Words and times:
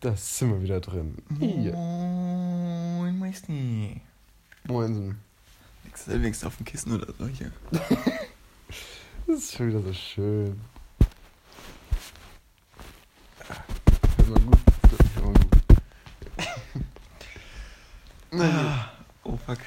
Da 0.00 0.16
sind 0.16 0.50
wir 0.50 0.62
wieder 0.62 0.80
drin. 0.80 1.14
Hier. 1.38 1.74
Moin, 1.74 3.18
Meisti. 3.18 4.00
Moinsen. 4.66 5.18
Liegst 5.84 6.06
du 6.06 6.16
links 6.16 6.42
auf 6.42 6.56
dem 6.56 6.64
Kissen 6.64 6.92
oder 6.92 7.12
so 7.12 7.26
hier? 7.26 7.52
Das 9.26 9.38
ist 9.38 9.54
schon 9.54 9.68
wieder 9.68 9.82
so 9.82 9.92
schön. 9.92 10.58
Hört 14.16 14.28
mal 14.28 14.40
gut. 14.40 14.58
Hört 14.90 15.00
immer 15.18 15.32
gut. 15.34 15.46
Ah, 18.32 18.90
oh 19.22 19.36
fuck. 19.36 19.58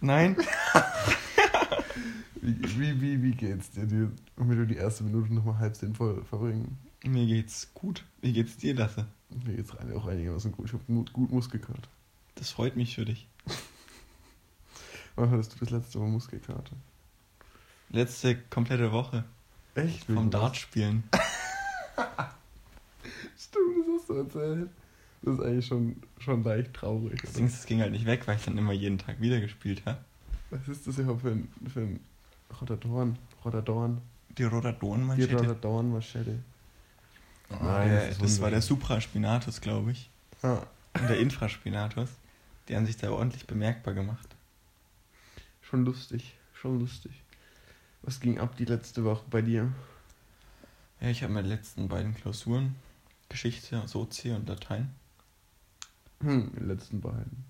Nein? 0.00 0.36
wie, 2.40 2.80
wie, 2.80 3.00
wie, 3.00 3.22
wie 3.22 3.32
geht's 3.32 3.70
dir? 3.70 3.86
dir 3.86 4.10
damit 4.36 4.58
du 4.58 4.66
die 4.66 4.76
erste 4.76 5.04
Minute 5.04 5.32
nochmal 5.32 5.58
halb 5.58 5.76
sinnvoll 5.76 6.24
verbringen. 6.24 6.78
Mir 7.04 7.26
geht's 7.26 7.72
gut. 7.74 8.04
Wie 8.22 8.32
geht's 8.32 8.56
dir, 8.56 8.74
Lasse? 8.74 9.06
Mir 9.44 9.54
geht's 9.56 9.76
rein 9.76 9.92
auch 9.94 10.06
einigermaßen 10.06 10.52
gut. 10.52 10.66
Ich 10.66 10.72
hab 10.72 10.86
gut, 10.86 11.12
gut 11.12 11.30
Muskelkater. 11.30 11.88
Das 12.34 12.50
freut 12.50 12.76
mich 12.76 12.94
für 12.94 13.04
dich. 13.04 13.26
Wann 15.16 15.30
hattest 15.30 15.54
du 15.54 15.58
das 15.58 15.70
letzte 15.70 15.98
Mal 15.98 16.08
Muskelkater? 16.08 16.76
Letzte 17.90 18.36
komplette 18.36 18.92
Woche 18.92 19.24
Echt? 19.74 20.04
vom 20.04 20.30
Dartspielen. 20.30 21.04
Stimmt, 23.38 23.76
das 23.78 24.00
hast 24.00 24.08
du 24.08 24.14
erzählt. 24.14 24.70
Das 25.22 25.34
ist 25.34 25.40
eigentlich 25.40 25.66
schon, 25.66 25.96
schon 26.18 26.44
leicht 26.44 26.72
traurig. 26.72 27.20
Das? 27.20 27.32
Ding 27.34 27.46
ist, 27.46 27.58
es 27.58 27.66
ging 27.66 27.80
halt 27.80 27.92
nicht 27.92 28.06
weg, 28.06 28.26
weil 28.26 28.36
ich 28.36 28.44
dann 28.44 28.56
immer 28.56 28.72
jeden 28.72 28.98
Tag 28.98 29.20
wieder 29.20 29.40
gespielt 29.40 29.82
habe. 29.84 29.98
Was 30.50 30.66
ist 30.68 30.86
das 30.86 30.98
überhaupt 30.98 31.22
für 31.22 31.30
ein, 31.32 31.48
für 31.68 31.80
ein 31.80 32.00
Rotadorn? 32.60 33.18
Rotadorn? 33.44 34.00
Die 34.38 34.44
Rhododon 34.44 35.00
Die 35.00 35.06
Manschette. 35.06 36.38
Oh, 37.50 37.56
Nein, 37.64 37.88
der, 37.90 38.08
das 38.08 38.18
das, 38.18 38.40
war 38.40 38.50
der. 38.50 38.62
Supraspinatus, 38.62 39.60
glaube 39.60 39.92
ich. 39.92 40.10
Ah, 40.42 40.62
Und 40.94 41.08
der 41.08 41.18
Infraspinatus. 41.18 42.08
Die 42.68 42.76
haben 42.76 42.86
sich 42.86 42.96
da 42.96 43.10
ordentlich 43.10 43.46
bemerkbar 43.46 43.94
gemacht. 43.94 44.28
schon 45.60 45.84
lustig. 45.84 46.34
Schon 46.54 46.78
lustig. 46.78 47.12
Was 48.02 48.20
ging 48.20 48.38
ab 48.38 48.56
die 48.56 48.64
letzte 48.64 49.04
Woche 49.04 49.24
bei 49.30 49.42
dir? 49.42 49.72
Ja, 51.00 51.08
ich 51.08 51.22
habe 51.22 51.32
meine 51.32 51.48
letzten 51.48 51.88
beiden 51.88 52.14
Klausuren. 52.14 52.74
Geschichte, 53.28 53.82
Sozi 53.86 54.30
und 54.32 54.48
Latein. 54.48 54.94
Hm, 56.20 56.52
die 56.58 56.64
letzten 56.64 57.00
beiden. 57.00 57.44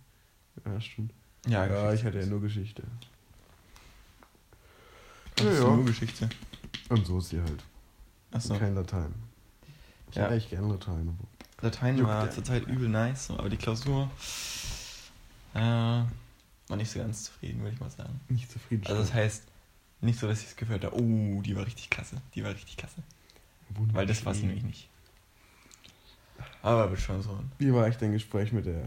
Ja, 0.64 0.80
stimmt. 0.80 1.12
Ja, 1.46 1.66
Ja, 1.66 1.92
ich 1.92 2.04
hatte 2.04 2.20
ja 2.20 2.26
nur 2.26 2.40
Geschichte. 2.40 2.82
Ja, 5.40 5.52
ja. 5.52 5.60
nur 5.60 5.84
Geschichte. 5.84 6.28
Und 6.88 7.06
so 7.06 7.18
ist 7.18 7.30
sie 7.30 7.40
halt. 7.40 7.62
Achso. 8.30 8.56
Kein 8.58 8.74
Latein. 8.74 9.14
Ich 10.10 10.16
Ja. 10.16 10.24
hätte 10.24 10.34
echt 10.34 10.50
gerne 10.50 10.68
Latein. 10.68 11.18
Latein 11.60 12.06
war 12.06 12.30
zurzeit 12.30 12.66
übel 12.66 12.88
nice, 12.88 13.26
so, 13.26 13.38
aber 13.38 13.48
die 13.48 13.56
Klausur 13.56 14.10
äh, 15.54 15.58
war 15.58 16.76
nicht 16.76 16.90
so 16.90 16.98
ganz 16.98 17.24
zufrieden, 17.24 17.60
würde 17.60 17.74
ich 17.74 17.80
mal 17.80 17.90
sagen. 17.90 18.20
nicht 18.28 18.50
zufrieden. 18.50 18.86
Also 18.86 19.02
das 19.02 19.12
heißt, 19.12 19.44
nicht 20.00 20.18
so, 20.18 20.26
dass 20.26 20.40
ich 20.40 20.46
es 20.48 20.56
gehört 20.56 20.84
habe, 20.84 20.96
oh, 20.96 21.42
die 21.42 21.54
war 21.54 21.66
richtig 21.66 21.90
klasse, 21.90 22.16
die 22.34 22.42
war 22.42 22.50
richtig 22.52 22.76
klasse. 22.76 23.02
Weil 23.92 24.06
das 24.06 24.24
war 24.24 24.32
es 24.32 24.40
nämlich 24.42 24.64
nicht. 24.64 24.88
Aber 26.62 26.90
wird 26.90 27.00
schon 27.00 27.22
so. 27.22 27.38
Wie 27.58 27.72
war 27.72 27.86
echt 27.86 28.00
dein 28.02 28.12
Gespräch 28.12 28.52
mit 28.52 28.66
der 28.66 28.82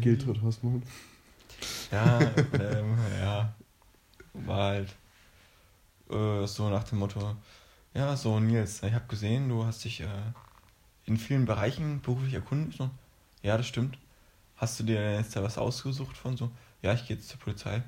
Giltrud 0.00 0.42
Hossmann? 0.42 0.82
Ja, 1.90 2.20
ähm, 2.58 2.96
ja. 3.20 3.54
War 4.32 4.64
halt 4.70 4.94
äh, 6.10 6.46
so 6.46 6.68
nach 6.68 6.84
dem 6.84 6.98
Motto, 6.98 7.36
ja, 7.94 8.16
so 8.16 8.38
Nils, 8.40 8.82
ich 8.82 8.92
habe 8.92 9.06
gesehen, 9.08 9.48
du 9.48 9.64
hast 9.64 9.84
dich 9.84 10.00
äh, 10.00 10.06
in 11.10 11.16
vielen 11.16 11.44
Bereichen 11.44 12.00
beruflich 12.00 12.34
erkundigt. 12.34 12.78
So, 12.78 12.88
ja, 13.42 13.56
das 13.56 13.66
stimmt. 13.66 13.98
Hast 14.56 14.78
du 14.78 14.84
dir 14.84 15.14
jetzt 15.14 15.34
da 15.34 15.42
was 15.42 15.58
ausgesucht 15.58 16.16
von 16.16 16.36
so? 16.36 16.50
Ja, 16.82 16.94
ich 16.94 17.06
gehe 17.06 17.16
jetzt 17.16 17.28
zur 17.28 17.40
Polizei. 17.40 17.82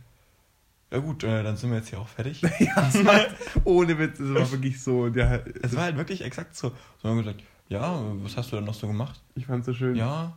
Ja 0.91 0.99
gut, 0.99 1.23
äh, 1.23 1.43
dann 1.43 1.57
sind 1.57 1.71
wir 1.71 1.79
jetzt 1.79 1.89
hier 1.89 2.01
auch 2.01 2.09
fertig. 2.09 2.43
ja, 2.59 2.89
es 2.89 3.05
war, 3.05 3.21
ohne 3.65 3.99
Witz, 3.99 4.19
es 4.19 4.35
war 4.35 4.51
wirklich 4.51 4.83
so. 4.83 5.09
Der, 5.09 5.45
Es 5.63 5.75
war 5.77 5.85
halt 5.85 5.97
wirklich 5.97 6.23
exakt 6.23 6.57
so. 6.57 6.73
So 7.01 7.09
haben 7.09 7.17
wir 7.17 7.23
gesagt, 7.23 7.45
ja, 7.69 8.03
was 8.23 8.37
hast 8.37 8.51
du 8.51 8.57
denn 8.57 8.65
noch 8.65 8.75
so 8.75 8.89
gemacht? 8.89 9.21
ich 9.37 9.47
fand's 9.47 9.67
so 9.67 9.73
schön. 9.73 9.95
Ja, 9.95 10.37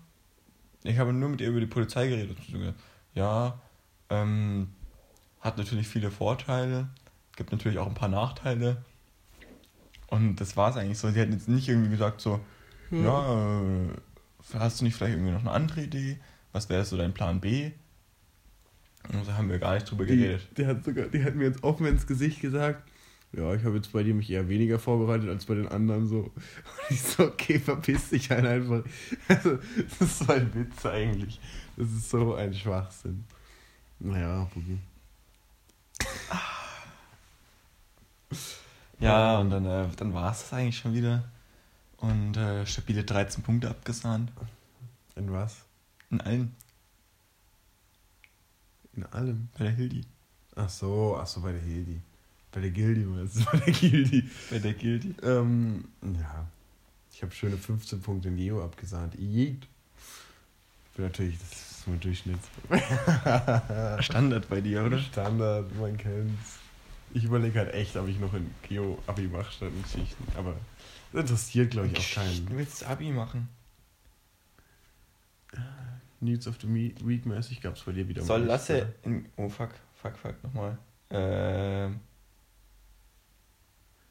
ich 0.83 0.99
habe 0.99 1.11
nur 1.11 1.29
mit 1.29 1.41
ihr 1.41 1.49
über 1.49 1.59
die 1.59 1.65
Polizei 1.65 2.07
geredet. 2.07 2.37
Und 2.37 2.59
gesagt, 2.59 2.79
Ja, 3.15 3.59
ähm, 4.11 4.69
hat 5.41 5.57
natürlich 5.57 5.87
viele 5.87 6.11
Vorteile, 6.11 6.87
gibt 7.35 7.51
natürlich 7.51 7.79
auch 7.79 7.87
ein 7.87 7.95
paar 7.95 8.09
Nachteile. 8.09 8.77
Und 10.07 10.35
das 10.35 10.55
war 10.55 10.69
es 10.69 10.77
eigentlich 10.77 10.99
so. 10.99 11.09
Sie 11.09 11.19
hat 11.19 11.29
jetzt 11.29 11.49
nicht 11.49 11.67
irgendwie 11.67 11.89
gesagt 11.89 12.21
so, 12.21 12.39
ja, 12.91 13.61
äh, 13.61 13.87
hast 14.53 14.81
du 14.81 14.85
nicht 14.85 14.95
vielleicht 14.95 15.13
irgendwie 15.15 15.31
noch 15.31 15.41
eine 15.41 15.51
andere 15.51 15.81
Idee? 15.83 16.19
Was 16.51 16.69
wäre 16.69 16.85
so 16.85 16.97
dein 16.97 17.13
Plan 17.13 17.41
B? 17.41 17.71
Und 19.11 19.27
da 19.27 19.37
haben 19.37 19.49
wir 19.49 19.59
gar 19.59 19.75
nicht 19.75 19.89
drüber 19.89 20.05
Die, 20.05 20.15
geredet. 20.17 20.47
die, 20.57 20.65
hat 20.65 20.83
sogar, 20.83 21.05
die 21.07 21.23
hat 21.23 21.35
mir 21.35 21.45
jetzt 21.45 21.63
offen 21.63 21.85
ins 21.85 22.07
Gesicht 22.07 22.41
gesagt, 22.41 22.89
ja, 23.33 23.53
ich 23.53 23.63
habe 23.63 23.75
jetzt 23.75 23.91
bei 23.91 24.01
dir 24.03 24.13
mich 24.13 24.29
eher 24.31 24.47
weniger 24.47 24.79
vorbereitet 24.79 25.29
als 25.29 25.45
bei 25.45 25.55
den 25.55 25.67
anderen 25.67 26.07
so. 26.07 26.17
Und 26.19 26.31
ich 26.89 27.01
so, 27.01 27.23
okay, 27.25 27.59
verpiss 27.59 28.09
dich 28.09 28.29
halt 28.31 28.45
einfach. 28.45 28.83
Also, 29.27 29.57
das 29.57 30.01
ist 30.01 30.19
so 30.19 30.31
ein 30.31 30.53
Witz 30.55 30.85
eigentlich. 30.85 31.39
Das 31.75 31.87
ist 31.89 32.09
so 32.09 32.35
ein 32.35 32.53
Schwachsinn. 32.53 33.25
Naja, 33.99 34.49
Bugi. 34.53 34.79
Ja, 38.99 39.39
und 39.39 39.49
dann, 39.49 39.65
äh, 39.65 39.87
dann 39.97 40.13
war 40.13 40.31
es 40.31 40.41
das 40.41 40.53
eigentlich 40.53 40.77
schon 40.77 40.93
wieder. 40.93 41.25
Und 41.97 42.37
äh, 42.37 42.65
stabile 42.65 43.03
13 43.03 43.43
Punkte 43.43 43.69
abgesahnt. 43.69 44.31
In 45.15 45.31
was? 45.31 45.63
In 46.11 46.21
allen. 46.21 46.55
In 48.95 49.05
allem. 49.05 49.49
Bei 49.57 49.65
der 49.65 49.73
Hildi. 49.73 50.01
Ach 50.55 50.69
so, 50.69 51.17
ach 51.19 51.27
so, 51.27 51.41
bei 51.41 51.51
der 51.51 51.61
Hildi. 51.61 52.01
Bei 52.51 52.61
der 52.61 52.71
Gildi, 52.71 53.01
meinst 53.01 53.37
du? 53.37 53.43
Bei 53.51 53.59
der 53.59 53.73
Gildi. 53.73 54.29
Bei 54.49 54.59
der 54.59 54.73
Gildi. 54.73 55.15
Ähm, 55.23 55.85
ja. 56.01 56.47
Ich 57.11 57.21
habe 57.21 57.33
schöne 57.33 57.57
15 57.57 58.01
Punkte 58.01 58.29
in 58.29 58.37
Geo 58.37 58.63
abgesahnt. 58.63 59.15
Jeet. 59.15 59.67
Bin 60.95 61.05
natürlich, 61.05 61.37
das 61.37 61.51
ist 61.51 61.87
mein 61.87 61.99
Durchschnitt. 61.99 62.39
Standard 64.03 64.47
bei 64.49 64.61
dir, 64.61 64.85
oder? 64.85 64.99
Standard, 64.99 65.73
man 65.77 65.97
kennt's. 65.97 66.59
Ich 67.13 67.25
überlege 67.25 67.59
halt 67.59 67.73
echt, 67.73 67.95
ob 67.97 68.07
ich 68.07 68.19
noch 68.19 68.33
in 68.33 68.49
Geo 68.67 68.99
Abi 69.07 69.27
mache 69.27 69.51
statt 69.51 69.71
in 69.73 69.83
Geschichten. 69.83 70.23
Aber 70.37 70.55
das 71.15 71.23
interessiert, 71.31 71.71
glaube 71.71 71.87
ich, 71.87 71.97
auch 71.97 72.03
Du 72.03 72.15
keinen. 72.15 72.49
willst 72.57 72.83
Abi 72.85 73.11
machen. 73.11 73.49
Needs 76.19 76.47
of 76.47 76.55
the 76.61 76.67
Week 76.67 77.25
mäßig 77.25 77.61
gab 77.61 77.75
es 77.75 77.83
bei 77.83 77.91
dir 77.91 78.07
wieder 78.07 78.21
Soll 78.23 78.39
mal 78.39 78.47
Lasse 78.47 78.93
in. 79.03 79.29
Oh 79.35 79.49
fuck, 79.49 79.71
fuck, 79.93 80.17
fuck, 80.17 80.43
nochmal. 80.43 80.77
Ähm, 81.11 81.99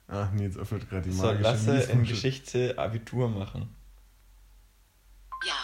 Ach, 0.06 0.30
Nils 0.32 0.56
öffnet 0.56 0.88
gerade 0.88 1.08
die 1.08 1.12
soll 1.14 1.38
magische 1.40 1.72
Lasse 1.72 1.92
in. 1.92 2.04
Geschichte 2.04 2.78
Abitur 2.78 3.28
machen. 3.28 3.74
Ja, 5.46 5.54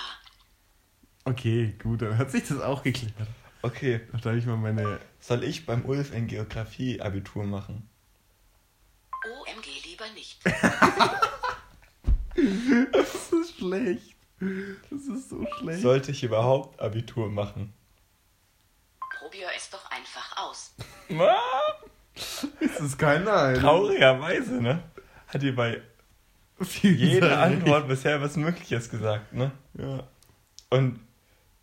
Okay, 1.24 1.74
gut, 1.82 2.02
dann 2.02 2.16
hat 2.18 2.30
sich 2.30 2.48
das 2.48 2.60
auch 2.60 2.82
geklärt. 2.82 3.12
Okay. 3.62 4.00
Da 4.22 4.30
habe 4.30 4.38
ich 4.38 4.46
mal 4.46 4.56
meine. 4.56 4.98
Soll 5.20 5.44
ich 5.44 5.66
beim 5.66 5.84
Ulf 5.84 6.14
in 6.14 6.26
Geografie 6.26 7.00
Abitur 7.00 7.44
machen? 7.44 7.86
OMG 9.22 9.68
lieber 9.84 10.10
nicht. 10.14 10.40
Das 12.92 13.32
ist 13.32 13.58
schlecht. 13.58 14.16
Das 14.90 15.02
ist 15.02 15.28
so 15.30 15.46
schlecht. 15.58 15.82
Sollte 15.82 16.12
ich 16.12 16.22
überhaupt 16.22 16.80
Abitur 16.80 17.28
machen? 17.30 17.72
Probier 19.18 19.46
es 19.56 19.68
doch 19.70 19.90
einfach 19.90 20.36
aus. 20.38 20.74
Das 22.60 22.80
ist 22.80 22.98
kein 22.98 23.24
Nein. 23.24 23.56
Traurigerweise, 23.56 24.62
ne? 24.62 24.82
Hat 25.28 25.42
ihr 25.42 25.54
bei 25.54 25.82
Viel 26.60 26.94
jeder. 26.94 27.40
Antwort 27.40 27.88
bisher 27.88 28.20
was 28.20 28.36
Mögliches 28.36 28.90
gesagt, 28.90 29.32
ne? 29.32 29.52
Ja. 29.74 30.04
Und 30.70 31.00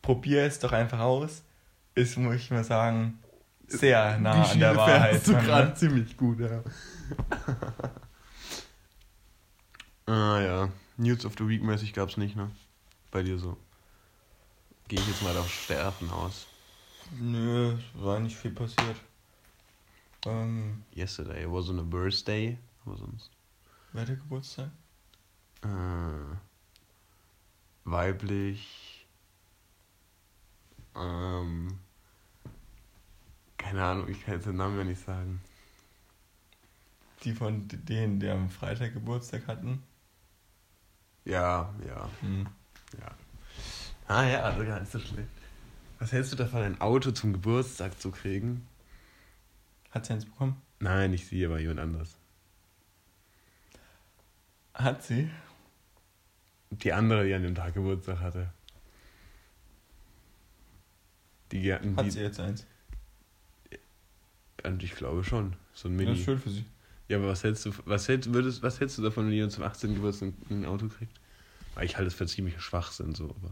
probier 0.01 0.43
es 0.43 0.59
doch 0.59 0.71
einfach 0.71 0.99
aus, 0.99 1.43
ist, 1.95 2.17
muss 2.17 2.35
ich 2.35 2.51
mal 2.51 2.63
sagen, 2.63 3.19
sehr 3.67 4.17
nah 4.19 4.33
Die 4.33 4.37
an 4.39 4.45
Schiene 4.45 4.59
der 4.59 4.75
Wahrheit. 4.75 5.27
du 5.27 5.33
gerade 5.33 5.67
ne? 5.69 5.73
ziemlich 5.75 6.15
gut, 6.17 6.39
ja. 6.39 6.63
Ah 10.07 10.39
ja. 10.41 10.69
News 10.97 11.25
of 11.25 11.35
the 11.37 11.47
Week 11.47 11.61
mäßig 11.63 11.93
gab's 11.93 12.17
nicht, 12.17 12.35
ne? 12.35 12.51
Bei 13.11 13.23
dir 13.23 13.37
so. 13.39 13.57
Gehe 14.87 14.99
ich 14.99 15.07
jetzt 15.07 15.21
mal 15.21 15.37
auf 15.37 15.49
Sterben 15.51 16.09
aus. 16.11 16.47
Nö, 17.19 17.73
es 17.73 18.01
war 18.01 18.19
nicht 18.19 18.35
viel 18.37 18.51
passiert. 18.51 18.97
Ähm, 20.25 20.83
Yesterday 20.95 21.45
was 21.51 21.69
on 21.69 21.79
a 21.79 21.83
birthday. 21.83 22.57
Aber 22.85 22.97
sonst. 22.97 23.31
wer 23.91 24.01
hat 24.01 24.09
der 24.09 24.15
Geburtstag? 24.17 24.71
Äh, 25.63 26.35
weiblich. 27.85 29.05
Ähm. 30.95 31.79
Keine 33.57 33.83
Ahnung, 33.83 34.07
ich 34.09 34.23
kann 34.23 34.35
jetzt 34.35 34.47
den 34.47 34.55
Namen 34.55 34.77
ja 34.77 34.83
nicht 34.83 35.01
sagen. 35.01 35.41
Die 37.23 37.33
von 37.33 37.67
denen, 37.67 38.19
die 38.19 38.29
am 38.29 38.49
Freitag 38.49 38.93
Geburtstag 38.93 39.47
hatten. 39.47 39.83
Ja, 41.27 41.73
ja. 41.85 42.09
Hm. 42.21 42.47
Ja. 42.99 43.11
Ah 44.07 44.23
ja, 44.23 44.41
also 44.43 44.63
gar 44.65 44.79
nicht 44.79 44.91
so 44.91 44.99
schlecht. 44.99 45.27
Was 45.99 46.11
hältst 46.11 46.31
du 46.31 46.35
davon, 46.37 46.61
ein 46.61 46.79
Auto 46.81 47.11
zum 47.11 47.33
Geburtstag 47.33 47.99
zu 47.99 48.11
kriegen? 48.11 48.65
Hat 49.91 50.05
sie 50.05 50.13
eins 50.13 50.25
bekommen? 50.25 50.61
Nein, 50.79 51.11
nicht 51.11 51.27
sie, 51.27 51.45
aber 51.45 51.59
jemand 51.59 51.79
anderes. 51.79 52.15
Hat 54.73 55.03
sie? 55.03 55.29
Die 56.69 56.93
andere, 56.93 57.25
die 57.25 57.33
an 57.33 57.43
dem 57.43 57.55
Tag 57.55 57.73
Geburtstag 57.73 58.19
hatte. 58.19 58.49
Die 61.51 61.73
hatten 61.73 61.95
Hat 61.97 62.05
die. 62.05 62.11
sie 62.11 62.21
jetzt 62.21 62.39
eins? 62.39 62.65
Und 64.63 64.83
ich 64.83 64.95
glaube 64.95 65.23
schon. 65.23 65.55
So 65.73 65.87
ein 65.87 65.97
Das 65.97 66.05
Mini. 66.05 66.19
ist 66.19 66.25
schön 66.25 66.39
für 66.39 66.49
sie. 66.49 66.65
Ja, 67.09 67.17
aber 67.17 67.27
was 67.29 67.43
hältst 67.43 67.65
du, 67.65 67.71
was 67.85 68.07
hältst, 68.07 68.33
würdest, 68.33 68.61
was 68.61 68.79
hältst 68.79 68.97
du 68.97 69.01
davon, 69.01 69.25
wenn 69.27 69.33
jemand 69.33 69.53
zum 69.53 69.63
18. 69.63 69.95
Geburtstag 69.95 70.33
ein 70.49 70.65
Auto 70.65 70.87
kriegt? 70.89 71.19
Weil 71.75 71.85
ich 71.85 71.95
halte 71.95 72.07
es 72.07 72.13
für 72.15 72.25
ziemlich 72.27 72.59
Schwachsinn 72.61 73.15
so, 73.15 73.25
aber. 73.29 73.51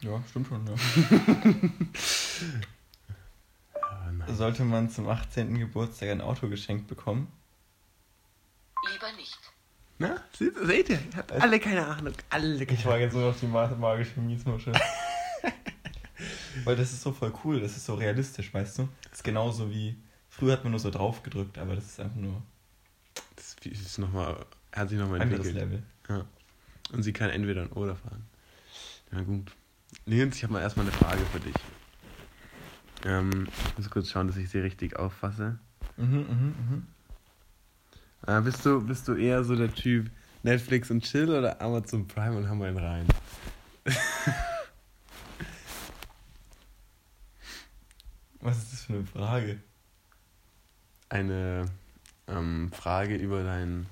Ja, 0.00 0.22
stimmt 0.28 0.46
schon, 0.48 0.66
ja. 0.66 0.74
Ja, 3.74 4.12
nein. 4.12 4.34
Sollte 4.36 4.64
man 4.64 4.90
zum 4.90 5.08
18. 5.08 5.58
Geburtstag 5.58 6.10
ein 6.10 6.20
Auto 6.20 6.48
geschenkt 6.48 6.86
bekommen? 6.86 7.28
Lieber 8.92 9.12
nicht. 9.16 9.38
Na, 9.98 10.20
seht, 10.36 10.54
seht 10.62 10.88
ihr? 10.90 10.98
Ihr 11.10 11.16
habt 11.16 11.32
alle 11.32 11.58
keine 11.58 11.86
Ahnung. 11.86 12.12
Alle 12.30 12.66
keine 12.66 12.78
Ich 12.78 12.84
war 12.84 12.98
jetzt 12.98 13.14
nur 13.14 13.30
auf 13.30 13.40
die 13.40 13.46
ma- 13.46 13.66
magische 13.74 14.20
Miesmuschel. 14.20 14.74
Weil 16.64 16.76
das 16.76 16.92
ist 16.92 17.02
so 17.02 17.12
voll 17.12 17.32
cool, 17.44 17.60
das 17.60 17.76
ist 17.76 17.86
so 17.86 17.94
realistisch, 17.94 18.52
weißt 18.52 18.78
du? 18.78 18.88
Das 19.04 19.14
ist 19.20 19.24
genauso 19.24 19.70
wie. 19.70 19.96
Früher 20.28 20.52
hat 20.52 20.64
man 20.64 20.70
nur 20.72 20.80
so 20.80 20.90
drauf 20.90 21.22
gedrückt, 21.22 21.56
aber 21.56 21.74
das 21.74 21.86
ist 21.86 22.00
einfach 22.00 22.16
nur 22.16 22.42
Das 23.36 23.56
ist 23.64 23.98
nochmal, 23.98 24.44
hat 24.72 24.88
sich 24.88 24.98
nochmal 24.98 25.20
ein 25.20 25.28
anderes 25.28 25.46
entwickelt. 25.46 25.70
Level. 25.70 25.82
Ja. 26.08 26.24
Und 26.92 27.02
sie 27.02 27.12
kann 27.12 27.30
entweder 27.30 27.62
ein 27.62 27.72
Oder 27.72 27.96
fahren. 27.96 28.24
Ja, 29.12 29.20
gut. 29.22 29.52
Nils, 30.04 30.36
ich 30.36 30.42
habe 30.42 30.52
mal 30.54 30.60
erstmal 30.60 30.86
eine 30.86 30.94
Frage 30.94 31.24
für 31.32 31.40
dich. 31.40 31.54
Ähm, 33.04 33.46
ich 33.68 33.78
muss 33.78 33.90
kurz 33.90 34.10
schauen, 34.10 34.26
dass 34.26 34.36
ich 34.36 34.50
sie 34.50 34.58
richtig 34.58 34.96
auffasse. 34.96 35.58
Mhm, 35.96 36.18
mhm, 36.18 36.54
mhm. 36.70 36.86
Äh, 38.26 38.40
bist, 38.40 38.64
du, 38.66 38.80
bist 38.84 39.06
du 39.08 39.14
eher 39.14 39.44
so 39.44 39.54
der 39.54 39.72
Typ 39.72 40.10
Netflix 40.42 40.90
und 40.90 41.04
Chill 41.04 41.30
oder 41.30 41.60
Amazon 41.60 42.08
Prime 42.08 42.36
und 42.36 42.48
haben 42.48 42.58
wir 42.60 42.66
einen 42.68 42.78
rein? 42.78 43.06
Was 48.40 48.58
ist 48.58 48.72
das 48.72 48.82
für 48.82 48.94
eine 48.94 49.04
Frage? 49.04 49.60
Eine 51.08 51.66
ähm, 52.28 52.70
Frage 52.72 53.16
über 53.16 53.42
dein 53.42 53.86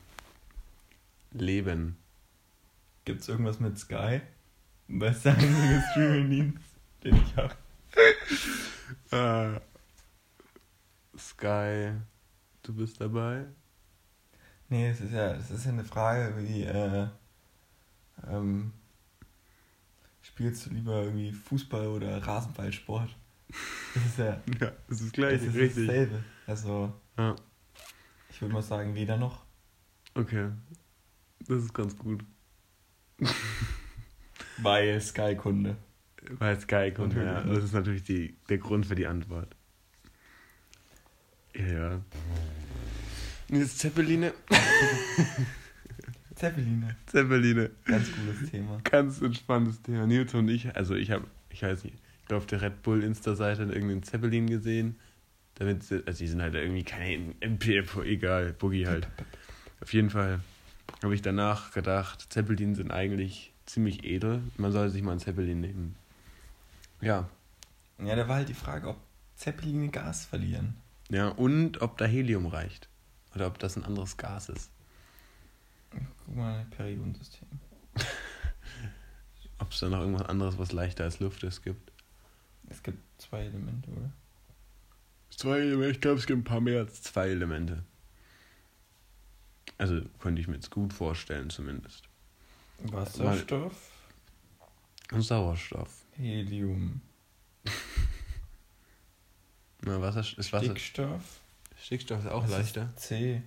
Leben. 1.33 1.97
Gibt's 3.05 3.29
irgendwas 3.29 3.61
mit 3.61 3.79
Sky? 3.79 4.21
Bester 4.89 5.33
einziger 5.33 5.83
Streaming-Dienst, 5.93 6.65
den 7.05 7.17
ich 7.17 7.37
habe. 7.37 7.55
Äh, 9.11 9.61
Sky, 11.19 11.93
du 12.63 12.75
bist 12.75 13.01
dabei? 13.01 13.45
Nee, 14.69 14.89
es 14.91 15.01
ist 15.01 15.13
ja, 15.13 15.33
das 15.35 15.51
ist 15.51 15.65
ja 15.67 15.73
eine 15.73 15.85
Frage 15.85 16.35
wie, 16.39 16.65
äh, 16.65 17.07
ähm, 18.29 18.73
spielst 20.23 20.67
du 20.67 20.71
lieber 20.71 21.03
irgendwie 21.05 21.33
Fußball 21.33 21.87
oder 21.87 22.27
Rasenballsport? 22.27 23.15
Das 23.95 24.05
ist 24.07 24.19
ja 24.19 24.41
Ja, 24.61 24.73
das 24.89 25.01
ist 25.01 25.05
das 25.07 25.13
gleich, 25.13 25.43
ist 25.43 25.55
richtig. 25.55 25.87
dasselbe. 25.87 26.25
Also, 26.47 26.93
Ja, 27.17 27.37
ich 28.35 28.43
würde 28.43 28.55
mal 28.55 28.63
sagen, 28.63 28.95
weder 28.97 29.17
noch. 29.17 29.45
okay. 30.15 30.51
Das 31.47 31.63
ist 31.63 31.73
ganz 31.75 31.97
gut. 31.97 32.25
Weil 34.59 35.01
Sky-Kunde. 35.01 35.77
Weil 36.31 36.59
Sky 36.59 36.93
kommt, 36.95 37.15
ja. 37.15 37.25
Natürlich. 37.25 37.57
Das 37.57 37.65
ist 37.65 37.73
natürlich 37.75 38.03
die, 38.03 38.37
der 38.49 38.59
Grund 38.59 38.87
für 38.87 38.95
die 38.95 39.07
Antwort. 39.07 39.55
Ja, 41.55 41.67
ja. 41.67 42.01
Nils 43.49 43.77
Zeppeline. 43.77 44.33
Zeppeline. 46.35 46.97
Zeppeline. 47.07 47.71
Ganz 47.85 48.11
cooles 48.11 48.51
Thema. 48.51 48.81
Ganz 48.85 49.21
entspanntes 49.21 49.83
Thema. 49.83 50.07
Nils 50.07 50.35
und 50.35 50.49
ich, 50.49 50.75
also 50.75 50.95
ich 50.95 51.11
habe, 51.11 51.27
ich 51.51 51.63
weiß 51.63 51.85
nicht, 51.85 51.97
ich 52.21 52.27
glaube 52.27 52.39
auf 52.39 52.47
der 52.47 52.63
Red 52.63 52.83
Bull 52.83 53.05
Insta-Seite 53.05 53.65
irgendeinen 53.65 54.03
Zeppelin 54.03 54.47
gesehen. 54.47 54.99
Damit, 55.57 55.83
sie- 55.85 56.03
also 56.07 56.19
die 56.19 56.27
sind 56.29 56.43
halt 56.43 56.55
irgendwie 56.55 56.83
keine 56.85 57.35
MPF, 57.41 57.97
egal, 58.05 58.53
Boogie 58.53 58.87
halt. 58.87 59.07
Auf 59.81 59.93
jeden 59.93 60.11
Fall 60.11 60.41
habe 61.03 61.15
ich 61.15 61.23
danach 61.23 61.73
gedacht, 61.73 62.33
Zeppelin 62.33 62.75
sind 62.75 62.91
eigentlich 62.91 63.53
ziemlich 63.67 64.05
edel. 64.05 64.43
Man 64.57 64.73
sollte 64.73 64.93
sich 64.93 65.03
mal 65.03 65.13
einen 65.13 65.21
Zeppelin 65.21 65.61
nehmen. 65.61 65.97
Ja, 67.01 67.29
Ja, 67.99 68.17
da 68.17 68.27
war 68.29 68.37
halt 68.37 68.49
die 68.49 68.55
Frage, 68.55 68.89
ob 68.89 68.97
Zeppeline 69.37 69.89
Gas 69.91 70.25
verlieren. 70.27 70.75
ja, 71.11 71.29
und 71.29 71.81
ob 71.83 71.97
da 71.99 72.05
Helium 72.07 72.47
reicht. 72.47 72.89
Oder 73.35 73.47
ob 73.49 73.59
das 73.59 73.77
ein 73.77 73.85
anderes 73.85 74.17
Gas 74.17 74.49
ist. 74.49 74.71
Guck 76.25 76.37
mal, 76.37 76.65
Periodensystem. 76.77 77.47
Ob 79.59 79.71
es 79.73 79.81
da 79.81 79.89
noch 79.89 80.01
irgendwas 80.01 80.29
anderes, 80.29 80.59
was 80.59 80.73
leichter 80.73 81.05
als 81.05 81.21
Luft 81.21 81.43
ist, 81.45 81.63
gibt. 81.63 81.93
Es 82.69 82.83
gibt 82.83 82.99
zwei 83.19 83.43
Elemente, 83.43 83.89
oder? 83.91 84.11
Zwei 85.37 85.59
Elemente, 85.61 85.91
ich 85.93 86.01
glaube, 86.01 86.19
es 86.19 86.27
gibt 86.27 86.39
ein 86.41 86.45
paar 86.45 86.61
mehr 86.61 86.81
als 86.81 87.03
zwei 87.03 87.29
Elemente. 87.29 87.85
Also 89.79 90.01
könnte 90.21 90.41
ich 90.41 90.47
mir 90.49 90.55
jetzt 90.55 90.71
gut 90.71 90.93
vorstellen, 90.93 91.51
zumindest. 91.51 92.05
Wasserstoff, 92.79 93.91
Und 95.13 95.23
Sauerstoff. 95.23 95.91
Helium, 96.17 97.01
Na, 99.83 100.01
Wasser 100.01 100.21
ist 100.21 100.53
Wasser. 100.53 100.65
Stickstoff. 100.67 101.41
Stickstoff 101.81 102.21
ist 102.25 102.31
auch 102.31 102.45
Was 102.45 102.51
leichter. 102.51 102.93
Ist 102.97 103.01
C, 103.05 103.43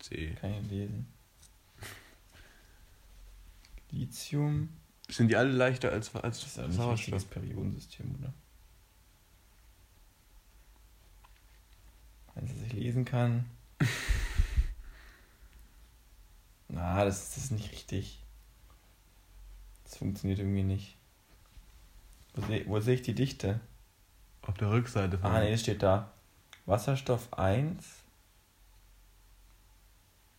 C. 0.00 0.34
kann 0.40 0.52
ich 0.64 0.70
lesen. 0.70 1.06
Lithium. 3.90 4.68
Sind 5.08 5.28
die 5.28 5.36
alle 5.36 5.50
leichter 5.50 5.90
als, 5.90 6.12
Das 6.12 6.22
als 6.22 6.44
ist 6.44 6.58
ein 6.58 6.64
richtiges 6.66 6.76
Sauerstoff? 6.76 7.30
Periodensystem, 7.30 8.14
oder? 8.20 8.32
Wenn 12.38 12.46
es 12.46 12.58
sich 12.60 12.72
lesen 12.72 13.04
kann. 13.04 13.46
Na, 16.68 17.04
das, 17.04 17.34
das 17.34 17.44
ist 17.44 17.50
nicht 17.50 17.72
richtig. 17.72 18.22
Das 19.82 19.96
funktioniert 19.96 20.38
irgendwie 20.38 20.62
nicht. 20.62 20.96
Wo 22.34 22.46
sehe 22.46 22.64
wo 22.68 22.78
seh 22.78 22.94
ich 22.94 23.02
die 23.02 23.14
Dichte? 23.14 23.58
Auf 24.42 24.54
der 24.54 24.70
Rückseite 24.70 25.18
von. 25.18 25.30
Ah, 25.30 25.40
nee, 25.40 25.50
das 25.50 25.62
steht 25.62 25.82
da. 25.82 26.12
Wasserstoff 26.66 27.32
1 27.32 27.84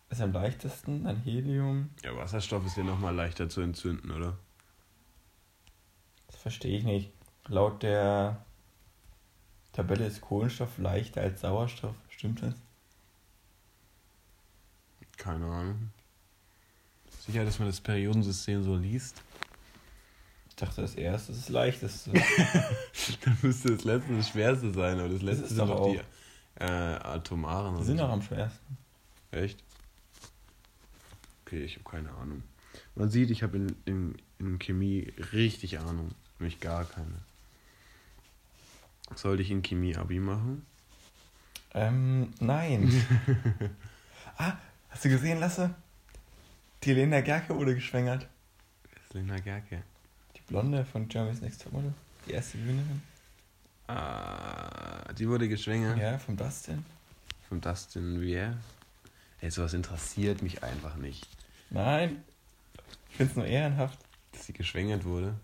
ist 0.10 0.22
am 0.22 0.32
leichtesten, 0.32 1.03
dann 1.03 1.22
Helium. 1.24 1.89
Ja, 2.03 2.15
Wasserstoff 2.15 2.65
ist 2.65 2.77
ja 2.77 2.84
nochmal 2.84 3.13
leichter 3.13 3.50
zu 3.50 3.60
entzünden, 3.62 4.12
oder? 4.12 4.38
Das 6.27 6.38
verstehe 6.38 6.77
ich 6.77 6.86
nicht. 6.86 7.12
Laut 7.48 7.84
der 7.84 8.46
Tabelle 9.80 10.06
ist 10.08 10.20
Kohlenstoff 10.22 10.78
leichter 10.78 11.22
als 11.22 11.40
Sauerstoff. 11.42 11.96
Stimmt 12.10 12.42
das? 12.42 12.54
Keine 15.18 15.46
Ahnung. 15.46 15.90
Sicher, 17.26 17.46
dass 17.46 17.60
man 17.60 17.68
das 17.70 17.80
Periodensystem 17.80 18.64
so 18.64 18.76
liest? 18.76 19.22
Ich 20.50 20.56
dachte, 20.56 20.82
das 20.82 20.96
erste 20.96 21.32
ist 21.32 21.42
das 21.44 21.50
leichteste. 21.50 22.12
Dann 23.26 23.38
müsste 23.42 23.74
das 23.76 23.84
letzte 23.86 24.16
das 24.18 24.28
schwerste 24.30 24.74
sein, 24.74 25.00
aber 25.00 25.08
das 25.10 25.22
letzte 25.22 25.44
ist 25.44 25.50
sind 25.50 25.60
doch 25.60 25.78
doch 25.78 25.92
die 25.94 26.00
auch- 26.00 26.62
äh, 26.62 26.66
Atomaren. 26.66 27.78
Die 27.78 27.86
sind 27.86 27.98
so. 28.00 28.04
auch 28.04 28.10
am 28.12 28.22
schwersten. 28.22 28.78
Echt? 29.32 29.64
Okay, 31.46 31.64
ich 31.64 31.76
habe 31.78 31.90
keine 31.90 32.12
Ahnung. 32.16 32.44
Man 32.96 33.10
sieht, 33.10 33.32
ich 33.32 33.44
habe 33.44 33.58
in, 33.58 33.76
in, 33.86 34.16
in 34.40 34.60
Chemie 34.60 35.14
richtig 35.32 35.80
Ahnung. 35.80 36.12
Nämlich 36.40 36.60
gar 36.60 36.84
keine. 36.86 37.16
Sollte 39.16 39.44
ich 39.44 39.51
in 39.51 39.62
Chemie 39.62 39.96
Abi 39.96 40.20
machen? 40.20 40.66
Ähm, 41.74 42.34
nein. 42.39 42.92
ah, 44.38 44.54
hast 44.89 45.06
du 45.06 45.10
gesehen, 45.10 45.39
Lasse? 45.39 45.74
Die 46.84 46.94
Lena 46.94 47.22
Gerke 47.22 47.56
wurde 47.56 47.75
geschwängert. 47.75 48.28
Lena 49.13 49.38
Gerke. 49.39 49.84
Die 50.36 50.42
Blonde 50.48 50.86
von 50.86 51.08
Germany's 51.08 51.42
Next 51.42 51.62
Topmodel. 51.63 51.94
Die 52.28 52.32
erste 52.32 52.58
Gewinnerin. 52.58 53.01
Ah, 53.88 55.12
die 55.13 55.28
wurde 55.28 55.50
geschwängert 55.50 55.98
Ja, 55.98 56.18
vom 56.20 56.38
Dustin. 56.38 56.86
von 57.48 57.60
Dustin 57.60 58.22
Weir. 58.22 58.58
Ey, 59.42 59.50
sowas 59.51 59.74
interessiert 59.74 60.42
mich 60.42 60.63
einfach 60.63 60.96
nicht. 60.96 61.28
Nein. 61.70 62.24
Ich 63.10 63.18
find's 63.18 63.36
nur 63.36 63.46
ehrenhaft. 63.46 63.98
Dass 64.32 64.46
sie 64.46 64.54
geschwängert 64.54 65.06
wurde. 65.06 65.36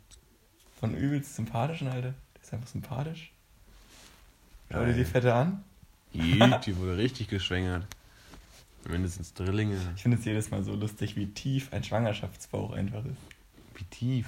Von 0.79 0.95
übelst 0.95 1.35
sympathischen, 1.35 1.87
Alter. 1.87 2.13
Der 2.35 2.41
ist 2.43 2.53
einfach 2.53 2.67
sympathisch. 2.67 3.31
Schau 4.71 4.85
dir 4.85 4.93
die 4.93 5.05
Fette 5.05 5.33
an. 5.33 5.63
Jee, 6.11 6.39
die 6.65 6.77
wurde 6.77 6.97
richtig 6.97 7.27
geschwängert. 7.27 7.85
Mindestens 8.87 9.33
Drillinge. 9.33 9.77
Ich 9.95 10.03
finde 10.03 10.17
es 10.17 10.25
jedes 10.25 10.51
Mal 10.51 10.63
so 10.63 10.75
lustig, 10.75 11.15
wie 11.15 11.27
tief 11.27 11.73
ein 11.73 11.83
Schwangerschaftsbauch 11.83 12.71
einfach 12.73 13.03
ist. 13.05 13.17
Wie 13.75 13.83
tief? 13.85 14.27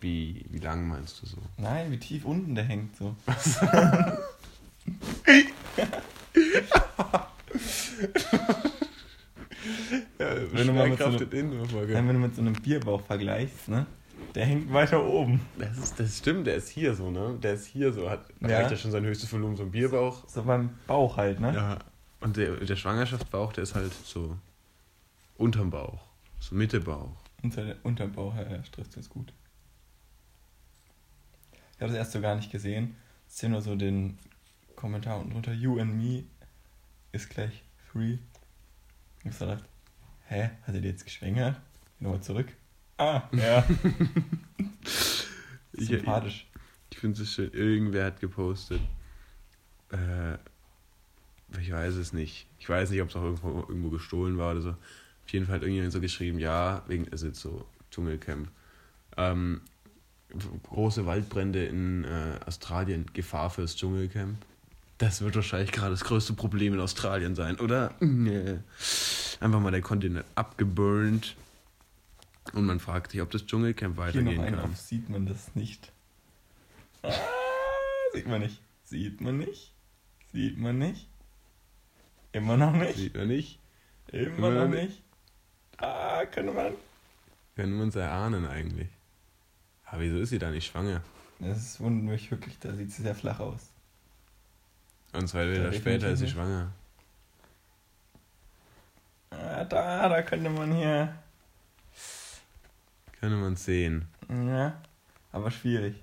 Wie, 0.00 0.46
wie 0.48 0.58
lang 0.58 0.88
meinst 0.88 1.20
du 1.22 1.26
so? 1.26 1.36
Nein, 1.58 1.90
wie 1.92 1.98
tief 1.98 2.24
unten 2.24 2.54
der 2.54 2.64
hängt 2.64 2.96
so. 2.96 3.14
Ja, 3.26 3.38
Wenn 10.52 10.66
du 10.66 10.72
mal 10.72 10.88
mit 10.88 10.98
so 10.98 11.04
einem- 11.04 11.30
in 11.32 11.50
wenn 11.88 12.06
du 12.08 12.18
mit 12.20 12.34
so 12.34 12.40
einem 12.40 12.54
Bierbauch 12.54 13.02
vergleichst, 13.02 13.68
ne? 13.68 13.86
Der 14.34 14.46
hängt 14.46 14.72
weiter 14.72 15.04
oben. 15.04 15.40
Das, 15.58 15.76
ist, 15.76 15.98
das 15.98 16.18
stimmt, 16.18 16.46
der 16.46 16.54
ist 16.56 16.68
hier 16.68 16.94
so, 16.94 17.10
ne? 17.10 17.36
Der 17.42 17.54
ist 17.54 17.66
hier 17.66 17.92
so, 17.92 18.08
hat 18.08 18.26
Ja. 18.40 18.48
erreicht 18.48 18.70
ja 18.70 18.76
schon 18.76 18.90
sein 18.92 19.04
höchstes 19.04 19.32
Volumen, 19.32 19.56
so 19.56 19.64
ein 19.64 19.70
Bierbauch. 19.72 20.28
So 20.28 20.44
beim 20.44 20.78
Bauch 20.86 21.16
halt, 21.16 21.40
ne? 21.40 21.52
Ja. 21.54 21.78
Und 22.20 22.36
der, 22.36 22.56
der 22.56 22.76
Schwangerschaftsbauch, 22.76 23.52
der 23.52 23.64
ist 23.64 23.74
halt 23.74 23.92
so 23.92 24.36
unterm 25.36 25.70
Bauch, 25.70 26.04
so 26.38 26.54
Mitte 26.54 26.80
Bauch. 26.80 27.16
Unter 27.42 27.64
der 27.64 27.76
Unterbauch, 27.82 28.36
ja, 28.36 28.42
ja, 28.42 28.58
trifft 28.70 28.96
das 28.96 29.08
gut. 29.08 29.32
Ich 31.74 31.80
habe 31.80 31.90
das 31.92 31.98
erst 31.98 32.12
so 32.12 32.20
gar 32.20 32.36
nicht 32.36 32.52
gesehen. 32.52 32.96
Ich 33.28 33.34
sehe 33.36 33.48
nur 33.48 33.62
so 33.62 33.74
den 33.74 34.18
Kommentar 34.76 35.18
unten 35.18 35.32
drunter. 35.32 35.52
You 35.54 35.78
and 35.80 35.96
me 35.96 36.24
ist 37.12 37.30
gleich 37.30 37.62
three. 37.90 38.18
Ich 39.20 39.26
hab 39.26 39.32
so 39.34 39.46
gedacht, 39.46 39.64
hä, 40.28 40.50
hat 40.66 40.74
er 40.74 40.80
die 40.82 40.88
jetzt 40.88 41.04
geschwängert? 41.04 41.58
Nochmal 41.98 42.20
zurück. 42.22 42.52
Ah, 43.00 43.22
ja. 43.32 43.64
Ich- 45.72 45.86
Sympathisch. 45.88 46.46
Ich 46.90 46.98
finde 46.98 47.22
es 47.22 47.32
schön, 47.32 47.50
irgendwer 47.52 48.06
hat 48.06 48.20
gepostet. 48.20 48.80
Äh, 49.92 50.34
ich 51.60 51.72
weiß 51.72 51.94
es 51.94 52.12
nicht. 52.12 52.46
Ich 52.58 52.68
weiß 52.68 52.90
nicht, 52.90 53.00
ob 53.00 53.08
es 53.08 53.16
auch 53.16 53.22
irgendwo, 53.22 53.60
irgendwo 53.60 53.88
gestohlen 53.90 54.36
war 54.36 54.52
oder 54.52 54.60
so. 54.60 54.70
Auf 54.70 55.32
jeden 55.32 55.46
Fall 55.46 55.56
hat 55.56 55.62
irgendjemand 55.62 55.92
so 55.92 56.00
geschrieben, 56.00 56.38
ja, 56.38 56.82
wegen, 56.88 57.04
ist 57.06 57.22
jetzt 57.24 57.40
so 57.40 57.64
Dschungelcamp. 57.90 58.48
Ähm, 59.16 59.60
große 60.64 61.06
Waldbrände 61.06 61.64
in 61.64 62.04
äh, 62.04 62.38
Australien, 62.46 63.06
Gefahr 63.14 63.48
fürs 63.50 63.76
Dschungelcamp. 63.76 64.36
Das 64.98 65.22
wird 65.22 65.34
wahrscheinlich 65.36 65.72
gerade 65.72 65.92
das 65.92 66.04
größte 66.04 66.34
Problem 66.34 66.74
in 66.74 66.80
Australien 66.80 67.34
sein, 67.34 67.58
oder? 67.60 67.94
Einfach 69.40 69.60
mal 69.60 69.70
der 69.70 69.80
Kontinent 69.80 70.26
abgeburnt. 70.34 71.36
Und 72.52 72.66
man 72.66 72.80
fragt 72.80 73.12
sich, 73.12 73.20
ob 73.22 73.30
das 73.30 73.46
Dschungelcamp 73.46 73.96
Hier 74.10 74.22
noch 74.22 74.30
weitergehen 74.32 74.56
kann. 74.56 74.70
auf, 74.70 74.76
sieht 74.76 75.08
man 75.08 75.26
das 75.26 75.54
nicht. 75.54 75.92
Ah, 77.02 77.12
sieht 78.12 78.26
man 78.26 78.40
nicht. 78.40 78.60
Sieht 78.84 79.20
man 79.20 79.38
nicht. 79.38 79.72
Sieht 80.32 80.58
man 80.58 80.78
nicht. 80.78 81.08
Immer 82.32 82.56
noch 82.56 82.72
nicht. 82.72 82.96
Sieht 82.96 83.14
man 83.16 83.28
nicht. 83.28 83.58
Immer 84.08 84.36
Immer 84.36 84.50
noch 84.50 84.68
noch 84.68 84.68
nicht. 84.68 85.02
Ah, 85.78 86.24
könnte 86.26 86.52
man. 86.52 86.74
Können 87.56 87.76
wir 87.76 87.84
uns 87.84 87.96
erahnen 87.96 88.44
eigentlich. 88.46 88.88
Aber 89.86 90.02
wieso 90.02 90.18
ist 90.18 90.30
sie 90.30 90.38
da 90.38 90.50
nicht 90.50 90.66
schwanger? 90.66 91.02
Das 91.38 91.80
wundert 91.80 92.12
mich 92.12 92.30
wirklich, 92.30 92.58
da 92.58 92.74
sieht 92.74 92.90
sie 92.92 93.02
sehr 93.02 93.14
flach 93.14 93.38
aus. 93.40 93.70
Und 95.12 95.28
zwei 95.28 95.44
Jahre 95.44 95.72
später 95.72 96.10
ist 96.10 96.18
sie 96.18 96.26
definitiv. 96.26 96.32
schwanger. 96.34 96.72
Ah, 99.30 99.64
da, 99.64 100.08
da 100.08 100.22
könnte 100.22 100.50
man 100.50 100.74
hier. 100.74 101.14
Könnte 103.20 103.36
man 103.36 103.56
sehen. 103.56 104.06
Ja, 104.28 104.80
aber 105.32 105.50
schwierig. 105.50 105.94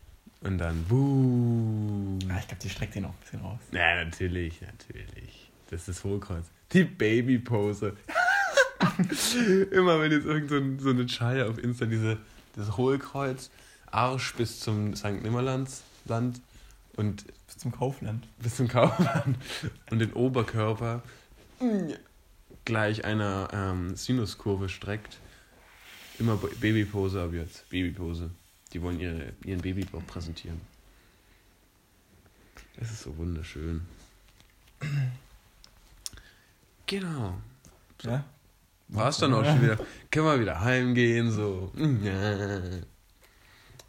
Und 0.42 0.60
dann, 0.60 0.84
buh. 0.86 2.20
Ah, 2.30 2.38
ich 2.40 2.48
glaube, 2.48 2.62
die 2.62 2.70
streckt 2.70 2.94
den 2.96 3.04
noch 3.04 3.10
ein 3.10 3.16
bisschen 3.22 3.42
raus. 3.42 3.60
Ja, 3.72 4.04
natürlich, 4.04 4.62
natürlich. 4.62 5.50
Das 5.70 5.82
ist 5.82 5.90
das 5.90 6.04
Hohlkreuz. 6.04 6.46
Die 6.74 6.84
Babypose. 6.84 7.96
Immer 9.72 10.00
wenn 10.00 10.12
jetzt 10.12 10.26
irgend 10.26 10.50
so, 10.50 10.56
ein, 10.58 10.80
so 10.80 10.90
eine 10.92 11.08
Scheiße 11.10 11.48
auf 11.50 11.58
Insta 11.58 11.86
diese, 11.86 12.18
das 12.56 12.78
Hohlkreuz, 12.78 13.50
Arsch 13.92 14.34
bis 14.36 14.60
zum 14.60 14.96
St. 14.96 15.22
Nimmerlands 15.24 15.84
Land 16.06 16.42
und 16.96 17.26
Bis 17.48 17.58
zum 17.58 17.72
Kaufland. 17.72 18.28
bis 18.40 18.56
zum 18.58 18.68
Kaufland 18.68 19.38
und 19.92 20.00
den 20.00 20.14
Oberkörper 20.14 21.02
gleich 22.66 23.06
einer 23.06 23.50
ähm, 23.54 23.96
Sinuskurve 23.96 24.70
streckt. 24.70 25.18
Immer 26.20 26.36
Ba- 26.38 26.50
Babypose 26.60 27.22
ab 27.22 27.34
jetzt. 27.34 27.70
Babypose. 27.70 28.30
Die 28.74 28.82
wollen 28.82 29.00
ihre, 29.00 29.34
ihren 29.46 29.62
Babybauch 29.62 30.06
präsentieren. 30.08 30.60
Das 32.78 32.92
ist 32.92 33.04
so 33.04 33.16
wunderschön. 33.18 33.82
Genau. 36.86 37.38
Ja? 38.04 38.24
War's 38.90 39.18
dann 39.18 39.34
auch 39.34 39.44
schon 39.44 39.62
wieder. 39.62 39.78
Können 40.12 40.26
wir 40.28 40.40
wieder 40.40 40.62
heimgehen, 40.62 41.32
so. 41.32 41.72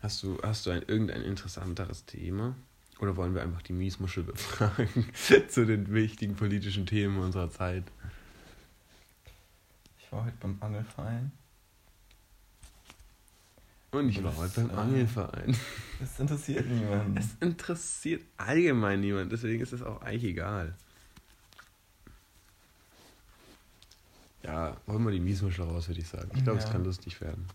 Hast 0.01 0.23
du, 0.23 0.39
hast 0.45 0.65
du 0.65 0.71
ein, 0.71 0.83
irgendein 0.87 1.23
interessanteres 1.23 2.05
Thema? 2.05 2.55
Oder 3.01 3.17
wollen 3.17 3.35
wir 3.35 3.43
einfach 3.43 3.63
die 3.63 3.73
Miesmuschel 3.73 4.23
befragen 4.23 5.09
zu 5.49 5.67
den 5.67 5.93
wichtigen 5.93 6.37
politischen 6.37 6.87
Themen 6.87 7.19
unserer 7.19 7.51
Zeit? 7.51 7.83
Ich 9.99 10.13
war 10.13 10.25
heute 10.25 10.37
beim 10.39 10.57
Angelverein. 10.61 11.33
Und 13.91 14.09
ich 14.11 14.23
war 14.23 14.37
heute 14.37 14.61
beim 14.63 14.71
äh, 14.71 14.81
Angelverein. 14.81 15.57
Das 15.99 16.21
interessiert 16.21 16.67
niemanden. 16.67 17.17
Es 17.17 17.29
interessiert 17.41 18.23
allgemein 18.37 19.01
niemand, 19.01 19.33
deswegen 19.33 19.63
ist 19.63 19.73
es 19.73 19.83
auch 19.83 20.03
eigentlich 20.03 20.25
egal. 20.25 20.75
Ja, 24.43 24.77
wollen 24.87 25.05
wir 25.05 25.11
die 25.13 25.21
Miesmuschel 25.21 25.65
raus, 25.65 25.89
würde 25.89 26.01
ich 26.01 26.09
sagen. 26.09 26.31
Ich 26.35 26.45
glaube, 26.45 26.59
es 26.59 26.67
Ja. 26.67 26.73
kann 26.73 26.85
lustig 26.85 27.21
werden. 27.21 27.47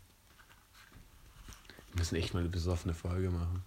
Wir 1.91 1.99
müssen 1.99 2.15
echt 2.15 2.33
mal 2.33 2.41
eine 2.41 2.49
besoffene 2.49 2.93
Folge 2.93 3.29
machen. 3.29 3.63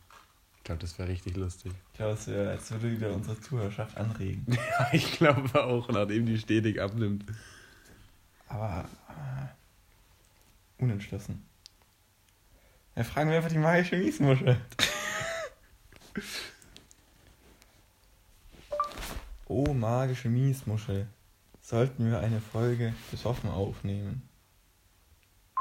Ich 0.58 0.64
glaube, 0.64 0.80
das 0.80 0.98
wäre 0.98 1.08
richtig 1.08 1.36
lustig. 1.36 1.72
Ich 1.92 1.96
glaube, 1.98 2.14
es 2.14 2.26
wäre, 2.26 2.50
als 2.50 2.70
würde 2.72 2.90
wieder 2.90 3.12
unsere 3.12 3.40
Zuhörerschaft 3.40 3.96
anregen. 3.96 4.44
Ja, 4.78 4.88
ich 4.92 5.12
glaube 5.12 5.62
auch, 5.64 5.88
nachdem 5.88 6.26
die 6.26 6.36
stetig 6.38 6.80
abnimmt. 6.80 7.24
Aber 8.48 8.88
äh, 9.08 10.82
unentschlossen. 10.82 11.44
Ja, 12.96 13.04
fragen 13.04 13.28
wir 13.28 13.36
einfach 13.36 13.50
die 13.50 13.58
magische 13.58 13.96
Miesmuschel. 13.98 14.58
oh, 19.48 19.74
magische 19.74 20.30
Miesmuschel. 20.30 21.06
Sollten 21.60 22.10
wir 22.10 22.20
eine 22.20 22.40
Folge 22.40 22.94
besoffen 23.10 23.50
aufnehmen? 23.50 24.26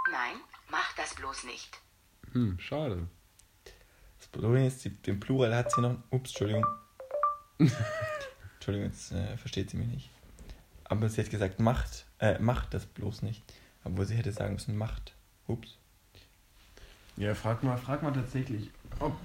Nein, 0.10 0.36
mach 0.70 0.96
das 0.96 1.13
bloß 1.15 1.44
nicht. 1.44 1.77
Hm, 2.32 2.58
schade. 2.58 3.10
Das 4.18 4.27
Problem 4.27 4.65
ist, 4.65 4.86
die, 4.86 4.92
den 4.92 5.20
Plural 5.20 5.54
hat 5.54 5.74
sie 5.74 5.82
noch. 5.82 5.98
Ups, 6.12 6.30
Entschuldigung. 6.30 6.65
Entschuldigung, 8.56 8.89
jetzt 8.89 9.12
äh, 9.12 9.36
versteht 9.36 9.72
sie 9.72 9.77
mich 9.77 9.88
nicht. 9.88 10.10
Aber 10.86 11.10
sie 11.10 11.22
hat 11.22 11.30
gesagt, 11.30 11.60
macht, 11.60 12.06
äh, 12.20 12.39
macht 12.39 12.74
das 12.74 12.86
bloß 12.86 13.24
nicht. 13.24 13.44
Obwohl 13.84 14.06
sie 14.06 14.15
hätte 14.15 14.32
sagen 14.32 14.54
müssen, 14.54 14.77
macht. 14.77 15.15
Ups. 15.48 15.77
Ja, 17.17 17.34
frag 17.34 17.63
mal, 17.63 17.77
frag 17.77 18.03
mal 18.03 18.12
tatsächlich, 18.13 18.72
ob, 19.00 19.15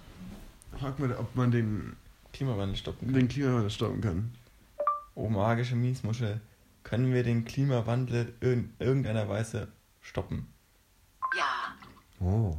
frag 0.79 0.99
mal, 0.99 1.13
ob 1.17 1.35
man 1.35 1.51
den, 1.51 1.97
Klimawandel 2.33 2.77
stoppen 2.77 3.09
kann. 3.09 3.15
den 3.15 3.29
Klimawandel 3.29 3.71
stoppen 3.71 4.01
kann. 4.01 4.33
Oh, 5.15 5.29
magische 5.29 5.75
Miesmuschel. 5.75 6.41
Können 6.85 7.13
wir 7.13 7.25
den 7.25 7.45
Klimawandel 7.45 8.33
in 8.41 8.73
irgendeiner 8.79 9.29
Weise 9.29 9.69
stoppen? 10.01 10.47
Ja, 11.37 11.75
Oh. 12.21 12.57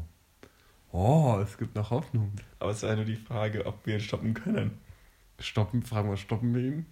Oh, 0.91 1.39
es 1.41 1.57
gibt 1.57 1.75
noch 1.75 1.91
Hoffnung. 1.91 2.33
Aber 2.59 2.71
es 2.71 2.83
war 2.83 2.95
nur 2.95 3.05
die 3.05 3.15
Frage, 3.15 3.65
ob 3.65 3.85
wir 3.85 3.95
ihn 3.95 4.01
stoppen 4.01 4.33
können. 4.33 4.77
Stoppen, 5.39 5.83
fragen 5.83 6.09
wir, 6.09 6.17
stoppen 6.17 6.53
wir 6.53 6.61
ihn? 6.61 6.85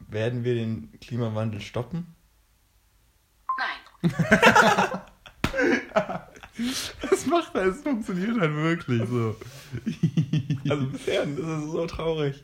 Werden 0.00 0.42
wir 0.44 0.54
den 0.54 0.98
Klimawandel 1.00 1.60
stoppen? 1.60 2.14
nein, 4.02 4.10
Das 7.02 7.26
macht 7.26 7.54
er, 7.54 7.66
es 7.66 7.82
funktioniert 7.82 8.38
halt 8.38 8.54
wirklich 8.54 9.08
so. 9.08 9.36
Also 10.70 10.86
bisher, 10.86 11.26
das 11.26 11.64
ist 11.64 11.70
so 11.72 11.86
traurig. 11.86 12.42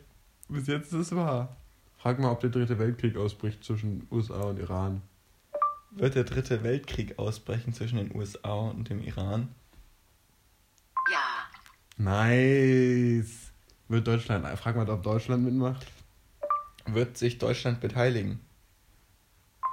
Bis 0.49 0.67
jetzt 0.67 0.93
ist 0.93 1.13
es 1.13 1.17
wahr. 1.17 1.57
Frag 1.97 2.19
mal, 2.19 2.31
ob 2.31 2.41
der 2.41 2.51
dritte 2.51 2.79
Weltkrieg 2.79 3.17
ausbricht 3.17 3.63
zwischen 3.65 4.07
USA 4.11 4.43
und 4.43 4.59
Iran. 4.59 5.03
Wird 5.93 6.15
der 6.15 6.25
dritte 6.25 6.63
Weltkrieg 6.63 7.19
ausbrechen 7.19 7.73
zwischen 7.73 7.97
den 7.97 8.15
USA 8.15 8.53
und 8.55 8.89
dem 8.89 9.03
Iran? 9.03 9.49
ja, 11.11 11.49
Nice. 11.97 13.53
Wird 13.89 14.07
Deutschland, 14.07 14.47
frag 14.59 14.77
mal, 14.77 14.89
ob 14.89 15.03
Deutschland 15.03 15.45
mitmacht. 15.45 15.87
Wird 16.87 17.17
sich 17.19 17.39
Deutschland 17.39 17.81
beteiligen? 17.81 18.41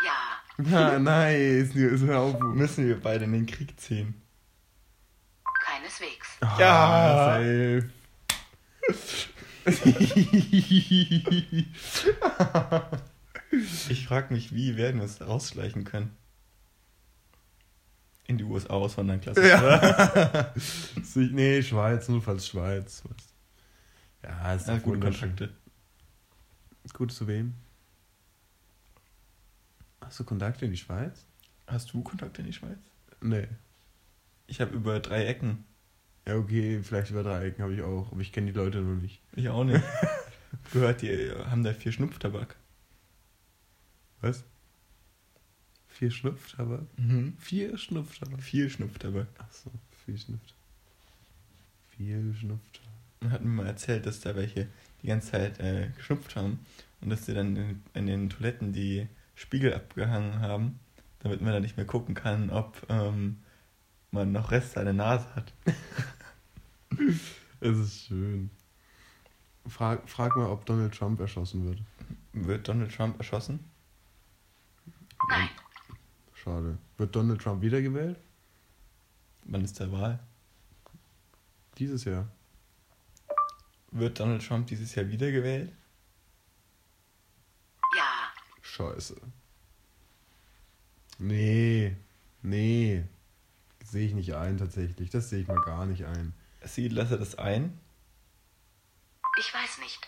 ja, 0.04 0.64
Ja, 0.66 1.00
nice. 1.00 1.76
Ist 1.76 2.04
hör 2.04 2.20
auf. 2.20 2.40
Müssen 2.40 2.88
wir 2.88 3.00
beide 3.00 3.26
in 3.26 3.34
den 3.34 3.46
Krieg 3.46 3.80
ziehen? 3.80 4.16
Keineswegs. 6.40 6.60
Ja. 6.60 7.40
Safe. 7.40 7.90
Ich 13.90 14.06
frage 14.08 14.34
mich, 14.34 14.54
wie 14.54 14.76
werden 14.78 15.00
wir 15.00 15.06
es 15.06 15.22
rausschleichen 15.22 15.84
können? 15.86 16.16
In 18.26 18.38
die 18.38 18.44
USA 18.44 18.74
auswandern, 18.74 19.22
klasse. 19.22 19.48
Ja. 19.48 20.54
Nee, 21.16 21.64
Schweiz, 21.64 22.10
notfalls 22.10 22.46
Schweiz. 22.48 23.02
Ja, 24.22 24.54
ist 24.54 24.68
Ja, 24.68 24.76
doch 24.76 24.84
gute. 24.84 25.00
Kontakte. 25.00 25.50
Gut 26.94 27.12
zu 27.14 27.26
wem? 27.28 27.54
Hast 30.02 30.20
du 30.20 30.24
Kontakte 30.26 30.66
in 30.66 30.72
die 30.72 30.78
Schweiz? 30.78 31.26
Hast 31.68 31.94
du 31.94 32.02
Kontakte 32.04 32.42
in 32.42 32.48
die 32.48 32.54
Schweiz? 32.54 32.80
Nee. 33.22 33.48
Ich 34.48 34.60
habe 34.62 34.76
über 34.76 35.00
drei 35.00 35.26
Ecken. 35.26 35.64
Ja, 36.28 36.36
okay, 36.36 36.82
vielleicht 36.84 37.12
über 37.12 37.24
Dreiecken 37.24 37.64
habe 37.64 37.74
ich 37.74 37.82
auch, 37.82 38.12
aber 38.12 38.20
ich 38.20 38.34
kenne 38.34 38.52
die 38.52 38.58
Leute 38.58 38.80
noch 38.80 39.02
nicht. 39.02 39.22
Ich 39.38 39.48
auch 39.48 39.64
nicht. 39.64 39.82
Gehört, 40.74 41.02
die 41.02 41.32
haben 41.32 41.64
da 41.64 41.74
viel 41.74 41.94
Schnupftabak. 41.94 42.58
Was? 44.20 44.44
Vier 45.88 46.12
Schnupftabak? 46.12 46.82
Mhm. 46.98 47.38
Vier 47.40 47.78
Schnupftabak? 47.78 48.44
Viel 48.44 48.70
Schnupftabak. 48.70 49.28
Achso, 49.38 49.72
vier 50.06 50.18
Schnupftabak. 50.18 50.58
Vier 51.96 52.34
Schnupftabak. 52.34 52.92
Und 53.22 53.32
hat 53.32 53.42
mir 53.46 53.50
mal 53.50 53.68
erzählt, 53.68 54.06
dass 54.06 54.20
da 54.20 54.36
welche 54.36 54.68
die 55.02 55.08
ganze 55.08 55.32
Zeit 55.32 55.60
äh, 55.62 55.92
geschnupft 55.96 56.36
haben 56.36 56.60
und 57.00 57.10
dass 57.10 57.26
sie 57.26 57.34
dann 57.34 57.56
in, 57.56 57.84
in 57.94 58.06
den 58.06 58.30
Toiletten 58.30 58.74
die 58.74 59.08
Spiegel 59.34 59.74
abgehangen 59.74 60.42
haben, 60.42 60.80
damit 61.20 61.40
man 61.40 61.54
da 61.54 61.62
nicht 61.62 61.78
mehr 61.78 61.86
gucken 61.86 62.16
kann, 62.16 62.50
ob 62.50 62.86
ähm, 62.90 63.38
man 64.12 64.32
noch 64.32 64.52
Reste 64.52 64.80
an 64.80 64.86
der 64.86 64.94
Nase 64.94 65.28
hat. 65.36 65.54
Es 67.60 67.78
ist 67.78 68.06
schön. 68.06 68.52
Frag, 69.68 70.08
frag 70.08 70.36
mal, 70.36 70.48
ob 70.48 70.66
Donald 70.66 70.94
Trump 70.94 71.20
erschossen 71.20 71.66
wird. 71.66 71.80
Wird 72.34 72.68
Donald 72.68 72.94
Trump 72.94 73.18
erschossen? 73.18 73.60
Nein. 75.28 75.50
Schade. 76.36 76.78
Wird 76.98 77.16
Donald 77.16 77.42
Trump 77.42 77.62
wiedergewählt? 77.62 78.20
Wann 79.46 79.64
ist 79.64 79.80
der 79.80 79.92
Wahl? 79.92 80.20
Dieses 81.78 82.04
Jahr. 82.04 82.28
Wird 83.92 84.20
Donald 84.20 84.46
Trump 84.46 84.68
dieses 84.68 84.94
Jahr 84.96 85.08
wiedergewählt? 85.10 85.72
Ja. 87.96 88.32
Scheiße. 88.62 89.16
Nee. 91.20 91.96
Nee. 92.44 93.04
Sehe 93.90 94.06
ich 94.08 94.14
nicht 94.14 94.36
ein, 94.36 94.58
tatsächlich. 94.58 95.12
Das 95.12 95.30
sehe 95.30 95.42
ich 95.42 95.48
mal 95.48 95.62
gar 95.62 95.86
nicht 95.86 96.06
ein. 96.06 96.34
Sieht 96.62 96.92
Lasse 96.92 97.18
das 97.18 97.36
ein? 97.36 97.80
Ich 99.40 99.54
weiß 99.54 99.78
nicht. 99.80 100.00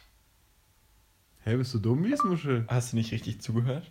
Hä, 1.45 1.55
bist 1.55 1.73
du 1.73 1.79
dumm, 1.79 2.03
Wiesmuschel? 2.03 2.65
Hast 2.67 2.91
du 2.91 2.97
nicht 2.97 3.13
richtig 3.13 3.41
zugehört? 3.41 3.89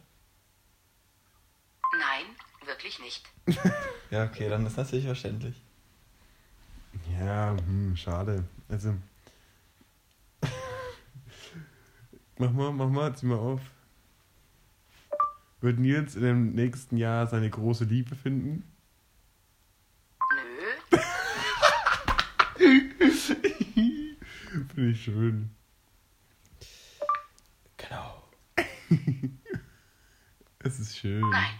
Nein, 1.99 2.27
wirklich 2.67 2.99
nicht. 3.01 3.25
Ja, 4.11 4.25
okay, 4.25 4.49
dann 4.49 4.65
ist 4.65 4.79
das 4.79 4.87
natürlich 4.87 5.05
verständlich. 5.05 5.61
Ja, 7.21 7.55
hm, 7.55 7.95
schade. 7.95 8.43
Also. 8.71 8.95
mach 12.39 12.51
mal, 12.53 12.73
mach 12.73 12.89
mal, 12.89 13.15
zieh 13.15 13.27
mal 13.27 13.37
auf. 13.37 13.61
Wird 15.61 15.79
Nils 15.79 16.15
in 16.15 16.23
dem 16.23 16.55
nächsten 16.55 16.97
Jahr 16.97 17.27
seine 17.27 17.51
große 17.51 17.85
Liebe 17.85 18.17
finden? 18.17 18.65
Nö. 20.21 20.99
Finde 24.79 24.93
ich 24.93 25.03
schön. 25.03 25.51
Genau. 27.77 28.29
Es 30.61 30.79
ist 30.79 30.97
schön. 30.99 31.29
Nein. 31.29 31.51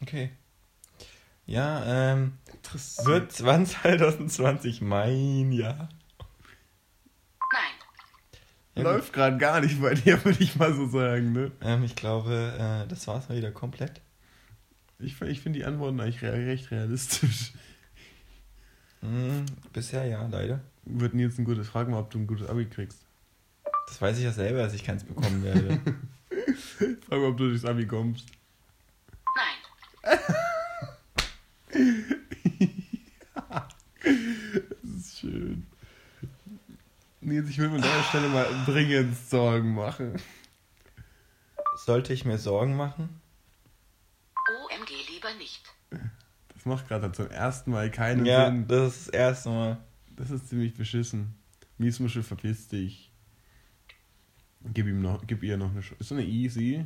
Okay. 0.00 0.30
Ja, 1.46 2.12
ähm, 2.12 2.38
Interessant. 2.52 3.08
wird 3.08 3.32
2020 3.32 4.80
mein 4.80 5.50
Jahr? 5.50 5.88
Nein. 7.52 7.72
Ja. 8.76 8.82
Läuft 8.82 9.12
gerade 9.12 9.38
gar 9.38 9.60
nicht 9.60 9.82
bei 9.82 9.94
dir, 9.94 10.24
würde 10.24 10.40
ich 10.40 10.54
mal 10.54 10.72
so 10.72 10.86
sagen, 10.88 11.32
ne? 11.32 11.50
Ähm, 11.62 11.82
ich 11.82 11.96
glaube, 11.96 12.84
äh, 12.84 12.86
das 12.86 13.08
war's 13.08 13.28
mal 13.28 13.38
wieder 13.38 13.50
komplett. 13.50 14.02
Ich, 15.00 15.20
ich 15.20 15.40
finde 15.40 15.58
die 15.58 15.64
Antworten 15.64 15.98
eigentlich 15.98 16.22
re 16.22 16.32
recht 16.32 16.70
realistisch. 16.70 17.54
Hm, 19.02 19.46
bisher 19.72 20.04
ja, 20.04 20.26
leider. 20.26 20.60
Wird 20.84 21.14
Nils 21.14 21.38
ein 21.38 21.44
gutes, 21.44 21.68
frag 21.68 21.88
mal, 21.88 22.00
ob 22.00 22.10
du 22.10 22.18
ein 22.18 22.26
gutes 22.26 22.48
Abi 22.48 22.66
kriegst. 22.66 23.04
Das 23.86 24.00
weiß 24.00 24.18
ich 24.18 24.24
ja 24.24 24.32
selber, 24.32 24.58
dass 24.58 24.74
ich 24.74 24.84
keins 24.84 25.04
bekommen 25.04 25.42
werde. 25.42 25.80
Frag 27.08 27.18
mal, 27.18 27.30
ob 27.30 27.36
du 27.36 27.48
durchs 27.48 27.64
Abi 27.64 27.86
kommst. 27.86 28.26
Nein. 29.34 30.18
Das 34.02 35.06
ist 35.06 35.18
schön. 35.18 35.66
Nils, 37.20 37.50
ich 37.50 37.58
will 37.58 37.68
mir 37.68 37.76
an 37.76 37.82
deiner 37.82 38.02
Stelle 38.04 38.28
mal 38.28 38.46
dringend 38.64 39.16
Sorgen 39.16 39.74
machen. 39.74 40.14
Sollte 41.76 42.12
ich 42.12 42.24
mir 42.24 42.38
Sorgen 42.38 42.76
machen? 42.76 43.20
OMG 44.34 44.90
lieber 45.08 45.34
nicht. 45.34 45.62
Das 46.60 46.66
macht 46.66 46.88
gerade 46.88 47.10
zum 47.12 47.30
ersten 47.30 47.70
Mal 47.70 47.90
keinen 47.90 48.26
ja, 48.26 48.44
Sinn. 48.44 48.68
das 48.68 48.94
ist 48.94 49.06
das 49.06 49.14
erste 49.14 49.48
Mal. 49.48 49.78
Das 50.14 50.30
ist 50.30 50.50
ziemlich 50.50 50.74
beschissen. 50.74 51.34
Miesmuschel, 51.78 52.22
verpiss 52.22 52.68
dich. 52.68 53.10
Gib 54.74 54.86
ihm 54.86 55.00
noch, 55.00 55.26
gib 55.26 55.42
ihr 55.42 55.56
noch 55.56 55.70
eine 55.70 55.82
Sch 55.82 55.92
Ist 55.98 56.10
so 56.10 56.14
eine 56.16 56.26
easy? 56.26 56.84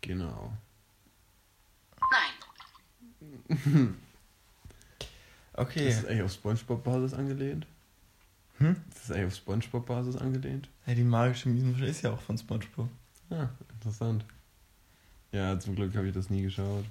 Genau. 0.00 0.52
Nein. 3.48 3.96
Okay. 5.52 5.88
Ist 5.88 5.98
das 5.98 6.06
eigentlich 6.06 6.22
auf 6.22 6.32
Spongebob-Basis 6.32 7.12
angelehnt? 7.12 7.66
Hm? 8.58 8.76
Ist 8.88 9.02
das 9.02 9.10
eigentlich 9.10 9.26
auf 9.26 9.34
Spongebob-Basis 9.34 10.16
angelehnt? 10.16 10.70
Ja, 10.86 10.94
die 10.94 11.04
magische 11.04 11.50
Miesenmuschel 11.50 11.86
ist 11.88 12.00
ja 12.02 12.12
auch 12.12 12.20
von 12.20 12.38
Spongebob. 12.38 12.88
Ja, 13.30 13.50
interessant. 13.74 14.24
Ja, 15.32 15.58
zum 15.58 15.76
Glück 15.76 15.94
habe 15.94 16.08
ich 16.08 16.14
das 16.14 16.30
nie 16.30 16.42
geschaut. 16.42 16.84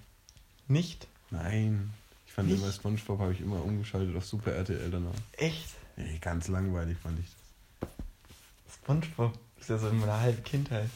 Nicht? 0.67 1.07
Nein. 1.29 1.91
Ich 2.25 2.33
fand 2.33 2.49
Nicht? 2.49 2.61
immer 2.61 2.71
Spongebob 2.71 3.19
habe 3.19 3.33
ich 3.33 3.41
immer 3.41 3.63
umgeschaltet 3.63 4.15
auf 4.15 4.25
Super 4.25 4.53
RTL 4.53 4.89
danach. 4.89 5.13
Echt? 5.33 5.75
Nee, 5.97 6.17
ganz 6.19 6.47
langweilig 6.47 6.97
fand 6.97 7.19
ich 7.19 7.25
das. 7.25 8.75
Spongebob 8.75 9.37
ist 9.59 9.69
ja 9.69 9.77
so 9.77 9.89
in 9.89 9.99
meiner 9.99 10.19
halben 10.19 10.43
Kindheit. 10.43 10.89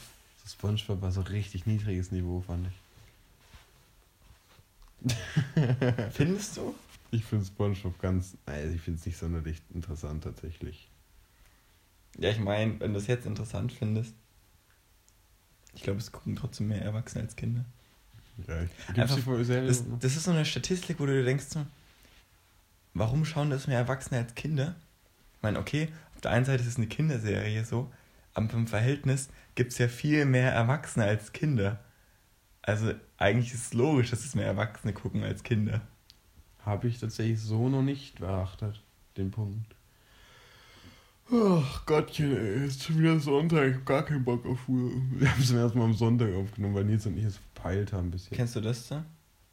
So 0.43 0.49
Spongebob 0.49 1.01
war 1.01 1.11
so 1.11 1.21
richtig 1.21 1.65
niedriges 1.65 2.11
Niveau, 2.11 2.41
fand 2.41 2.67
ich. 2.67 2.73
Findest 6.11 6.57
du? 6.57 6.75
Ich 7.11 7.25
finde 7.25 7.45
Spongebob 7.45 7.99
ganz. 7.99 8.37
Also 8.45 8.73
ich 8.73 8.81
finde 8.81 8.99
es 8.99 9.05
nicht 9.05 9.17
sonderlich 9.17 9.61
interessant 9.73 10.23
tatsächlich. 10.23 10.87
Ja, 12.17 12.29
ich 12.29 12.39
meine, 12.39 12.79
wenn 12.79 12.93
du 12.93 12.99
es 12.99 13.07
jetzt 13.07 13.25
interessant 13.25 13.71
findest. 13.71 14.15
Ich 15.75 15.83
glaube, 15.83 15.99
es 15.99 16.11
gucken 16.11 16.35
trotzdem 16.35 16.67
mehr 16.67 16.81
Erwachsene 16.81 17.23
als 17.23 17.35
Kinder. 17.35 17.65
Ja, 18.47 18.61
ich, 18.63 18.71
Einfach- 18.99 19.17
Das, 19.67 19.83
noch? 19.85 19.99
das 19.99 20.15
ist 20.15 20.23
so 20.23 20.31
eine 20.31 20.45
Statistik, 20.45 20.99
wo 20.99 21.05
du 21.05 21.13
dir 21.13 21.23
denkst, 21.25 21.45
warum 22.93 23.25
schauen 23.25 23.49
das 23.49 23.67
mehr 23.67 23.77
Erwachsene 23.79 24.19
als 24.21 24.35
Kinder? 24.35 24.75
Ich 25.37 25.43
meine, 25.43 25.59
okay, 25.59 25.89
auf 26.15 26.21
der 26.21 26.31
einen 26.31 26.45
Seite 26.45 26.61
ist 26.63 26.69
es 26.69 26.77
eine 26.77 26.87
Kinderserie 26.87 27.65
so, 27.65 27.91
aber 28.33 28.51
im 28.53 28.67
Verhältnis 28.67 29.29
gibt 29.55 29.71
es 29.71 29.77
ja 29.77 29.87
viel 29.87 30.25
mehr 30.25 30.51
Erwachsene 30.51 31.05
als 31.05 31.31
Kinder. 31.33 31.79
Also 32.61 32.93
eigentlich 33.17 33.53
ist 33.53 33.65
es 33.67 33.73
logisch, 33.73 34.09
dass 34.09 34.23
es 34.25 34.35
mehr 34.35 34.45
Erwachsene 34.47 34.93
gucken 34.93 35.23
als 35.23 35.43
Kinder. 35.43 35.81
Habe 36.65 36.87
ich 36.87 36.99
tatsächlich 36.99 37.41
so 37.41 37.67
noch 37.69 37.81
nicht 37.81 38.19
beachtet, 38.19 38.81
den 39.17 39.31
Punkt. 39.31 39.75
Ach 41.31 41.85
Gottchen, 41.85 42.35
ey, 42.35 42.67
ist 42.67 42.83
schon 42.83 42.99
wieder 42.99 43.19
Sonntag, 43.19 43.67
ich 43.69 43.75
hab 43.75 43.85
gar 43.85 44.03
keinen 44.03 44.23
Bock 44.23 44.45
auf 44.45 44.59
Schule. 44.65 44.91
Wir 45.11 45.31
haben 45.31 45.41
es 45.41 45.47
zum 45.47 45.57
ersten 45.57 45.79
Mal 45.79 45.85
am 45.85 45.93
Sonntag 45.93 46.33
aufgenommen, 46.33 46.75
weil 46.75 46.83
Nils 46.83 47.05
und 47.05 47.17
ich 47.17 47.23
es 47.23 47.37
verpeilt 47.37 47.93
haben 47.93 48.11
bisher. 48.11 48.35
Kennst 48.35 48.55
du 48.55 48.61
das 48.61 48.89
da? 48.89 49.05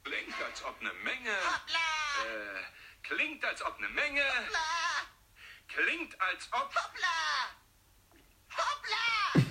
Klingt, 0.02 0.34
als 0.44 0.64
ob 0.64 0.74
eine 0.80 0.90
Menge. 1.04 1.30
Äh, 1.30 3.02
klingt, 3.02 3.44
als 3.44 3.64
ob 3.64 3.76
eine 3.78 3.88
Menge. 3.88 4.22
Klingt, 5.68 6.20
als 6.20 6.48
ob. 6.52 6.70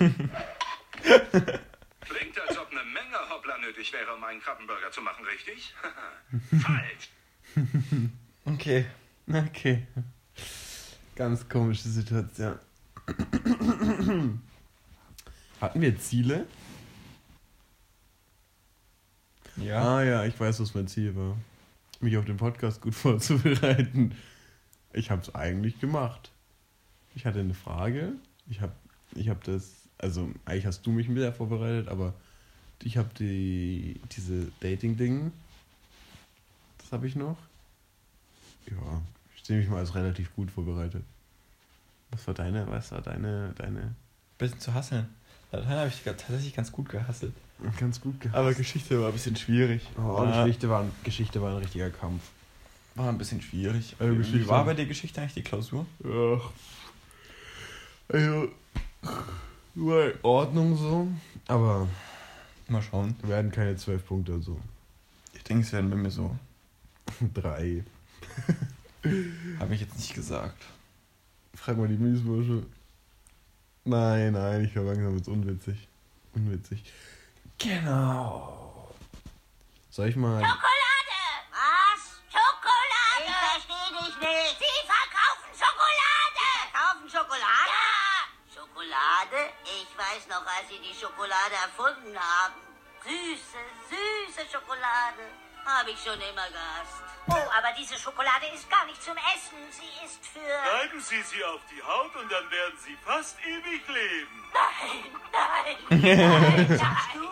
Klingt, 2.00 2.40
als 2.40 2.58
ob 2.58 2.70
eine 2.70 2.84
Menge 2.84 3.16
Hoppla 3.28 3.58
nötig 3.58 3.92
wäre, 3.92 4.14
um 4.14 4.22
einen 4.24 4.40
Krabbenburger 4.40 4.90
zu 4.90 5.00
machen, 5.00 5.24
richtig? 5.24 5.74
Falsch. 6.62 7.10
Okay. 8.46 8.86
Okay. 9.28 9.86
Ganz 11.20 11.46
komische 11.50 11.86
Situation. 11.86 12.54
Hatten 15.60 15.80
wir 15.82 15.98
Ziele? 15.98 16.46
Ja. 19.56 19.98
Ah 19.98 20.02
ja, 20.02 20.24
ich 20.24 20.40
weiß, 20.40 20.60
was 20.60 20.74
mein 20.74 20.88
Ziel 20.88 21.14
war. 21.14 21.36
Mich 22.00 22.16
auf 22.16 22.24
den 22.24 22.38
Podcast 22.38 22.80
gut 22.80 22.94
vorzubereiten. 22.94 24.14
Ich 24.94 25.10
habe 25.10 25.20
es 25.20 25.34
eigentlich 25.34 25.78
gemacht. 25.78 26.30
Ich 27.14 27.26
hatte 27.26 27.40
eine 27.40 27.52
Frage. 27.52 28.14
Ich 28.48 28.62
habe 28.62 28.72
ich 29.14 29.28
hab 29.28 29.44
das 29.44 29.74
Also, 29.98 30.30
eigentlich 30.46 30.64
hast 30.64 30.86
du 30.86 30.90
mich 30.90 31.10
mehr 31.10 31.34
vorbereitet, 31.34 31.88
aber 31.88 32.14
ich 32.82 32.96
habe 32.96 33.10
die, 33.18 34.00
diese 34.16 34.50
Dating-Ding. 34.60 35.32
Das 36.78 36.92
habe 36.92 37.06
ich 37.06 37.14
noch. 37.14 37.36
Ja, 38.70 39.02
ich 39.50 39.54
sehe 39.56 39.58
mich 39.62 39.68
mal 39.68 39.78
als 39.78 39.96
relativ 39.96 40.32
gut 40.36 40.48
vorbereitet. 40.48 41.02
Was 42.12 42.24
war 42.28 42.34
deine, 42.34 42.68
was 42.70 42.92
war 42.92 43.00
deine, 43.02 43.52
deine. 43.58 43.96
Bisschen 44.38 44.60
zu 44.60 44.72
hasseln. 44.74 45.08
Latein 45.50 45.76
habe 45.78 45.88
ich 45.88 46.02
tatsächlich 46.04 46.54
ganz 46.54 46.70
gut 46.70 46.88
gehasselt. 46.88 47.32
Ganz 47.80 48.00
gut 48.00 48.20
gehabt. 48.20 48.36
Aber 48.38 48.54
Geschichte 48.54 49.00
war 49.00 49.08
ein 49.08 49.12
bisschen 49.12 49.34
schwierig. 49.34 49.88
Oh, 49.98 50.22
Ja. 50.24 50.44
Geschichte, 50.44 50.68
war, 50.70 50.82
ein- 50.82 50.92
Geschichte 51.02 51.42
war 51.42 51.50
ein 51.50 51.56
richtiger 51.56 51.90
Kampf. 51.90 52.22
War 52.94 53.08
ein 53.08 53.18
bisschen 53.18 53.42
schwierig. 53.42 53.96
Also 53.98 54.16
Wie 54.32 54.46
war 54.46 54.64
bei 54.64 54.74
der 54.74 54.86
Geschichte 54.86 55.20
eigentlich 55.20 55.34
die 55.34 55.42
Klausur? 55.42 55.84
Ach. 56.04 56.50
Also, 58.08 58.48
war 59.74 60.04
in 60.06 60.18
Ordnung 60.22 60.76
so, 60.76 61.08
aber 61.48 61.88
Mal 62.68 62.82
schauen. 62.82 63.16
werden 63.24 63.50
keine 63.50 63.74
zwölf 63.76 64.06
Punkte 64.06 64.40
so. 64.40 64.60
Ich 65.34 65.42
denke, 65.42 65.64
es 65.66 65.72
werden 65.72 65.90
bei 65.90 65.96
mir 65.96 66.10
so. 66.12 66.36
Drei. 67.34 67.82
Habe 69.02 69.74
ich 69.74 69.80
jetzt 69.80 69.96
nicht 69.96 70.14
gesagt. 70.14 70.62
Frag 71.54 71.76
mal 71.76 71.88
die 71.88 71.96
Miesbursche. 71.96 72.64
Nein, 73.84 74.32
nein, 74.32 74.64
ich 74.64 74.74
höre 74.74 74.84
langsam 74.84 75.16
jetzt 75.16 75.28
unwitzig. 75.28 75.88
Unwitzig. 76.34 76.84
Genau. 77.58 78.92
Soll 79.90 80.08
ich 80.08 80.16
mal. 80.16 80.40
Schokolade! 80.40 81.20
Was? 81.50 82.20
Schokolade! 82.28 83.26
Ich 83.26 83.34
verstehe 83.34 83.90
dich 83.98 84.16
nicht. 84.20 84.58
Sie 84.60 84.78
verkaufen 84.86 85.50
Schokolade! 85.56 86.46
Verkaufen 86.70 87.08
Schokolade? 87.08 87.72
Ja! 87.72 88.28
Schokolade? 88.54 89.40
Ich 89.64 89.90
weiß 89.96 90.28
noch, 90.28 90.46
als 90.46 90.68
Sie 90.68 90.78
die 90.78 90.94
Schokolade 90.94 91.56
erfunden 91.56 92.16
haben. 92.16 92.54
Süße, 93.02 93.60
süße 93.88 94.44
Schokolade. 94.46 95.24
Habe 95.78 95.90
ich 95.90 95.98
schon 96.02 96.14
immer 96.14 96.48
gehasst. 96.50 97.02
Oh, 97.28 97.34
aber 97.56 97.68
diese 97.78 97.94
Schokolade 97.94 98.46
ist 98.54 98.68
gar 98.68 98.84
nicht 98.86 99.00
zum 99.02 99.16
Essen. 99.16 99.58
Sie 99.70 100.04
ist 100.04 100.26
für... 100.26 100.40
Reiben 100.40 101.00
Sie 101.00 101.22
sie 101.22 101.44
auf 101.44 101.60
die 101.70 101.80
Haut 101.82 102.14
und 102.16 102.30
dann 102.30 102.50
werden 102.50 102.76
Sie 102.78 102.96
fast 103.04 103.38
ewig 103.46 103.86
leben. 103.88 104.44
Nein, 104.52 105.12
nein, 105.32 105.76
nein. 106.68 106.78
Sagst 106.78 107.14
du? 107.14 107.28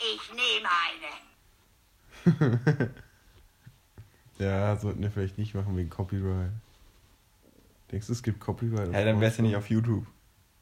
Ich 0.00 0.32
nehme 0.32 0.68
eine. 0.84 1.10
Ja, 4.38 4.76
sollten 4.76 5.02
wir 5.02 5.10
vielleicht 5.10 5.38
nicht 5.38 5.54
machen 5.54 5.76
wegen 5.76 5.88
Copyright. 5.88 6.50
Denkst 7.90 8.06
du, 8.06 8.12
es 8.12 8.22
gibt 8.22 8.40
Copyright? 8.40 8.92
Ja, 8.92 9.04
dann 9.04 9.20
wär's 9.20 9.38
ja 9.38 9.42
nicht 9.42 9.56
auf 9.56 9.70
YouTube. 9.70 10.06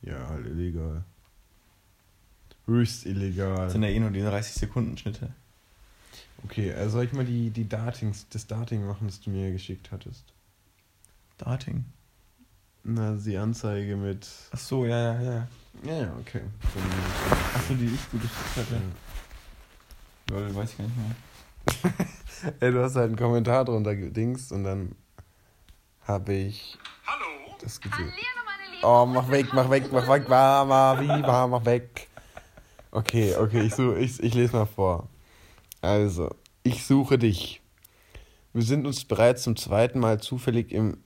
Ja, 0.03 0.29
halt 0.29 0.47
illegal. 0.47 1.05
Höchst 2.67 3.05
illegal. 3.05 3.57
Das 3.57 3.73
sind 3.73 3.83
ja 3.83 3.89
eh 3.89 3.99
nur 3.99 4.11
die 4.11 4.23
30 4.23 4.55
Sekunden 4.55 4.97
Schnitte. 4.97 5.35
Okay, 6.45 6.71
äh, 6.71 6.89
soll 6.89 7.05
ich 7.05 7.13
mal 7.13 7.25
die, 7.25 7.51
die 7.51 7.69
Datings, 7.69 8.27
das 8.29 8.47
Dating 8.47 8.87
machen, 8.87 9.07
das 9.07 9.21
du 9.21 9.31
mir 9.31 9.51
geschickt 9.51 9.91
hattest? 9.91 10.35
Dating. 11.39 11.85
Na, 12.83 13.13
die 13.13 13.37
Anzeige 13.39 13.97
mit. 13.97 14.29
Ach 14.53 14.59
so, 14.59 14.85
ja, 14.85 15.15
ja, 15.15 15.23
ja. 15.23 15.49
Ja, 15.83 16.03
ja, 16.03 16.17
okay. 16.21 16.43
Ach 17.55 17.63
so, 17.63 17.75
die 17.75 17.87
ich 17.87 18.11
gut 18.11 18.21
geschickt 18.21 18.57
hatte. 18.57 18.81
Lol, 20.31 20.55
weiß 20.55 20.71
ich 20.73 20.79
gar 20.79 20.85
nicht 20.85 20.97
mehr. 20.97 22.55
Ey, 22.61 22.73
du 22.73 22.83
hast 22.83 22.97
halt 22.97 23.07
einen 23.07 23.17
Kommentar 23.17 23.65
drunter 23.65 23.97
gedingst 23.97 24.53
und 24.53 24.65
dann 24.65 24.95
habe 26.03 26.35
ich 26.35 26.79
Hallo? 27.07 27.57
das 27.61 27.81
gesehen. 27.81 28.13
Oh, 28.83 29.07
mach 29.07 29.31
weg, 29.31 29.47
mach 29.55 29.71
weg, 29.71 29.91
mach 29.91 30.07
weg, 30.09 30.27
wie, 30.27 30.33
war, 31.27 31.49
mach 31.49 31.65
weg. 31.65 32.09
Okay, 32.91 33.35
okay, 33.35 33.63
ich, 33.63 33.75
such, 33.75 33.97
ich, 33.97 34.23
ich 34.23 34.35
lese 34.35 34.55
mal 34.55 34.67
vor. 34.67 35.09
Also, 35.85 36.31
ich 36.63 36.85
suche 36.85 37.19
dich. 37.19 37.61
Wir 38.55 38.63
sind 38.63 38.87
uns 38.87 39.05
bereits 39.05 39.43
zum 39.43 39.55
zweiten 39.55 39.99
Mal 39.99 40.19
zufällig 40.19 40.73
im 40.73 40.97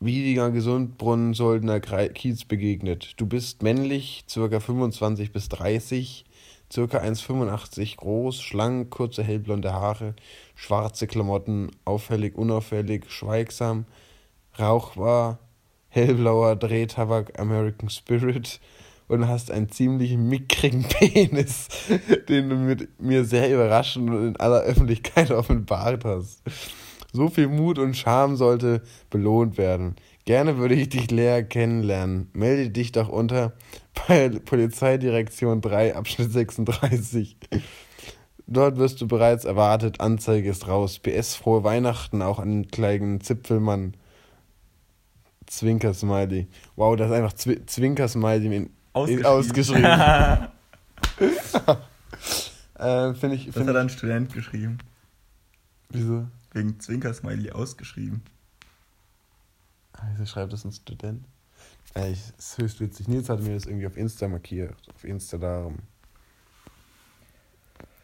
Wiedinger 0.00 0.50
Gesundbrunnen 0.50 1.32
Soldener 1.32 1.80
Krei- 1.80 2.10
Kiez 2.10 2.44
begegnet. 2.44 3.14
Du 3.16 3.24
bist 3.24 3.62
männlich, 3.62 4.26
circa 4.28 4.60
25 4.60 5.32
bis 5.32 5.48
30, 5.48 6.26
circa 6.70 6.98
1,85 6.98 7.96
groß, 7.96 8.42
schlank, 8.42 8.90
kurze 8.90 9.22
hellblonde 9.22 9.72
Haare, 9.72 10.14
schwarze 10.54 11.06
Klamotten, 11.06 11.70
auffällig, 11.86 12.36
unauffällig, 12.36 13.10
schweigsam, 13.10 13.86
rauchbar, 14.58 15.38
hellblauer 15.88 16.56
Drehtabak 16.56 17.40
American 17.40 17.88
Spirit 17.88 18.60
und 19.08 19.28
hast 19.28 19.50
einen 19.50 19.70
ziemlich 19.70 20.16
mickrigen 20.16 20.84
Penis, 20.84 21.68
den 22.28 22.48
du 22.48 22.56
mit 22.56 23.00
mir 23.00 23.24
sehr 23.24 23.52
überraschend 23.52 24.10
und 24.10 24.28
in 24.28 24.36
aller 24.36 24.60
Öffentlichkeit 24.60 25.30
offenbart 25.30 26.04
hast. 26.04 26.42
So 27.12 27.28
viel 27.28 27.48
Mut 27.48 27.78
und 27.78 27.96
Charme 27.96 28.36
sollte 28.36 28.82
belohnt 29.10 29.58
werden. 29.58 29.96
Gerne 30.26 30.58
würde 30.58 30.74
ich 30.74 30.88
dich 30.88 31.10
näher 31.10 31.42
kennenlernen. 31.44 32.28
Melde 32.32 32.68
dich 32.70 32.92
doch 32.92 33.08
unter 33.08 33.52
bei 34.08 34.28
Polizeidirektion 34.28 35.60
3, 35.60 35.94
Abschnitt 35.94 36.32
36. 36.32 37.36
Dort 38.48 38.76
wirst 38.76 39.00
du 39.00 39.08
bereits 39.08 39.44
erwartet. 39.44 40.00
Anzeige 40.00 40.50
ist 40.50 40.68
raus. 40.68 40.98
PS 40.98 41.34
frohe 41.34 41.64
Weihnachten 41.64 42.22
auch 42.22 42.38
an 42.38 42.50
den 42.50 42.70
kleinen 42.70 43.20
Zipfelmann. 43.20 43.94
Zwinker-Smiley. 45.46 46.48
Wow, 46.74 46.96
das 46.96 47.08
ist 47.10 47.16
einfach 47.16 47.32
Zwi 47.32 47.64
Zwinker-Smiley 47.64 48.68
ausgeschrieben. 48.96 49.82
das 49.82 50.50
äh, 52.78 53.14
Finde 53.14 53.36
ich. 53.36 53.46
hat 53.46 53.54
Find 53.54 53.70
ich 53.70 53.76
ein 53.76 53.88
Student 53.88 54.32
geschrieben. 54.32 54.78
wieso? 55.90 56.26
Wegen 56.52 56.80
Zwinkersmiley 56.80 57.50
ausgeschrieben. 57.52 58.22
Wieso 60.12 60.26
schreibt 60.26 60.52
das 60.52 60.64
ein 60.64 60.72
Student? 60.72 61.24
Ich, 61.94 62.32
das 62.36 62.50
ist 62.50 62.58
höchst 62.58 62.80
witzig. 62.80 63.08
Nils 63.08 63.28
hat 63.28 63.40
mir 63.42 63.54
das 63.54 63.66
irgendwie 63.66 63.86
auf 63.86 63.96
Insta 63.96 64.28
markiert. 64.28 64.74
Auf 64.94 65.04
Insta 65.04 65.38
darum. 65.38 65.76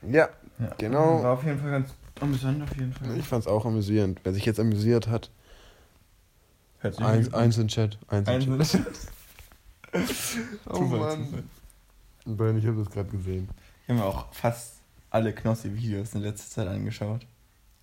Ja, 0.02 0.28
Ja. 0.58 0.74
Genau. 0.78 1.22
War 1.22 1.32
auf 1.32 1.44
jeden 1.44 1.58
Fall 1.58 1.70
ganz 1.70 1.90
amüsant, 2.20 2.62
auf 2.62 2.76
jeden 2.76 2.92
Fall. 2.92 3.16
ich 3.16 3.26
fand's 3.26 3.46
auch 3.46 3.64
amüsierend. 3.66 4.20
Wer 4.24 4.32
sich 4.32 4.44
jetzt 4.44 4.60
amüsiert 4.60 5.08
hat, 5.08 5.30
eins, 6.82 7.32
eins 7.32 7.58
in 7.58 7.68
Chat. 7.68 7.98
Eins 8.08 8.28
in 8.28 8.60
Chat. 8.60 8.82
Oh 9.92 10.76
Zufall, 10.76 10.98
Mann. 10.98 11.26
Zufall. 11.26 11.44
Nein, 12.24 12.58
ich 12.58 12.66
habe 12.66 12.78
das 12.78 12.90
gerade 12.90 13.10
gesehen. 13.10 13.48
Ich 13.82 13.88
habe 13.88 13.98
mir 13.98 14.04
auch 14.06 14.32
fast 14.32 14.76
alle 15.10 15.32
Knossi-Videos 15.32 16.14
in 16.14 16.22
letzter 16.22 16.50
Zeit 16.50 16.68
angeschaut. 16.68 17.26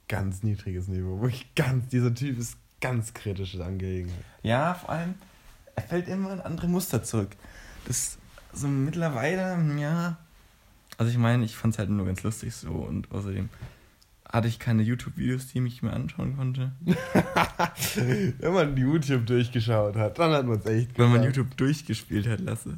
Ganz 0.07 0.43
niedriges 0.43 0.87
Niveau. 0.87 1.21
Wirklich 1.21 1.53
ganz, 1.55 1.89
dieser 1.89 2.13
Typ 2.13 2.39
ist 2.39 2.57
ganz 2.81 3.13
kritische 3.13 3.63
Angelegenheit. 3.63 4.23
Ja, 4.41 4.73
vor 4.73 4.89
allem, 4.89 5.15
er 5.75 5.83
fällt 5.83 6.07
immer 6.07 6.33
in 6.33 6.41
andere 6.41 6.67
Muster 6.67 7.03
zurück. 7.03 7.35
Das 7.85 8.17
so 8.53 8.67
mittlerweile, 8.67 9.57
ja. 9.79 10.17
Also 10.97 11.11
ich 11.11 11.17
meine, 11.17 11.45
ich 11.45 11.55
fand 11.55 11.75
es 11.75 11.79
halt 11.79 11.89
nur 11.89 12.05
ganz 12.05 12.23
lustig 12.23 12.53
so 12.55 12.71
und 12.71 13.11
außerdem 13.11 13.49
hatte 14.31 14.47
ich 14.47 14.59
keine 14.59 14.83
YouTube-Videos, 14.83 15.47
die 15.47 15.65
ich 15.65 15.81
mir 15.81 15.91
anschauen 15.91 16.37
konnte. 16.37 16.71
Wenn 18.39 18.53
man 18.53 18.77
YouTube 18.77 19.25
durchgeschaut 19.25 19.95
hat, 19.95 20.19
dann 20.19 20.31
hat 20.31 20.45
man 20.45 20.59
es 20.59 20.65
echt 20.65 20.97
Wenn 20.97 21.05
man 21.09 21.21
gemacht. 21.21 21.35
YouTube 21.35 21.57
durchgespielt 21.57 22.27
hat, 22.27 22.39
lasse. 22.39 22.77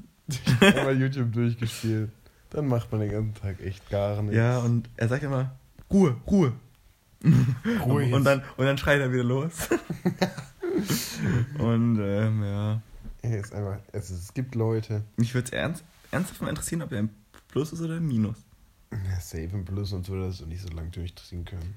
Wenn 0.59 0.85
man 0.85 0.99
YouTube 0.99 1.33
durchgespielt, 1.33 2.09
dann 2.51 2.67
macht 2.67 2.91
man 2.91 3.01
den 3.01 3.11
ganzen 3.11 3.35
Tag 3.35 3.59
echt 3.61 3.89
gar 3.89 4.21
nichts. 4.21 4.37
Ja, 4.37 4.59
und 4.59 4.89
er 4.95 5.09
sagt 5.09 5.23
immer, 5.23 5.51
Ruhe, 5.91 6.15
Ruhe. 6.25 6.53
Ruhe 7.85 8.15
und, 8.15 8.23
dann, 8.23 8.41
und 8.57 8.65
dann 8.65 8.77
schreit 8.77 9.01
er 9.01 9.11
wieder 9.11 9.23
los. 9.23 9.69
und 11.59 11.99
ähm, 11.99 12.43
ja. 12.43 12.81
Er 13.23 13.39
ist 13.39 13.53
einfach, 13.53 13.77
es, 13.91 14.09
es 14.09 14.33
gibt 14.33 14.55
Leute, 14.55 15.03
Mich 15.17 15.33
würde 15.35 15.45
es 15.45 15.51
ernst, 15.51 15.83
ernsthaft 16.09 16.41
mal 16.41 16.49
interessieren, 16.49 16.81
ob 16.81 16.91
er 16.91 16.99
ein 16.99 17.09
Plus 17.49 17.73
ist 17.73 17.81
oder 17.81 17.95
ein 17.95 18.07
Minus. 18.07 18.37
Ja, 18.91 19.19
Safe 19.19 19.49
im 19.53 19.65
Plus 19.65 19.93
und 19.93 20.05
so, 20.05 20.19
das 20.19 20.37
so 20.37 20.45
nicht 20.45 20.61
so 20.61 20.69
lange 20.69 20.89
durchziehen 20.89 21.45
können. 21.45 21.75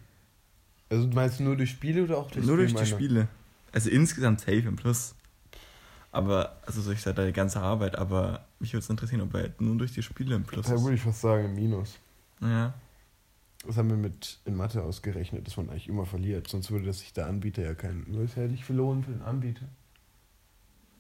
Also 0.91 1.09
meinst 1.09 1.41
du 1.41 1.45
nur 1.45 1.57
durch 1.57 1.71
Spiele 1.71 2.05
oder 2.05 2.19
auch 2.19 2.31
durch 2.31 2.45
Nur 2.45 2.57
durch 2.57 2.75
die 2.75 2.87
Spiele? 2.87 2.97
Spiele. 2.97 3.29
Also 3.73 3.91
insgesamt 3.91 4.41
safe 4.41 4.59
im 4.59 4.77
Plus. 4.77 5.15
Aber, 6.13 6.59
also 6.65 6.81
so 6.81 6.93
ich 6.93 7.01
sage, 7.03 7.27
die 7.27 7.33
ganze 7.33 7.61
Arbeit, 7.61 7.97
aber 7.97 8.47
mich 8.61 8.73
würde 8.73 8.85
es 8.85 8.91
interessieren, 8.91 9.23
ob 9.23 9.35
er 9.35 9.41
halt 9.41 9.61
nur 9.61 9.77
durch 9.77 9.93
die 9.93 10.03
Spiele 10.03 10.37
im 10.37 10.45
Plus 10.45 10.67
Da 10.67 10.75
ist. 10.75 10.83
würde 10.83 10.95
ich 10.95 11.01
fast 11.03 11.21
sagen 11.21 11.47
im 11.47 11.55
Minus. 11.57 11.99
Ja. 12.41 12.73
Das 13.67 13.77
haben 13.79 13.89
wir 13.89 13.97
mit 13.97 14.39
in 14.45 14.55
Mathe 14.55 14.83
ausgerechnet, 14.83 15.47
dass 15.47 15.57
man 15.57 15.71
eigentlich 15.71 15.89
immer 15.89 16.07
verliert. 16.07 16.49
Sonst 16.49 16.71
würde 16.71 16.87
das 16.87 17.01
sich 17.01 17.13
der 17.13 17.27
Anbieter 17.27 17.63
ja 17.63 17.75
keinen. 17.75 18.05
Nur 18.09 18.23
ist 18.25 18.37
ja 18.37 18.47
nicht 18.47 18.65
verloren 18.65 19.03
für 19.03 19.11
den 19.11 19.23
Anbieter. 19.23 19.67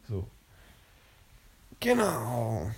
So. 0.08 0.28
Genau. 1.80 2.70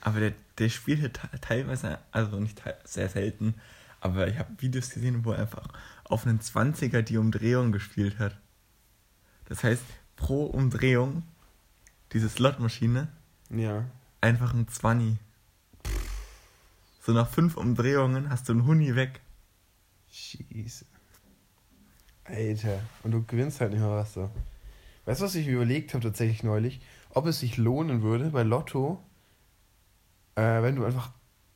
Aber 0.00 0.20
der, 0.20 0.32
der 0.60 0.68
spielt 0.68 1.14
te- 1.14 1.40
teilweise, 1.40 1.98
also 2.12 2.38
nicht 2.38 2.62
sehr 2.84 3.08
selten, 3.08 3.54
aber 4.00 4.28
ich 4.28 4.38
habe 4.38 4.50
Videos 4.58 4.90
gesehen, 4.90 5.24
wo 5.24 5.32
er 5.32 5.40
einfach 5.40 5.66
auf 6.04 6.26
einen 6.26 6.38
20er 6.40 7.02
die 7.02 7.16
Umdrehung 7.18 7.72
gespielt 7.72 8.18
hat. 8.18 8.38
Das 9.46 9.64
heißt, 9.64 9.82
pro 10.16 10.46
Umdrehung, 10.46 11.24
diese 12.12 12.28
Slotmaschine, 12.28 13.08
Ja. 13.50 13.84
Einfach 14.22 14.52
ein 14.54 14.68
20. 14.68 15.16
So 17.02 17.12
nach 17.12 17.28
fünf 17.28 17.56
Umdrehungen 17.56 18.28
hast 18.30 18.48
du 18.48 18.52
einen 18.52 18.66
Huni 18.66 18.94
weg. 18.94 19.20
Scheiße. 20.12 20.84
Alter. 22.24 22.80
Und 23.02 23.12
du 23.12 23.24
gewinnst 23.24 23.60
halt 23.60 23.72
nicht 23.72 23.80
mal 23.80 23.96
was 23.96 24.12
so. 24.12 24.30
Weißt 25.06 25.20
du, 25.20 25.24
was 25.24 25.34
ich 25.34 25.46
mir 25.46 25.54
überlegt 25.54 25.94
habe 25.94 26.04
tatsächlich 26.04 26.42
neulich? 26.42 26.80
Ob 27.10 27.26
es 27.26 27.40
sich 27.40 27.56
lohnen 27.56 28.02
würde 28.02 28.30
bei 28.30 28.42
Lotto, 28.42 29.02
äh, 30.40 30.62
wenn 30.62 30.76
du 30.76 30.84
einfach 30.84 31.10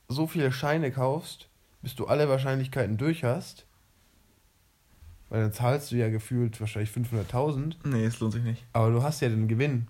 so 0.08 0.26
viele 0.26 0.52
Scheine 0.52 0.92
kaufst, 0.92 1.48
bis 1.80 1.94
du 1.94 2.06
alle 2.06 2.28
Wahrscheinlichkeiten 2.28 2.98
durch 2.98 3.24
hast. 3.24 3.66
Weil 5.30 5.42
dann 5.42 5.52
zahlst 5.52 5.90
du 5.90 5.96
ja 5.96 6.10
gefühlt 6.10 6.60
wahrscheinlich 6.60 6.90
500.000. 6.90 7.76
Nee, 7.84 8.04
es 8.04 8.20
lohnt 8.20 8.34
sich 8.34 8.44
nicht. 8.44 8.64
Aber 8.72 8.90
du 8.90 9.02
hast 9.02 9.20
ja 9.20 9.28
den 9.28 9.48
Gewinn. 9.48 9.88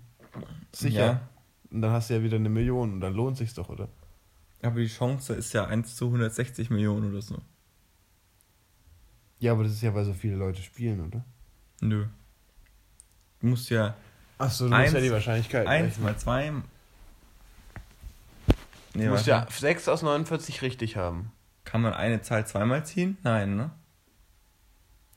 Sicher. 0.71 1.05
Ja. 1.05 1.29
Und 1.71 1.81
dann 1.81 1.91
hast 1.91 2.09
du 2.09 2.15
ja 2.15 2.23
wieder 2.23 2.37
eine 2.37 2.49
Million 2.49 2.93
und 2.93 3.01
dann 3.01 3.13
lohnt 3.13 3.37
sich's 3.37 3.53
doch, 3.53 3.69
oder? 3.69 3.89
Aber 4.61 4.79
die 4.79 4.87
Chance 4.87 5.33
ist 5.35 5.53
ja 5.53 5.65
1 5.65 5.95
zu 5.95 6.05
160 6.05 6.69
Millionen 6.69 7.11
oder 7.11 7.21
so. 7.21 7.37
Ja, 9.39 9.51
aber 9.51 9.63
das 9.63 9.73
ist 9.73 9.81
ja, 9.81 9.93
weil 9.93 10.05
so 10.05 10.13
viele 10.13 10.37
Leute 10.37 10.61
spielen, 10.61 11.05
oder? 11.05 11.23
Nö. 11.81 12.05
Du 13.41 13.47
musst 13.47 13.69
ja 13.69 13.95
Achso, 14.37 14.67
du 14.69 14.75
musst 14.75 14.93
ja 14.93 15.01
die 15.01 15.11
Wahrscheinlichkeit 15.11 15.67
1 15.67 15.99
mal 15.99 16.17
2. 16.17 16.53
Nee, 18.95 19.05
Du 19.05 19.11
musst 19.11 19.27
ja 19.27 19.45
6 19.49 19.87
aus 19.89 20.01
49 20.01 20.61
richtig 20.61 20.95
haben. 20.95 21.31
Kann 21.65 21.81
man 21.81 21.93
eine 21.93 22.21
Zahl 22.21 22.47
zweimal 22.47 22.85
ziehen? 22.85 23.17
Nein, 23.23 23.55
ne? 23.55 23.71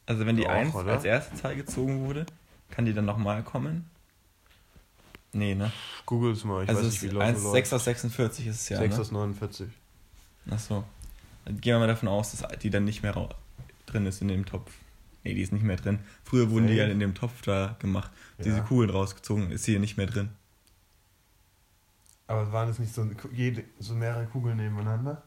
Also 0.07 0.27
wenn 0.27 0.37
die 0.37 0.45
Doch, 0.45 0.51
1 0.51 0.75
oder? 0.75 0.93
als 0.95 1.05
erste 1.05 1.37
Zahl 1.37 1.55
gezogen 1.55 2.01
wurde, 2.07 2.27
kann 2.71 2.87
die 2.87 2.95
dann 2.95 3.05
nochmal 3.05 3.43
kommen? 3.43 3.89
Nee, 5.33 5.55
ne? 5.55 5.71
Googles 6.07 6.45
mal, 6.45 6.65
ich 6.65 6.69
also 6.71 6.81
weiß 6.81 6.89
es 6.89 6.93
nicht, 6.95 7.03
wie 7.11 7.15
Lotto 7.15 7.27
1, 7.27 7.43
läuft. 7.43 7.53
6 7.55 7.73
aus 7.75 7.85
46 7.85 8.47
ist 8.47 8.57
es 8.63 8.69
ja, 8.71 8.79
6 8.79 8.95
ne? 8.97 9.01
aus 9.03 9.11
49. 9.13 9.69
Achso. 10.51 10.85
Dann 11.45 11.61
gehen 11.61 11.75
wir 11.75 11.79
mal 11.81 11.87
davon 11.87 12.09
aus, 12.09 12.33
dass 12.35 12.59
die 12.59 12.71
dann 12.71 12.85
nicht 12.85 13.03
mehr 13.03 13.29
drin 13.87 14.07
ist 14.07 14.23
in 14.23 14.29
dem 14.29 14.47
Topf. 14.47 14.73
Nee, 15.25 15.35
die 15.35 15.43
ist 15.43 15.53
nicht 15.53 15.65
mehr 15.65 15.77
drin. 15.77 15.99
Früher 16.25 16.51
wurden 16.51 16.67
die 16.67 16.75
Safe. 16.77 16.87
ja 16.87 16.93
in 16.93 17.01
dem 17.01 17.15
Topf 17.15 17.43
da 17.43 17.77
gemacht. 17.79 18.11
Diese 18.39 18.59
Ja. 18.59 18.63
Kugeln 18.63 18.91
rausgezogen, 18.91 19.51
ist 19.51 19.67
hier 19.67 19.79
nicht 19.81 19.97
mehr 19.99 20.07
drin. 20.07 20.31
Aber 22.29 22.53
waren 22.53 22.69
es 22.69 22.79
nicht 22.79 22.95
so, 22.95 23.05
jede, 23.33 23.65
so 23.81 23.95
mehrere 23.95 24.27
Kugeln 24.27 24.59
nebeneinander? 24.59 25.23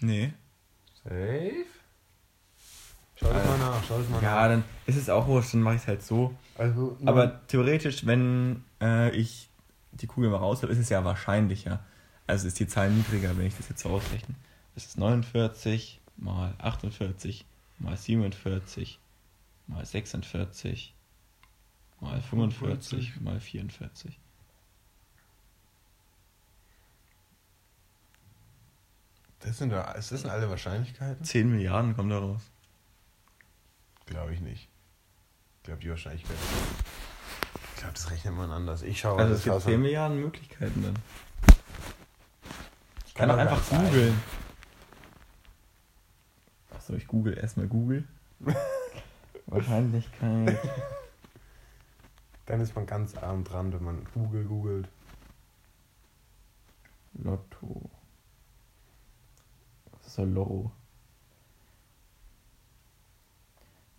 Nee. 0.00 0.32
Safe? 1.02 1.64
Schau 3.16 3.32
das 3.32 3.44
Äh, 3.44 3.48
mal 3.48 3.58
nach, 3.58 3.82
schau 3.84 3.98
das 3.98 4.08
mal 4.08 4.22
Ja, 4.22 4.34
nach. 4.42 4.48
dann 4.48 4.64
ist 4.86 4.96
es 4.96 5.08
auch 5.10 5.26
wurscht, 5.26 5.54
dann 5.54 5.62
mache 5.62 5.74
ich 5.76 5.80
es 5.82 5.88
halt 5.88 6.02
so. 6.02 6.34
Also, 6.56 6.96
Aber 7.04 7.44
theoretisch, 7.48 8.06
wenn 8.06 8.62
äh, 8.80 9.10
ich 9.16 9.48
die 9.92 10.06
Kugel 10.06 10.30
mal 10.30 10.36
raus 10.36 10.62
habe, 10.62 10.72
ist 10.72 10.78
es 10.78 10.88
ja 10.90 11.04
wahrscheinlicher. 11.04 11.84
Also 12.26 12.46
ist 12.46 12.60
die 12.60 12.66
Zahl 12.68 12.90
niedriger, 12.90 13.36
wenn 13.36 13.46
ich 13.46 13.56
das 13.56 13.68
jetzt 13.70 13.80
so 13.80 13.88
ausrechne. 13.88 14.34
Es 14.76 14.84
ist 14.86 14.98
49 14.98 16.00
mal 16.18 16.54
48 16.58 17.44
mal 17.78 17.96
47 17.96 19.00
mal 19.66 19.84
46 19.84 20.94
mal 22.00 22.20
45 22.20 23.20
mal 23.22 23.40
44. 23.40 24.18
das 29.40 29.58
sind, 29.58 29.72
ist 29.72 30.12
das 30.12 30.24
alle 30.24 30.50
Wahrscheinlichkeiten? 30.50 31.24
10 31.24 31.50
Milliarden 31.50 31.94
kommen 31.94 32.10
da 32.10 32.18
raus. 32.18 32.42
Glaube 34.06 34.34
ich 34.34 34.40
nicht. 34.40 34.68
Ich 35.58 35.62
glaube, 35.64 35.80
die 35.80 35.90
Wahrscheinlichkeit. 35.90 36.36
Ich 37.74 37.80
glaube, 37.80 37.94
das 37.94 38.10
rechnet 38.10 38.34
man 38.34 38.50
anders. 38.50 38.82
Ich 38.82 38.98
schaue 39.00 39.18
Also 39.18 39.34
es 39.34 39.44
gibt 39.44 39.54
aus. 39.56 39.64
10 39.64 39.80
Milliarden 39.80 40.18
Möglichkeiten 40.18 40.82
dann. 40.82 40.94
Ich 43.06 43.14
kann 43.14 43.28
Kann 43.28 43.36
doch 43.36 43.42
einfach 43.44 43.68
googeln. 43.68 44.20
Achso, 46.70 46.94
ich 46.94 47.06
google 47.06 47.36
erstmal 47.36 47.66
Google. 47.66 48.04
Wahrscheinlichkeit. 49.46 50.58
Dann 52.46 52.60
ist 52.60 52.74
man 52.74 52.86
ganz 52.86 53.14
arm 53.16 53.44
dran, 53.44 53.72
wenn 53.72 53.84
man 53.84 54.06
Google 54.14 54.44
googelt. 54.44 54.88
Lotto. 57.14 57.87
So 60.18 60.24
Lotto? 60.24 60.72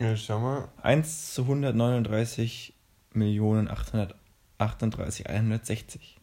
Ja, 0.00 0.16
schau 0.16 0.40
mal. 0.40 0.68
1 0.82 1.34
zu 1.34 1.42
139 1.42 2.74
Millionen 3.12 3.70
838 3.70 5.28
160. 5.28 6.20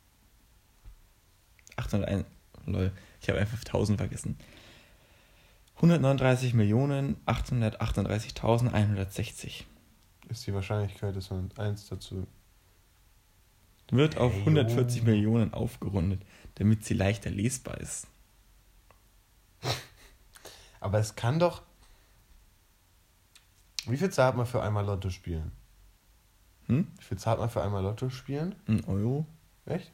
801, 1.77 2.25
lol, 2.65 2.91
ich 3.21 3.29
habe 3.29 3.39
einfach 3.39 3.59
1000 3.59 3.97
vergessen. 3.97 4.37
139 5.77 6.53
Millionen 6.53 7.15
838.160. 7.27 9.63
Ist 10.27 10.47
die 10.47 10.53
Wahrscheinlichkeit, 10.53 11.15
dass 11.15 11.29
man 11.29 11.49
eins 11.57 11.87
dazu. 11.87 12.27
Wird 13.91 14.17
auf 14.17 14.33
Hey, 14.33 14.39
140 14.39 14.99
jo. 14.99 15.03
Millionen 15.05 15.53
aufgerundet, 15.53 16.21
damit 16.55 16.85
sie 16.85 16.93
leichter 16.93 17.29
lesbar 17.29 17.79
ist. 17.79 18.07
Aber 20.79 20.97
es 20.97 21.15
kann 21.15 21.39
doch. 21.39 21.61
Wie 23.85 23.97
viel 23.97 24.09
zahlt 24.09 24.35
man 24.35 24.45
für 24.45 24.63
einmal 24.63 24.85
Lotto 24.85 25.09
spielen? 25.09 25.51
Hm? 26.67 26.87
Wie 26.97 27.03
viel 27.03 27.17
zahlt 27.17 27.39
man 27.39 27.49
für 27.49 27.61
einmal 27.61 27.83
Lotto 27.83 28.09
spielen? 28.09 28.55
Ein 28.67 28.83
Euro? 28.85 29.25
Echt? 29.65 29.91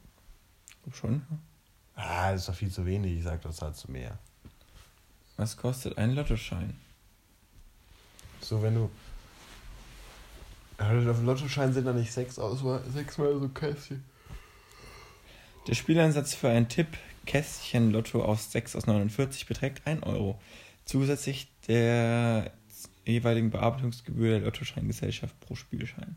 Glaub 0.83 0.95
schon. 0.95 1.21
Ah, 1.95 2.31
das 2.31 2.41
ist 2.41 2.49
doch 2.49 2.55
viel 2.55 2.71
zu 2.71 2.85
wenig. 2.85 3.17
Ich 3.17 3.23
sag, 3.23 3.41
das 3.41 3.57
zahlst 3.57 3.87
du 3.87 3.91
mehr. 3.91 4.17
Was 5.35 5.57
kostet 5.57 5.97
ein 5.97 6.13
Lottoschein? 6.13 6.75
So, 8.41 8.61
wenn 8.61 8.75
du. 8.75 8.89
Auf 10.77 10.87
dem 10.89 11.25
Lottoschein 11.25 11.73
sind 11.73 11.85
da 11.85 11.93
nicht 11.93 12.11
sechs 12.11 12.37
Auswahl, 12.37 12.83
sechsmal 12.93 13.39
so 13.39 13.49
Kästchen. 13.49 14.03
Der 15.67 15.73
Spieleinsatz 15.73 16.33
für 16.33 16.49
ein 16.49 16.69
Tipp 16.69 16.87
Kästchen 17.25 17.91
Lotto 17.91 18.23
aus 18.23 18.51
6 18.51 18.75
aus 18.75 18.87
49 18.87 19.47
beträgt 19.47 19.85
1 19.85 20.03
Euro. 20.03 20.39
Zusätzlich 20.85 21.51
der 21.67 22.51
jeweiligen 23.05 23.49
Bearbeitungsgebühr 23.49 24.39
der 24.39 24.39
Lottoscheingesellschaft 24.41 25.37
pro 25.41 25.55
Spielschein. 25.55 26.15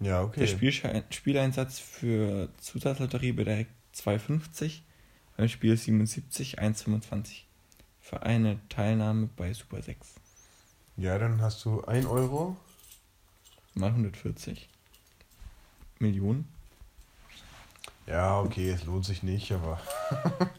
Ja, 0.00 0.22
okay. 0.22 0.40
Der 0.40 0.46
Spielschein, 0.46 1.04
Spieleinsatz 1.10 1.78
für 1.78 2.48
Zusatzlotterie 2.58 3.32
beträgt 3.32 3.70
2,50, 3.94 4.80
beim 5.36 5.48
Spiel 5.48 5.76
77 5.76 6.58
1,25. 6.58 7.42
Für 8.00 8.22
eine 8.22 8.58
Teilnahme 8.68 9.28
bei 9.36 9.52
Super 9.52 9.80
6 9.80 10.14
Ja, 10.96 11.18
dann 11.18 11.40
hast 11.40 11.64
du 11.64 11.82
1 11.84 12.06
Euro. 12.06 12.56
Mal 13.74 13.88
140 13.88 14.68
Millionen. 15.98 16.46
Ja, 18.06 18.40
okay, 18.40 18.70
es 18.70 18.84
lohnt 18.84 19.04
sich 19.04 19.22
nicht, 19.22 19.52
aber. 19.52 19.80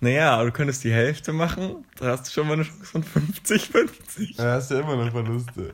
Naja, 0.00 0.34
aber 0.34 0.46
du 0.46 0.52
könntest 0.52 0.84
die 0.84 0.92
Hälfte 0.92 1.32
machen, 1.32 1.86
da 1.98 2.08
hast 2.08 2.26
du 2.26 2.30
schon 2.30 2.46
mal 2.46 2.52
eine 2.52 2.64
Chance 2.64 2.84
von 2.84 3.02
50-50. 3.02 4.36
Da 4.36 4.54
hast 4.54 4.70
du 4.70 4.74
immer 4.74 4.96
noch 4.96 5.10
Verluste. 5.10 5.72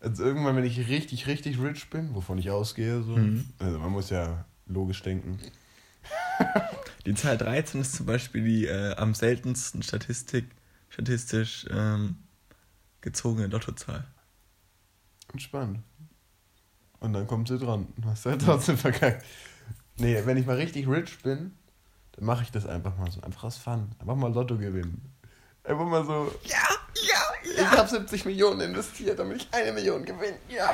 Also 0.00 0.24
irgendwann, 0.24 0.56
wenn 0.56 0.64
ich 0.64 0.88
richtig, 0.88 1.26
richtig 1.26 1.60
rich 1.60 1.90
bin, 1.90 2.14
wovon 2.14 2.38
ich 2.38 2.50
ausgehe, 2.50 3.02
so. 3.02 3.16
Mhm. 3.16 3.44
Also 3.58 3.78
man 3.78 3.90
muss 3.90 4.10
ja 4.10 4.46
logisch 4.66 5.02
denken. 5.02 5.38
Die 7.06 7.14
Zahl 7.14 7.36
13 7.36 7.80
ist 7.80 7.94
zum 7.94 8.06
Beispiel 8.06 8.44
die 8.44 8.66
äh, 8.66 8.94
am 8.96 9.14
seltensten 9.14 9.82
Statistik, 9.82 10.46
statistisch 10.88 11.66
ähm, 11.70 12.16
gezogene 13.02 13.46
Lottozahl. 13.46 14.06
Entspannt. 15.34 15.80
Und 17.00 17.12
dann 17.12 17.26
kommt 17.26 17.48
sie 17.48 17.58
dran. 17.58 17.88
Hast 18.06 18.24
du 18.24 18.30
halt 18.30 18.42
trotzdem 18.42 18.78
verkackt. 18.78 19.24
Nee, 19.96 20.22
wenn 20.24 20.36
ich 20.36 20.46
mal 20.46 20.56
richtig 20.56 20.88
rich 20.88 21.18
bin, 21.22 21.52
dann 22.12 22.24
mache 22.24 22.44
ich 22.44 22.52
das 22.52 22.66
einfach 22.66 22.96
mal 22.96 23.10
so. 23.10 23.20
Einfach 23.20 23.44
aus 23.44 23.58
Fun. 23.58 23.90
Einfach 23.98 24.14
mal 24.14 24.32
Lotto 24.32 24.56
gewinnen. 24.56 25.12
Einfach 25.64 25.84
mal 25.86 26.04
so. 26.04 26.32
Ja, 26.44 26.56
ja, 26.94 27.52
ja. 27.56 27.62
Ich 27.62 27.78
habe 27.78 27.88
70 27.88 28.24
Millionen 28.26 28.60
investiert, 28.60 29.18
damit 29.18 29.38
ich 29.38 29.48
eine 29.52 29.72
Million 29.72 30.04
gewinne. 30.04 30.38
Ja. 30.48 30.70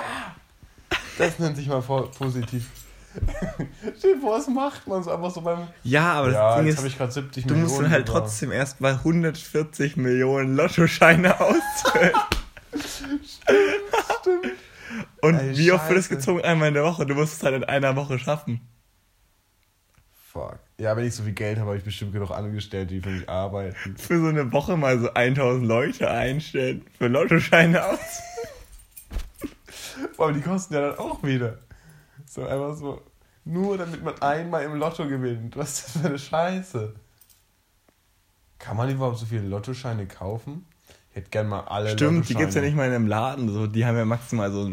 Das 1.16 1.38
nennt 1.38 1.57
sich 1.57 1.66
mal 1.68 1.81
positiv. 1.81 2.68
Stell 3.99 4.14
dir 4.14 4.20
vor, 4.20 4.38
was 4.38 4.46
macht 4.49 4.87
man 4.87 5.03
so 5.03 5.11
einfach 5.11 5.31
so 5.31 5.40
beim. 5.40 5.68
Ja, 5.83 6.12
aber 6.14 6.33
ja, 6.33 6.49
das 6.49 6.57
Ding 6.59 6.66
jetzt 6.66 6.75
ist, 6.75 6.79
habe 6.79 6.88
ich 6.88 6.99
gerade 6.99 7.12
70 7.12 7.44
du 7.44 7.55
Millionen. 7.55 7.68
musst 7.68 7.83
dann 7.83 7.90
halt 7.90 8.07
gewonnen. 8.07 8.23
trotzdem 8.25 8.53
erstmal 8.53 8.92
140 8.92 9.96
Millionen 9.96 10.55
Lottoscheine 10.55 11.40
ausfüllen. 11.40 12.12
Stimmt. 12.75 13.41
Und 15.21 15.35
Ey, 15.35 15.57
wie 15.57 15.73
oft 15.73 15.89
wird 15.89 15.99
es 15.99 16.09
gezogen? 16.09 16.43
Einmal 16.43 16.69
in 16.69 16.75
der 16.75 16.85
Woche. 16.85 17.07
Du 17.07 17.15
musst 17.15 17.35
es 17.35 17.43
halt 17.43 17.55
in 17.55 17.65
einer 17.65 17.97
Woche 17.97 18.19
schaffen. 18.19 18.61
Fuck. 20.33 20.61
Ja, 20.79 20.97
wenn 20.97 21.07
ich 21.07 21.15
so 21.15 21.25
viel 21.25 21.33
Geld 21.33 21.59
habe, 21.59 21.71
habe 21.71 21.79
ich 21.79 21.85
bestimmt 21.85 22.13
genug 22.13 22.31
Angestellte, 22.31 22.95
die 22.95 23.01
für 23.01 23.11
mich 23.11 23.29
arbeiten. 23.29 23.97
Für 23.97 24.21
so 24.21 24.29
eine 24.29 24.53
Woche 24.53 24.77
mal 24.77 24.99
so 24.99 25.13
1000 25.13 25.67
Leute 25.67 26.11
einstellen. 26.11 26.87
Für 26.97 27.09
Lottoscheine 27.09 27.85
aus. 27.85 27.99
Aber 30.17 30.33
die 30.33 30.41
kosten 30.41 30.75
ja 30.75 30.81
dann 30.81 30.99
auch 30.99 31.23
wieder. 31.23 31.59
So 32.27 32.47
einfach 32.47 32.77
so. 32.77 33.03
Nur 33.45 33.79
damit 33.79 34.05
man 34.05 34.21
einmal 34.23 34.65
im 34.65 34.77
Lotto 34.77 35.09
gewinnt. 35.09 35.57
Was 35.57 35.79
ist 35.79 35.87
das 35.87 36.03
für 36.03 36.09
eine 36.09 36.19
Scheiße? 36.19 36.95
Kann 38.59 38.77
man 38.77 38.91
überhaupt 38.91 39.19
so 39.19 39.27
viele 39.27 39.49
Lottoscheine 39.49 40.07
kaufen? 40.07 40.67
Ich 41.11 41.16
hätte 41.16 41.31
gern 41.31 41.49
mal 41.49 41.61
alle 41.62 41.90
Stimmt, 41.90 42.29
die 42.29 42.35
gibt's 42.35 42.55
ja 42.55 42.61
Lottoscheine. 42.61 42.66
nicht 42.66 42.77
mal 42.77 42.87
in 42.87 42.94
einem 42.94 43.07
Laden. 43.09 43.49
So, 43.53 43.66
die 43.66 43.85
haben 43.85 43.96
ja 43.96 44.05
maximal 44.05 44.53
so 44.53 44.73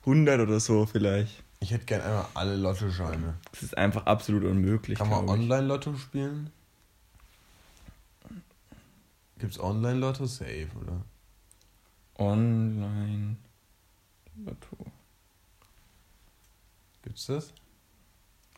100 0.00 0.40
oder 0.40 0.58
so 0.60 0.86
vielleicht. 0.86 1.44
Ich 1.60 1.70
hätte 1.70 1.84
gern 1.84 2.02
einmal 2.02 2.26
alle 2.34 2.56
Lottoscheine. 2.56 3.34
Das 3.52 3.62
ist 3.62 3.76
einfach 3.78 4.06
absolut 4.06 4.44
unmöglich. 4.44 4.98
Kann 4.98 5.08
man. 5.08 5.28
Online-Lotto 5.28 5.96
spielen? 5.96 6.50
Gibt's 9.38 9.60
Online-Lotto? 9.60 10.26
Safe, 10.26 10.68
oder? 10.80 11.02
Online 12.18 13.36
Lotto. 14.44 14.76
Gibt's 17.02 17.26
das? 17.26 17.52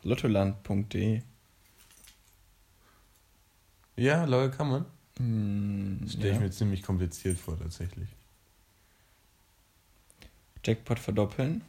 Lottoland.de. 0.03 1.21
Ja, 3.95 4.23
lol, 4.23 4.49
kann 4.49 4.69
man. 4.69 4.85
Hm, 5.19 5.99
stelle 6.07 6.29
ich 6.29 6.35
ja. 6.35 6.41
mir 6.41 6.51
ziemlich 6.51 6.81
kompliziert 6.81 7.37
vor, 7.37 7.59
tatsächlich. 7.59 8.07
Jackpot 10.65 10.99
verdoppeln. 10.99 11.61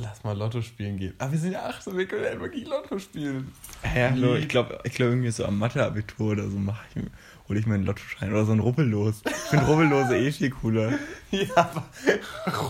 Lass 0.00 0.22
mal 0.22 0.36
Lotto 0.36 0.62
spielen 0.62 0.96
gehen. 0.96 1.14
Ah, 1.18 1.30
wir 1.30 1.38
sind 1.38 1.52
ja 1.52 1.66
acht, 1.66 1.82
so 1.82 1.96
wir 1.96 2.06
können 2.06 2.22
ja 2.22 2.40
wirklich 2.40 2.68
Lotto 2.68 3.00
spielen. 3.00 3.52
Ja, 3.82 4.10
hallo, 4.10 4.36
ich 4.36 4.48
glaube 4.48 4.78
ich 4.84 4.94
glaub 4.94 5.08
irgendwie 5.08 5.30
so 5.32 5.44
am 5.44 5.58
Mathe-Abitur 5.58 6.32
oder 6.32 6.48
so 6.48 6.56
mache 6.56 6.84
ich 6.90 6.96
mir, 6.96 7.10
hole 7.48 7.58
ich 7.58 7.66
mir 7.66 7.74
einen 7.74 7.84
Lottoschein 7.84 8.30
oder 8.30 8.44
so 8.44 8.52
ein 8.52 8.60
Rubbellos. 8.60 9.22
Ich 9.26 9.32
finde 9.32 9.66
Rubbellose 9.66 10.16
eh 10.16 10.30
viel 10.30 10.50
cooler. 10.50 10.92
Ja, 11.30 11.56
aber 11.56 11.86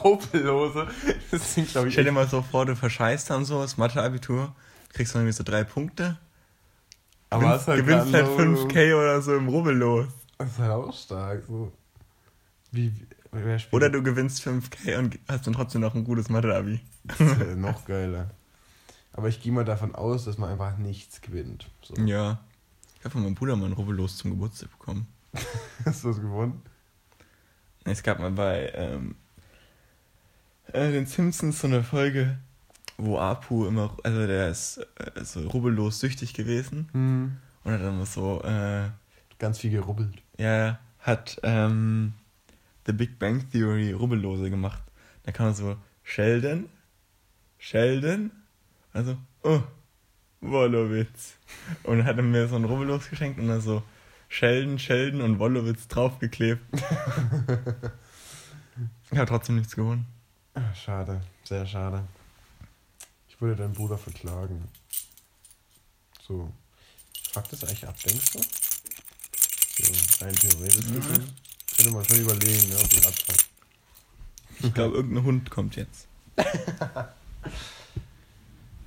Rubbellose, 0.02 0.88
das 1.30 1.54
sind, 1.54 1.70
glaube 1.70 1.88
ich, 1.88 1.94
Stell 1.94 2.04
dir 2.04 2.12
mal 2.12 2.26
so 2.26 2.42
vor, 2.42 2.66
du 2.66 2.74
verscheißt 2.74 3.30
dann 3.30 3.44
so 3.44 3.60
das 3.60 3.76
Mathe-Abitur, 3.76 4.52
kriegst 4.92 5.14
dann 5.14 5.22
irgendwie 5.22 5.36
so 5.36 5.44
drei 5.44 5.62
Punkte, 5.62 6.18
aber 7.30 7.44
gewinnst, 7.44 7.68
halt 7.68 7.80
gewinnst 7.86 8.12
halt 8.14 8.26
grad 8.26 8.36
so- 8.36 8.68
5k 8.68 8.94
oder 8.94 9.22
so 9.22 9.36
im 9.36 9.48
Rubbellos. 9.48 10.06
Das 10.38 10.50
ist 10.50 10.58
halt 10.58 10.70
auch 10.72 10.94
stark, 10.94 11.44
so. 11.46 11.72
Wie, 12.72 12.92
wie- 12.94 13.06
wer 13.32 13.58
spielt 13.58 13.74
Oder 13.74 13.90
du 13.90 14.02
gewinnst 14.02 14.40
5k 14.46 14.98
und 14.98 15.18
hast 15.28 15.46
dann 15.46 15.54
trotzdem 15.54 15.80
noch 15.80 15.94
ein 15.94 16.04
gutes 16.04 16.28
Mathe-Abi. 16.28 16.80
Das 17.04 17.20
ist 17.20 17.38
ja 17.40 17.44
noch 17.56 17.84
geiler. 17.84 18.30
Aber 19.12 19.28
ich 19.28 19.42
gehe 19.42 19.52
mal 19.52 19.64
davon 19.64 19.94
aus, 19.94 20.24
dass 20.26 20.38
man 20.38 20.50
einfach 20.50 20.76
nichts 20.78 21.20
gewinnt. 21.20 21.68
So. 21.82 21.94
Ja. 22.04 22.38
Ich 22.98 23.04
habe 23.04 23.10
von 23.12 23.22
meinem 23.22 23.34
Bruder 23.34 23.56
mal 23.56 23.66
ein 23.66 23.72
Rubbellos 23.72 24.16
zum 24.16 24.30
Geburtstag 24.30 24.70
bekommen. 24.78 25.06
Hast 25.84 26.04
du 26.04 26.08
das 26.08 26.20
gewonnen? 26.20 26.62
Es 27.84 28.02
gab 28.02 28.18
mal 28.18 28.30
bei 28.30 28.70
ähm, 28.74 29.14
äh, 30.72 30.90
den 30.92 31.06
Simpsons 31.06 31.60
so 31.60 31.66
eine 31.66 31.82
Folge, 31.82 32.38
wo 32.98 33.18
Apu 33.18 33.66
immer, 33.66 33.96
also 34.02 34.26
der 34.26 34.48
ist 34.50 34.78
äh, 34.96 35.24
so 35.24 35.40
rubbellos 35.48 36.00
süchtig 36.00 36.34
gewesen 36.34 36.88
Hm. 36.92 37.36
und 37.64 37.72
hat 37.72 37.80
dann 37.80 38.04
so, 38.04 38.42
äh, 38.42 38.88
Ganz 39.38 39.58
viel 39.60 39.70
gerubbelt. 39.70 40.20
ja, 40.36 40.78
hat 40.98 41.38
ähm, 41.44 42.12
The 42.86 42.92
Big 42.92 43.18
Bang 43.20 43.48
Theory 43.50 43.92
Rubbellose 43.92 44.50
gemacht. 44.50 44.82
Da 45.22 45.30
kam 45.32 45.54
so 45.54 45.76
Sheldon, 46.02 46.68
Sheldon, 47.58 48.30
also, 48.92 49.16
oh, 49.44 49.60
Wollowitz. 50.40 51.36
Und 51.84 52.04
hat 52.04 52.16
er 52.16 52.22
mir 52.22 52.48
so 52.48 52.56
ein 52.56 52.64
Rubbellos 52.64 53.08
geschenkt 53.10 53.38
und 53.38 53.46
dann 53.48 53.60
so 53.60 53.82
Sheldon, 54.28 54.78
Sheldon 54.78 55.20
und 55.22 55.38
Wollowitz 55.38 55.86
draufgeklebt. 55.88 56.62
ich 59.10 59.18
habe 59.18 59.26
trotzdem 59.28 59.56
nichts 59.56 59.74
gewonnen. 59.76 60.06
Schade, 60.74 61.20
sehr 61.44 61.66
schade. 61.66 62.02
Ich 63.38 63.42
würde 63.42 63.54
deinen 63.54 63.72
Bruder 63.72 63.96
verklagen. 63.96 64.64
So. 66.26 66.52
Fuck 67.30 67.48
das 67.50 67.62
eigentlich 67.62 67.86
ab, 67.86 67.94
denkst 68.04 68.32
du? 68.32 68.40
So, 68.40 70.24
rein 70.24 70.34
theoretisch 70.34 70.86
gesehen. 70.86 71.34
Könnte 71.76 71.92
man 71.92 72.04
schon 72.04 72.18
überlegen, 72.18 72.68
ne, 72.68 72.76
ob 72.82 72.92
ich 72.92 73.06
abfuck. 73.06 73.36
Ich 74.58 74.74
glaube, 74.74 74.96
irgendein 74.96 75.22
Hund 75.22 75.50
kommt 75.52 75.76
jetzt. 75.76 76.08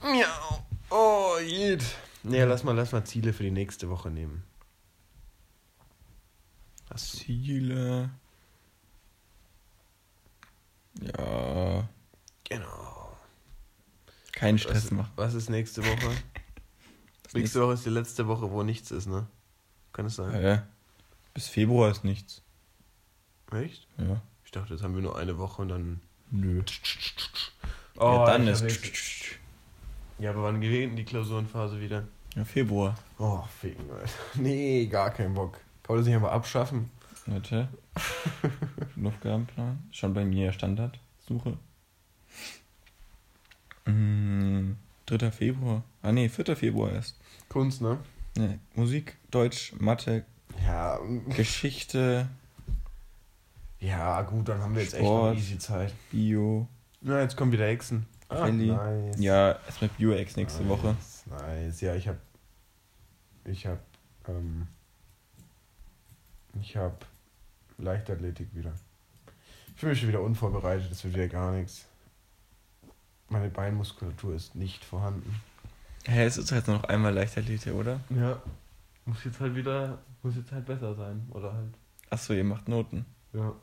Miau. 0.02 0.66
Oh, 0.90 1.38
jed. 1.42 1.86
Nee, 2.24 2.44
lass 2.44 2.66
mal, 2.66 2.76
lass 2.76 2.92
mal 2.92 3.06
Ziele 3.06 3.32
für 3.32 3.44
die 3.44 3.52
nächste 3.52 3.88
Woche 3.90 4.10
nehmen. 4.10 4.44
Hast 6.90 7.14
du? 7.14 7.20
Ziele. 7.20 8.10
Ja. 11.00 11.88
Genau. 12.44 13.01
Keinen 14.42 14.56
Was, 14.56 14.62
Stress 14.64 14.92
machen. 14.92 15.12
was 15.16 15.34
ist 15.36 15.50
nächste 15.50 15.86
Woche? 15.86 16.12
nächste 17.34 17.62
Woche 17.62 17.74
ist 17.74 17.86
die 17.86 17.90
letzte 17.90 18.28
Woche, 18.28 18.52
wo 18.52 18.64
nichts 18.64 18.92
ist, 18.92 19.08
ne? 19.08 19.28
Kann 19.94 20.06
es 20.08 20.16
sein? 20.18 20.42
Ja. 20.44 20.68
Bis 21.34 21.48
Februar 21.48 21.90
ist 21.92 22.04
nichts. 22.04 22.42
Echt? 23.54 23.88
Ja. 23.98 24.22
Ich 24.44 24.52
dachte, 24.52 24.74
jetzt 24.74 24.84
haben 24.84 24.96
wir 24.96 25.02
nur 25.02 25.18
eine 25.18 25.38
Woche 25.38 25.62
und 25.62 25.70
dann. 25.70 26.02
Nö. 26.32 26.62
Oh, 27.98 28.04
ja, 28.04 28.26
dann 28.26 28.48
ist. 28.48 28.62
nächste- 28.64 29.36
Ja, 30.20 30.32
aber 30.32 30.44
wann 30.44 30.60
geht 30.60 30.72
denn 30.90 30.96
die 30.96 31.04
Klausurenphase 31.06 31.80
wieder? 31.80 32.08
Ja, 32.36 32.44
Februar. 32.46 32.96
Oh, 33.20 33.44
ficken, 33.60 33.90
Alter. 33.92 34.10
Nee, 34.36 34.88
gar 34.88 35.12
keinen 35.12 35.34
Bock. 35.34 35.54
Kann 35.84 35.96
man 35.96 35.98
das 36.00 36.08
nicht 36.08 36.16
einfach 36.16 36.32
abschaffen? 36.32 36.90
Warte. 37.28 37.68
Aufgabenplan. 39.04 39.88
Schon 39.92 40.14
bei 40.14 40.26
mir 40.26 40.52
Standard. 40.54 41.00
Suche. 41.28 41.58
Mm, 43.86 44.74
3. 45.06 45.32
Februar. 45.32 45.84
Ah 46.02 46.12
nee, 46.12 46.30
4. 46.30 46.56
Februar 46.56 46.92
erst. 46.92 47.18
Kunst, 47.50 47.82
ne? 47.82 47.98
Nee, 48.38 48.60
Musik, 48.76 49.18
Deutsch, 49.30 49.74
Mathe, 49.80 50.24
Ja, 50.66 51.00
Geschichte, 51.36 52.28
ja, 53.82 54.22
gut, 54.22 54.48
dann 54.48 54.62
haben 54.62 54.76
wir 54.76 54.84
jetzt 54.84 54.96
Sport. 54.96 55.36
echt 55.36 55.44
noch 55.44 55.50
easy 55.50 55.60
Zeit. 55.60 55.94
Bio. 56.12 56.68
Na, 57.02 57.20
jetzt 57.22 57.36
kommen 57.36 57.52
wieder 57.52 57.66
Hexen. 57.66 58.06
Ah, 58.30 58.48
nice. 58.48 59.20
Ja, 59.20 59.54
erstmal 59.66 59.90
Bio-Ex 59.98 60.36
nächste 60.36 60.62
nice, 60.64 60.70
Woche. 60.70 60.96
Nice. 61.30 61.82
Ja, 61.82 61.96
ich 61.96 62.08
hab. 62.08 62.18
Ich 63.44 63.66
hab. 63.66 63.80
Ähm, 64.28 64.68
ich 66.62 66.78
hab 66.78 67.06
Leichtathletik 67.80 68.54
wieder. 68.54 68.72
Ich 69.74 69.80
fühle 69.80 69.92
mich 69.94 70.00
schon 70.00 70.10
wieder 70.10 70.22
unvorbereitet, 70.22 70.92
das 70.92 71.04
wird 71.04 71.16
wieder 71.16 71.28
gar 71.28 71.52
nichts. 71.52 71.88
Meine 73.32 73.50
Beinmuskulatur 73.50 74.36
ist 74.36 74.56
nicht 74.56 74.84
vorhanden. 74.84 75.42
Hä, 76.06 76.26
es 76.26 76.38
ist 76.38 76.52
jetzt 76.52 76.68
noch 76.68 76.84
einmal 76.84 77.14
Leichtathletik, 77.14 77.74
oder? 77.74 78.02
Ja. 78.10 78.42
Muss 79.06 79.24
jetzt 79.24 79.40
halt 79.40 79.56
wieder. 79.56 80.00
Muss 80.22 80.36
jetzt 80.36 80.52
halt 80.52 80.66
besser 80.66 80.94
sein. 80.96 81.26
Oder 81.32 81.54
halt. 81.54 81.74
Achso, 82.10 82.34
ihr 82.34 82.44
macht 82.44 82.68
Noten. 82.68 83.06
Ja. 83.32 83.54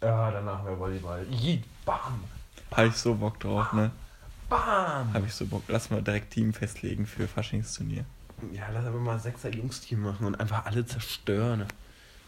Ja, 0.00 0.30
danach 0.30 0.64
wäre 0.64 0.78
Volleyball. 0.78 1.26
Jeet, 1.30 1.64
bam! 1.84 2.24
Habe 2.72 2.88
ich 2.88 2.96
so 2.96 3.14
Bock 3.14 3.38
drauf, 3.38 3.74
ne? 3.74 3.90
Bam! 4.48 5.12
Habe 5.12 5.26
ich 5.26 5.34
so 5.34 5.46
Bock. 5.46 5.64
Lass 5.68 5.90
mal 5.90 6.02
direkt 6.02 6.32
Team 6.32 6.54
festlegen 6.54 7.04
für 7.06 7.28
Faschingsturnier. 7.28 8.06
Ja, 8.52 8.70
lass 8.72 8.86
aber 8.86 8.98
mal 8.98 9.20
sechser 9.20 9.50
Jungs-Team 9.50 10.00
machen 10.00 10.26
und 10.26 10.40
einfach 10.40 10.64
alle 10.64 10.86
zerstören. 10.86 11.66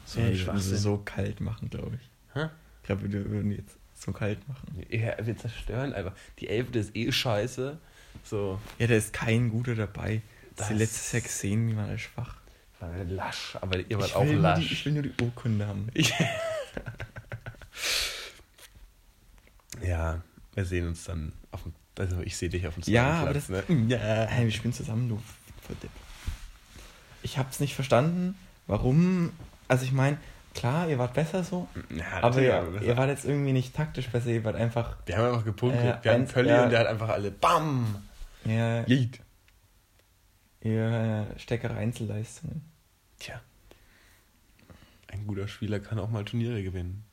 So 0.04 0.20
ein 0.20 0.32
ich 0.32 0.44
so 0.44 0.98
kalt 0.98 1.40
machen, 1.40 1.70
glaube 1.70 1.96
ich. 1.96 2.10
Hä? 2.34 2.50
Ich 2.82 2.86
glaube, 2.86 3.10
wir 3.10 3.30
würden 3.30 3.50
jetzt 3.50 3.78
so 4.04 4.12
kalt 4.12 4.46
machen. 4.48 4.84
Ja, 4.90 5.14
wir 5.24 5.36
zerstören 5.36 5.92
einfach. 5.92 6.12
Die 6.38 6.48
Elfte 6.48 6.78
ist 6.78 6.94
eh 6.94 7.10
scheiße. 7.10 7.78
So, 8.22 8.60
Ja, 8.78 8.86
da 8.86 8.94
ist 8.94 9.12
kein 9.12 9.50
guter 9.50 9.74
dabei. 9.74 10.22
Das 10.56 10.68
die 10.68 10.74
letztes 10.74 11.12
Jahr 11.12 11.22
gesehen, 11.22 11.68
wie 11.68 11.74
man 11.74 11.98
schwach. 11.98 12.36
war 12.80 12.90
lasch, 13.04 13.56
aber 13.60 13.78
ihr 13.80 13.98
wart 13.98 14.08
Ich 14.08 14.14
auch 14.14 14.24
nur 14.24 14.34
die, 14.34 14.38
lasch. 14.40 14.72
ich 14.72 14.84
will 14.84 14.92
nur 14.92 15.02
die 15.02 15.12
Urkunde 15.22 15.66
haben. 15.66 15.88
ja, 19.82 20.22
wir 20.54 20.64
sehen 20.64 20.86
uns 20.88 21.04
dann 21.04 21.32
auf 21.50 21.62
dem. 21.62 21.72
Also, 21.98 22.20
ich 22.22 22.36
sehe 22.36 22.48
dich 22.48 22.66
auf 22.66 22.74
dem 22.74 22.82
Ja, 22.92 23.20
aber 23.22 23.34
das. 23.34 23.48
ne? 23.48 23.62
Ja, 23.88 23.98
hey, 23.98 24.44
wir 24.46 24.52
spielen 24.52 24.72
zusammen, 24.74 25.08
du. 25.08 25.20
Ich 27.22 27.38
hab's 27.38 27.60
nicht 27.60 27.74
verstanden, 27.74 28.36
warum. 28.66 29.32
Also, 29.68 29.84
ich 29.84 29.92
meine, 29.92 30.18
klar, 30.54 30.88
ihr 30.88 30.98
wart 30.98 31.14
besser 31.14 31.44
so, 31.44 31.68
Ja, 31.90 32.22
aber 32.22 32.40
ihr, 32.40 32.56
aber 32.56 32.82
ihr 32.82 32.96
wart 32.96 33.10
jetzt 33.10 33.24
irgendwie 33.24 33.52
nicht 33.52 33.74
taktisch 33.74 34.08
besser, 34.08 34.30
ihr 34.30 34.44
wart 34.44 34.56
einfach. 34.56 34.96
wir 35.06 35.16
haben 35.16 35.26
einfach 35.26 35.44
gepunktet. 35.44 36.00
Äh, 36.00 36.04
wir 36.04 36.12
haben 36.12 36.28
Kölli 36.28 36.48
ja. 36.48 36.64
und 36.64 36.70
der 36.70 36.80
hat 36.80 36.86
einfach 36.86 37.08
alle 37.08 37.30
BAM! 37.30 38.02
Ja, 38.44 38.84
Jeet. 38.86 39.20
ihr 40.60 41.26
äh, 41.34 41.38
stärkere 41.38 41.74
Einzelleistungen. 41.74 42.62
Tja. 43.18 43.40
Ein 45.08 45.26
guter 45.26 45.48
Spieler 45.48 45.80
kann 45.80 45.98
auch 45.98 46.10
mal 46.10 46.24
Turniere 46.24 46.62
gewinnen. 46.62 47.04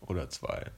Oder 0.00 0.28
zwei. 0.28 0.70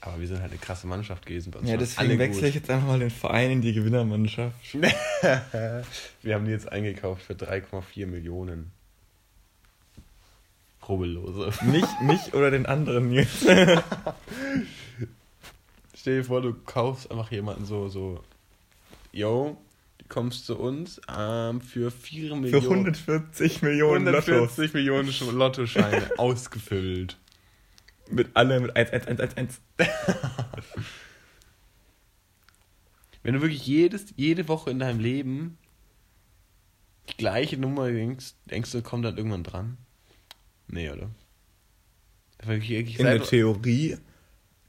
Aber 0.00 0.18
wir 0.18 0.26
sind 0.26 0.40
halt 0.40 0.50
eine 0.50 0.58
krasse 0.58 0.86
Mannschaft 0.88 1.26
gewesen. 1.26 1.52
Bei 1.52 1.60
uns 1.60 1.68
Ja, 1.68 1.76
deswegen 1.76 2.18
wechsle 2.18 2.48
ich 2.48 2.56
jetzt 2.56 2.68
einfach 2.68 2.88
mal 2.88 2.98
den 2.98 3.10
Verein 3.10 3.52
in 3.52 3.60
die 3.60 3.72
Gewinnermannschaft. 3.72 4.74
wir 6.22 6.34
haben 6.34 6.44
die 6.44 6.50
jetzt 6.50 6.70
eingekauft 6.70 7.22
für 7.22 7.34
3,4 7.34 8.06
Millionen. 8.06 8.72
Rubbellose. 10.88 11.52
Mich, 11.64 11.84
mich 12.02 12.34
oder 12.34 12.50
den 12.50 12.66
anderen 12.66 13.12
jetzt. 13.12 13.42
Stell 15.94 16.18
dir 16.18 16.24
vor, 16.24 16.42
du 16.42 16.52
kaufst 16.54 17.10
einfach 17.10 17.30
jemanden 17.30 17.64
so, 17.64 17.88
so, 17.88 18.22
yo, 19.12 19.56
du 19.98 20.04
kommst 20.08 20.46
zu 20.46 20.58
uns 20.58 21.00
ähm, 21.16 21.60
für 21.60 21.90
4 21.92 22.30
Für 22.30 22.36
Millionen. 22.36 22.64
140 22.86 23.62
Millionen 23.62 24.06
Lottos. 24.06 24.28
140 24.28 24.74
Millionen 24.74 25.08
Sch- 25.10 25.30
Lottoscheine 25.30 26.10
ausgefüllt. 26.18 27.16
Mit 28.10 28.30
alle 28.34 28.58
mit 28.60 28.74
1, 28.76 28.90
1, 28.90 29.06
1, 29.06 29.20
1, 29.20 29.36
1. 29.36 29.60
Wenn 33.22 33.34
du 33.34 33.40
wirklich 33.42 33.64
jedes, 33.66 34.06
jede 34.16 34.48
Woche 34.48 34.70
in 34.70 34.80
deinem 34.80 34.98
Leben 34.98 35.56
die 37.08 37.16
gleiche 37.16 37.56
Nummer 37.56 37.88
denkst, 37.90 38.34
denkst 38.46 38.72
du, 38.72 38.82
kommt 38.82 39.04
dann 39.04 39.16
irgendwann 39.16 39.44
dran? 39.44 39.76
Nee, 40.68 40.90
oder? 40.90 41.08
Wirklich, 42.44 42.70
wirklich 42.70 42.98
In 42.98 43.06
der 43.06 43.22
Theorie 43.22 43.96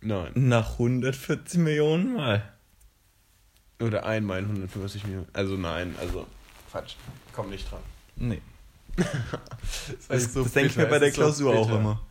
Nein. 0.02 0.32
nach 0.36 0.74
140 0.74 1.60
Millionen 1.60 2.14
Mal. 2.16 2.54
Oder 3.82 4.06
einmal 4.06 4.40
in 4.40 4.46
150 4.46 5.06
Millionen. 5.06 5.28
Also 5.34 5.56
nein, 5.58 5.96
also 6.00 6.28
Quatsch. 6.72 6.96
Komm 7.34 7.50
nicht 7.50 7.70
dran. 7.72 7.80
Nee. 8.16 8.42
Das, 10.08 10.08
Das, 10.08 10.34
so 10.34 10.44
das 10.44 10.54
denke 10.54 10.70
ich 10.70 10.78
mir 10.78 10.86
bei 10.86 11.00
der 11.00 11.08
ist 11.10 11.16
so 11.16 11.22
Klausur 11.22 11.56
auch 11.58 11.70
immer. 11.72 12.02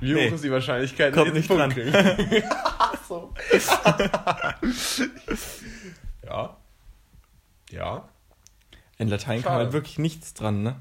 Wie 0.00 0.12
hoch 0.14 0.18
Nee. 0.18 0.28
ist 0.28 0.44
die 0.44 0.50
Wahrscheinlichkeit, 0.50 1.12
Kommt 1.14 1.28
ich 1.28 1.34
nicht 1.34 1.48
dran. 1.50 1.72
Punkt? 1.72 1.94
Ach 2.78 2.94
so. 3.08 3.32
ja. 6.24 6.56
Ja. 7.70 8.08
In 8.98 9.08
Latein 9.08 9.42
kam 9.42 9.52
Schade. 9.52 9.64
halt 9.64 9.72
wirklich 9.72 9.98
nichts 9.98 10.34
dran, 10.34 10.62
ne? 10.62 10.80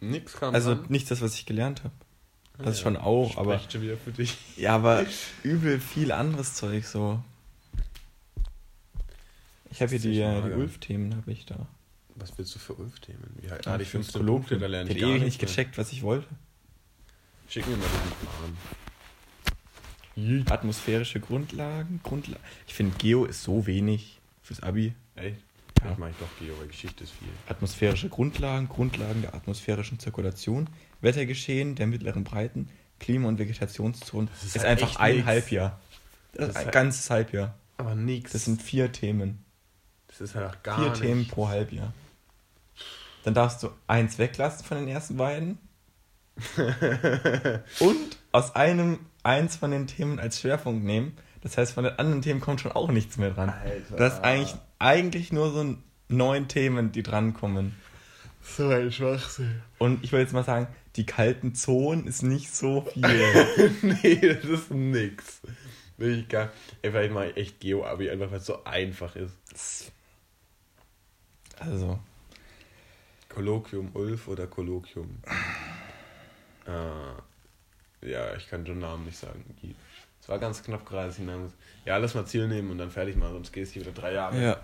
Nix 0.00 0.34
kam 0.34 0.54
Also 0.54 0.74
dran. 0.74 0.86
nicht 0.88 1.10
das, 1.10 1.20
was 1.20 1.34
ich 1.34 1.46
gelernt 1.46 1.84
habe. 1.84 1.94
Das 2.58 2.78
Ja, 2.78 2.82
schon 2.84 2.96
auch, 2.96 3.36
aber. 3.36 3.54
Spricht 3.58 3.72
schon 3.72 3.82
wieder 3.82 3.96
für 3.96 4.12
dich. 4.12 4.36
Ja, 4.56 4.74
aber 4.74 5.04
übel 5.42 5.78
viel 5.80 6.10
anderes 6.12 6.54
Zeug 6.54 6.84
so. 6.86 7.22
Ich 9.70 9.82
habe 9.82 9.90
hier 9.90 9.98
die, 9.98 10.18
äh, 10.20 10.42
die. 10.42 10.52
Ulf-Themen, 10.54 11.16
habe 11.16 11.32
ich 11.32 11.44
da. 11.44 11.66
Was 12.14 12.36
willst 12.38 12.54
du 12.54 12.58
für 12.58 12.74
Ulf-Themen? 12.74 13.36
Wie 13.40 13.50
halt, 13.50 13.66
Ah, 13.66 13.74
ah, 13.74 13.76
die 13.76 13.82
ich 13.82 13.90
find's 13.90 14.06
15 14.12 14.20
Kolloquium. 14.22 14.40
Punkte, 14.48 14.58
da 14.58 14.66
lerne 14.68 14.90
Ich 14.90 14.96
ich 14.96 15.02
hab 15.02 15.08
gar 15.08 15.16
ewig 15.16 15.24
nicht 15.26 15.38
gecheckt, 15.38 15.76
was 15.76 15.92
ich 15.92 16.02
wollte. 16.02 16.26
mehr. 16.28 16.38
Schick 17.48 17.66
mir 17.68 17.76
mal 17.76 17.86
den 17.86 18.16
Plan. 20.16 20.46
Atmosphärische 20.50 21.20
Grundlagen, 21.20 22.00
Grundla 22.02 22.38
Ich 22.66 22.72
finde, 22.74 22.96
Geo 22.96 23.26
ist 23.26 23.42
so 23.42 23.66
wenig 23.66 24.18
fürs 24.42 24.62
Abi. 24.62 24.94
Echt? 25.14 25.36
Ja. 25.84 25.92
Ich 25.92 26.16
doch 26.16 26.28
Geo, 26.38 26.58
weil 26.58 26.66
Geschichte 26.68 27.04
ist 27.04 27.12
viel. 27.12 27.28
Atmosphärische 27.48 28.08
Grundlagen, 28.08 28.68
Grundlagen 28.68 29.22
der 29.22 29.34
atmosphärischen 29.34 29.98
Zirkulation, 29.98 30.68
Wettergeschehen 31.00 31.74
der 31.74 31.86
mittleren 31.86 32.24
Breiten, 32.24 32.68
Klima- 32.98 33.28
und 33.28 33.38
Vegetationszonen. 33.38 34.28
Das 34.32 34.42
ist 34.44 34.56
ist, 34.56 34.64
halt 34.64 34.82
einfach 34.82 34.96
ein 34.96 35.16
nix. 35.16 35.26
Halbjahr. 35.26 35.80
Das 36.32 36.38
Das 36.38 36.42
ist 36.42 36.48
ist 36.50 36.56
ein 36.56 36.64
halt- 36.64 36.74
ganzes 36.74 37.10
Halbjahr. 37.10 37.54
Aber 37.76 37.94
nix. 37.94 38.32
Das 38.32 38.44
sind 38.46 38.62
vier 38.62 38.90
Themen. 38.90 39.44
das 40.08 40.20
ist 40.22 40.34
halt 40.34 40.46
auch 40.50 40.62
gar 40.62 40.78
Vier 40.78 40.88
nicht. 40.90 41.02
Themen 41.02 41.28
pro 41.28 41.48
Halbjahr. 41.48 41.92
Dann 43.24 43.34
darfst 43.34 43.62
du 43.62 43.68
eins 43.86 44.18
weglassen 44.18 44.64
von 44.64 44.78
den 44.78 44.88
ersten 44.88 45.16
beiden. 45.16 45.58
und 47.80 48.18
aus 48.32 48.54
einem 48.54 48.98
eins 49.22 49.56
von 49.56 49.70
den 49.70 49.86
Themen 49.86 50.18
als 50.20 50.40
Schwerpunkt 50.40 50.84
nehmen. 50.84 51.16
Das 51.46 51.56
heißt, 51.56 51.74
von 51.74 51.84
den 51.84 51.96
anderen 51.96 52.22
Themen 52.22 52.40
kommt 52.40 52.60
schon 52.60 52.72
auch 52.72 52.90
nichts 52.90 53.18
mehr 53.18 53.30
dran. 53.30 53.50
Alter. 53.50 53.94
Das 53.94 54.14
ist 54.14 54.24
eigentlich, 54.24 54.56
eigentlich 54.80 55.32
nur 55.32 55.52
so 55.52 55.76
neun 56.08 56.48
Themen, 56.48 56.90
die 56.90 57.04
drankommen. 57.04 57.76
So 58.42 58.68
ein 58.68 58.90
Schwachsinn. 58.90 59.62
Und 59.78 60.02
ich 60.02 60.10
will 60.10 60.18
jetzt 60.18 60.32
mal 60.32 60.42
sagen, 60.42 60.66
die 60.96 61.06
kalten 61.06 61.54
Zonen 61.54 62.08
ist 62.08 62.24
nicht 62.24 62.52
so 62.52 62.80
viel. 62.92 63.04
nee, 63.82 64.16
das 64.16 64.44
ist 64.44 64.70
nix. 64.72 65.40
Will 65.98 66.18
ich 66.18 66.28
gar. 66.28 66.50
Ey, 66.82 66.90
vielleicht 66.90 67.12
mache 67.12 67.26
ich 67.26 67.36
echt 67.36 67.60
Geo-Abi, 67.60 68.10
einfach 68.10 68.32
weil 68.32 68.38
es 68.38 68.46
so 68.46 68.64
einfach 68.64 69.14
ist. 69.14 69.92
also, 71.60 72.00
Kolloquium 73.28 73.90
Ulf 73.94 74.26
oder 74.26 74.48
Kolloquium? 74.48 75.22
äh, 76.66 78.10
ja, 78.10 78.34
ich 78.34 78.48
kann 78.48 78.64
den 78.64 78.80
Namen 78.80 79.04
nicht 79.04 79.18
sagen. 79.18 79.44
Es 80.26 80.28
war 80.30 80.40
ganz 80.40 80.60
knapp 80.64 80.84
gerade, 80.84 81.06
dass 81.06 81.20
ich 81.20 81.24
Namen. 81.24 81.52
Ja, 81.84 81.98
lass 81.98 82.14
mal 82.16 82.26
Ziel 82.26 82.48
nehmen 82.48 82.72
und 82.72 82.78
dann 82.78 82.90
fertig 82.90 83.14
machen, 83.14 83.34
sonst 83.34 83.52
gehst 83.52 83.70
du 83.70 83.74
hier 83.74 83.82
wieder 83.82 83.92
drei 84.00 84.12
Jahre. 84.14 84.42
ja. 84.42 84.60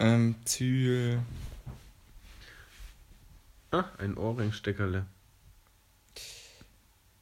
Ähm, 0.00 0.34
Ziel. 0.46 1.20
Ah, 3.70 3.84
ein 3.98 4.16
Ohrringsteckerle. 4.16 5.04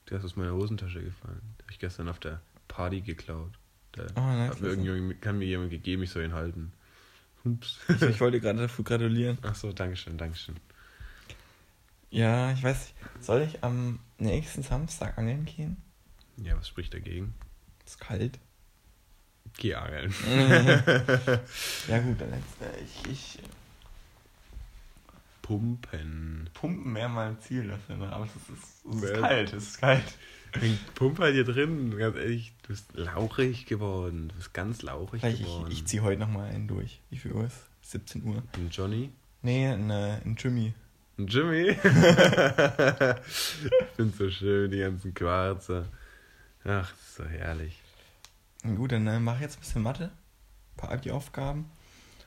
Der 0.09 0.19
ist 0.19 0.25
aus 0.25 0.37
meiner 0.37 0.53
Hosentasche 0.53 1.03
gefallen. 1.03 1.41
Den 1.59 1.63
habe 1.65 1.73
ich 1.73 1.81
gestern 1.81 2.09
auf 2.09 2.21
der 2.21 2.41
Party 2.69 3.01
geklaut. 3.01 3.51
Der 3.97 4.07
Oh, 4.15 4.21
nice. 4.21 4.51
hat 4.53 4.61
mir 4.61 4.69
irgendjemand, 4.69 5.21
kann 5.21 5.37
mir 5.39 5.47
jemand 5.47 5.71
gegeben, 5.71 6.05
ich 6.05 6.11
soll 6.11 6.23
ihn 6.23 6.35
halten. 6.35 6.73
Ups. 7.45 7.81
Ich, 7.89 8.01
ich 8.03 8.21
wollte 8.21 8.39
gerade 8.41 8.61
dafür 8.61 8.85
gratulieren. 8.85 9.39
Ach 9.43 9.57
so, 9.57 9.73
Dankeschön, 9.73 10.17
Dankeschön. 10.19 10.55
Ja, 12.11 12.53
ich 12.53 12.63
weiß 12.63 12.79
nicht. 12.79 12.95
Soll 13.25 13.43
ich 13.43 13.65
am 13.65 13.99
nächsten 14.19 14.63
Samstag 14.63 15.19
angeln 15.19 15.45
gehen? 15.47 15.79
Ja, 16.37 16.57
was 16.57 16.69
spricht 16.69 16.95
dagegen? 16.95 17.35
Ist 17.87 18.01
kalt. 18.01 18.39
Geh 19.59 19.75
angeln. 19.75 20.13
ja 21.89 21.99
gut, 22.01 22.21
dann 22.21 22.31
jetzt, 22.33 22.61
äh, 22.61 22.83
ich, 22.85 23.11
ich 23.11 23.39
Pumpen. 25.41 26.51
pumpen 26.55 26.93
mehr 26.93 27.09
mal 27.09 27.39
Ziel 27.39 27.69
dafür, 27.69 27.97
ne? 27.97 28.13
aber 28.13 28.25
es 28.25 28.35
ist, 28.35 28.51
es 28.51 29.03
ist 29.03 29.21
kalt, 29.21 29.53
es 29.53 29.63
ist 29.69 29.81
kalt. 29.81 30.19
Pump 30.95 31.19
halt 31.19 31.35
hier 31.35 31.45
drin, 31.45 31.97
ganz 31.97 32.17
ehrlich. 32.17 32.53
Du 32.63 32.69
bist 32.69 32.87
lauchig 32.95 33.67
geworden. 33.67 34.29
Du 34.29 34.37
bist 34.37 34.55
ganz 34.55 34.83
lauchig 34.83 35.21
Vielleicht 35.21 35.41
ich, 35.41 35.47
geworden. 35.47 35.71
ich 35.71 35.85
ziehe 35.87 36.03
heute 36.03 36.21
nochmal 36.21 36.51
einen 36.51 36.67
durch. 36.67 37.01
Wie 37.11 37.19
viel 37.19 37.33
Uhr 37.33 37.45
ist? 37.45 37.59
17 37.83 38.25
Uhr. 38.25 38.43
Ein 38.55 38.71
Johnny? 38.71 39.11
Nee, 39.43 39.69
ein, 39.69 39.91
äh, 39.91 40.19
ein 40.25 40.37
Jimmy. 40.39 40.75
Ein 41.19 41.27
Jimmy? 41.29 41.69
ich 41.71 41.79
find's 43.97 44.19
so 44.19 44.31
schön, 44.31 44.71
die 44.71 44.79
ganzen 44.79 45.15
Quarze. 45.15 45.87
Ach, 46.67 46.91
das 46.91 47.01
ist 47.01 47.15
so 47.17 47.25
herrlich. 47.25 47.81
Gut, 48.63 48.93
dann 48.93 49.07
äh, 49.07 49.21
mache 49.21 49.37
ich 49.37 49.43
jetzt 49.43 49.57
ein 49.59 49.61
bisschen 49.61 49.83
Mathe. 49.83 50.05
Ein 50.05 50.77
paar 50.77 50.91
Abi-Aufgaben. 50.93 51.71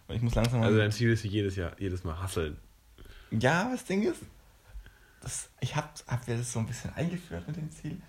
Und 0.08 0.16
ich 0.16 0.22
muss 0.22 0.36
langsam 0.36 0.60
mal. 0.62 0.68
Also 0.68 0.78
dein 0.80 0.92
Ziel 0.92 1.12
ist 1.12 1.24
jedes 1.24 1.56
Jahr, 1.56 1.74
jedes 1.78 2.04
Mal 2.04 2.20
hasseln. 2.22 2.58
Ja, 3.32 3.62
aber 3.64 3.72
das 3.74 3.86
Ding 3.86 4.04
ist, 4.04 4.22
das, 5.22 5.50
ich 5.60 5.76
hab, 5.76 5.94
hab 6.08 6.28
mir 6.28 6.38
das 6.38 6.52
so 6.52 6.60
ein 6.60 6.66
bisschen 6.68 6.94
eingeführt 6.94 7.46
mit 7.48 7.58
dem 7.58 7.70
Ziel, 7.72 8.02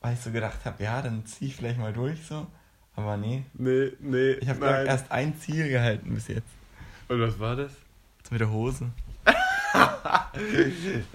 weil 0.00 0.14
ich 0.14 0.20
so 0.20 0.30
gedacht 0.30 0.64
habe, 0.64 0.82
ja, 0.82 1.02
dann 1.02 1.26
zieh 1.26 1.46
ich 1.46 1.56
vielleicht 1.56 1.78
mal 1.78 1.92
durch 1.92 2.24
so. 2.24 2.46
Aber 2.96 3.16
nee, 3.16 3.44
Nee, 3.54 3.92
nee. 3.98 4.32
ich 4.34 4.48
habe 4.48 4.64
erst 4.86 5.10
ein 5.10 5.36
Ziel 5.38 5.68
gehalten 5.68 6.14
bis 6.14 6.28
jetzt. 6.28 6.48
Und 7.08 7.20
was 7.20 7.38
war 7.40 7.56
das? 7.56 7.72
Das 8.22 8.30
mit 8.30 8.40
der 8.40 8.50
Hose. 8.50 8.90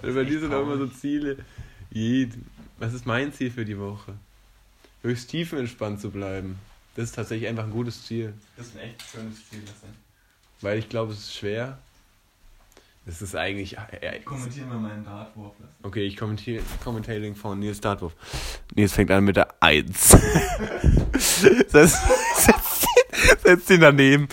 Also 0.02 0.14
bei 0.14 0.24
dir 0.24 0.40
sind 0.40 0.52
auch 0.52 0.62
immer 0.62 0.76
so. 0.76 0.86
Ziele. 0.86 1.38
Was 2.78 2.92
ist 2.94 3.06
mein 3.06 3.32
Ziel 3.32 3.50
für 3.50 3.64
die 3.64 3.78
Woche? 3.78 4.14
Höchst 5.02 5.30
tiefenentspannt 5.30 6.00
zu 6.00 6.10
bleiben. 6.10 6.58
Das 6.96 7.06
ist 7.06 7.14
tatsächlich 7.14 7.48
einfach 7.48 7.64
ein 7.64 7.70
gutes 7.70 8.04
Ziel. 8.06 8.34
Das 8.56 8.66
ist 8.66 8.76
ein 8.76 8.82
echt 8.82 9.02
schönes 9.10 9.48
Ziel, 9.48 9.60
das 9.62 9.74
ist. 9.74 9.84
Weil 10.60 10.78
ich 10.78 10.88
glaube, 10.88 11.12
es 11.12 11.20
ist 11.20 11.34
schwer. 11.36 11.78
Es 13.06 13.22
ist 13.22 13.34
eigentlich. 13.34 13.72
Ja, 13.72 13.88
Kommentieren 14.24 14.68
wir 14.68 14.76
meinen 14.76 15.04
Dartwurf. 15.04 15.54
okay, 15.82 16.04
ich 16.06 16.16
kommentiere 16.16 16.62
Commentating 16.84 17.34
von 17.34 17.58
Nils 17.58 17.80
Dartwurf. 17.80 18.12
Nils 18.74 18.92
fängt 18.92 19.10
an 19.10 19.24
mit 19.24 19.36
der 19.36 19.54
1. 19.60 20.10
setzt, 21.14 21.72
setzt, 21.72 22.86
setzt 23.42 23.70
ihn 23.70 23.80
daneben. 23.80 24.28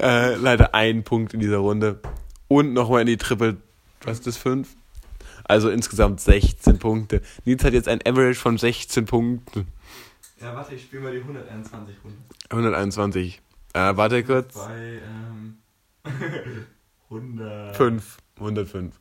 Äh, 0.00 0.34
leider 0.34 0.74
ein 0.74 1.04
Punkt 1.04 1.32
in 1.32 1.40
dieser 1.40 1.58
Runde. 1.58 2.00
Und 2.48 2.72
nochmal 2.72 3.02
in 3.02 3.06
die 3.06 3.16
Triple. 3.16 3.58
Was 4.02 4.18
ist 4.18 4.26
das? 4.26 4.36
5? 4.36 4.68
Also 5.44 5.70
insgesamt 5.70 6.20
16 6.20 6.78
Punkte. 6.78 7.22
Nils 7.44 7.62
hat 7.62 7.72
jetzt 7.72 7.88
ein 7.88 8.00
Average 8.04 8.38
von 8.38 8.58
16 8.58 9.06
Punkten. 9.06 9.68
Ja, 10.42 10.54
warte, 10.54 10.74
ich 10.74 10.82
spiele 10.82 11.02
mal 11.02 11.12
die 11.12 11.20
121 11.20 11.96
Runden. 12.04 12.24
121. 12.50 13.40
Äh, 13.74 13.96
warte 13.96 14.24
kurz. 14.24 14.54
Bei, 14.54 15.00
ähm. 15.04 15.58
100. 17.10 17.76
5. 17.76 18.16
105. 18.38 19.00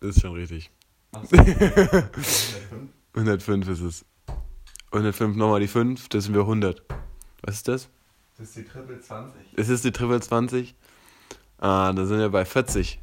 Das 0.00 0.10
ist 0.16 0.20
schon 0.22 0.34
richtig. 0.34 0.70
Achso. 1.12 1.36
105. 1.36 2.88
105 3.14 3.68
ist 3.68 3.80
es. 3.80 4.04
105 4.92 5.36
nochmal 5.36 5.60
die 5.60 5.68
5, 5.68 6.08
das 6.08 6.24
sind 6.24 6.34
wir 6.34 6.42
100. 6.42 6.82
Was 7.42 7.56
ist 7.56 7.68
das? 7.68 7.88
Das 8.36 8.48
ist 8.48 8.56
die 8.56 8.64
Triple 8.64 9.00
20. 9.00 9.40
Das 9.56 9.68
ist 9.68 9.84
die 9.84 9.92
Triple 9.92 10.20
20. 10.20 10.74
Ah, 11.58 11.92
da 11.92 12.04
sind 12.06 12.18
wir 12.18 12.28
bei 12.28 12.44
40. 12.44 13.00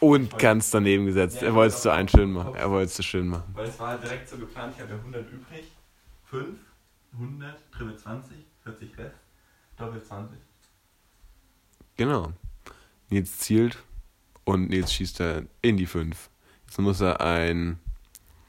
Und 0.00 0.38
ganz 0.38 0.70
daneben 0.70 1.06
gesetzt. 1.06 1.42
Ja, 1.42 1.48
Er 1.48 1.54
wollte 1.54 1.74
es 1.74 1.82
zu 1.82 1.90
aber- 1.90 1.98
ein 1.98 2.08
schön 2.08 2.30
machen. 2.32 2.54
Er 2.54 2.70
wollte 2.70 2.86
es 2.86 2.94
zu 2.94 3.02
schön 3.02 3.26
machen. 3.28 3.52
Weil 3.54 3.68
es 3.68 3.78
war 3.80 3.88
halt 3.88 4.02
direkt 4.04 4.28
so 4.28 4.36
geplant, 4.36 4.72
ich 4.76 4.82
habe 4.82 4.92
ja 4.92 4.98
100 4.98 5.30
übrig. 5.32 5.72
5. 6.30 6.58
100, 7.12 7.72
Triple 7.72 7.96
20, 7.96 8.36
40 8.62 8.98
Rest, 8.98 9.16
Doppel 9.76 10.02
20. 10.02 10.38
Genau. 11.96 12.32
Nils 13.10 13.38
zielt 13.38 13.78
und 14.44 14.68
Nils 14.68 14.92
schießt 14.92 15.20
er 15.20 15.46
in 15.62 15.76
die 15.76 15.86
5. 15.86 16.30
Jetzt 16.66 16.78
muss 16.78 17.00
er 17.00 17.20
ein 17.20 17.78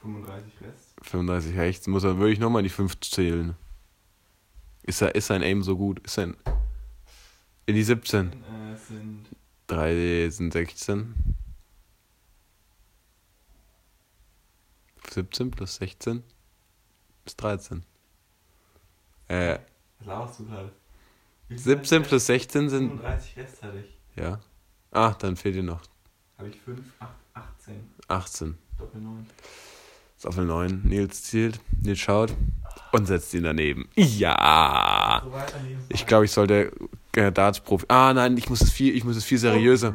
35 0.02 0.52
Rest. 0.60 0.94
35 1.02 1.56
rechts, 1.56 1.86
muss 1.86 2.04
er 2.04 2.18
wirklich 2.18 2.38
nochmal 2.38 2.62
die 2.62 2.68
5 2.68 3.00
zählen. 3.00 3.54
Ist, 4.82 5.00
er, 5.00 5.14
ist 5.14 5.26
sein 5.26 5.42
Aim 5.42 5.62
so 5.62 5.76
gut? 5.76 6.00
Ist 6.00 6.14
sein. 6.14 6.36
In 7.66 7.74
die 7.74 7.82
17. 7.82 8.32
Äh, 8.32 8.76
sind 8.76 9.24
3 9.68 10.28
sind 10.30 10.52
16. 10.52 11.14
17 15.10 15.50
plus 15.50 15.76
16 15.76 16.22
ist 17.24 17.36
13. 17.42 17.82
Äh, 19.28 19.58
Was 19.98 20.06
laberst 20.06 20.40
du 20.40 20.46
gerade? 20.46 20.72
Wie 21.48 21.54
viel 21.54 21.62
17 21.62 21.98
Rest? 21.98 22.08
plus 22.08 22.26
16 22.26 22.68
sind. 22.70 22.88
35 22.90 23.36
Rest 23.36 23.62
hatte 23.62 23.78
ich. 23.78 23.98
Ja. 24.22 24.40
Ah, 24.92 25.14
dann 25.18 25.36
fehlt 25.36 25.54
dir 25.54 25.62
noch 25.62 25.80
Habe 26.38 26.48
ich 26.48 26.60
5, 26.60 26.80
8, 26.98 27.10
18. 27.34 27.74
18. 28.08 28.58
Doppel 28.78 29.00
9. 29.00 29.26
Ist 30.16 30.26
auf 30.26 30.36
9. 30.36 30.82
Nils 30.84 31.22
zielt, 31.22 31.60
Nils 31.80 31.98
schaut 31.98 32.34
und 32.92 33.06
setzt 33.06 33.32
ihn 33.34 33.44
daneben. 33.44 33.88
Ja! 33.96 35.22
So. 35.24 35.32
Ich 35.88 36.06
glaube, 36.06 36.24
ich 36.24 36.32
sollte 36.32 36.72
äh, 37.14 37.30
Darts-Profi. 37.32 37.86
Ah, 37.88 38.12
nein, 38.12 38.36
ich 38.36 38.50
muss 38.50 38.60
es 38.60 38.70
viel, 38.70 38.94
ich 38.96 39.04
muss 39.04 39.16
es 39.16 39.24
viel 39.24 39.38
seriöser. 39.38 39.94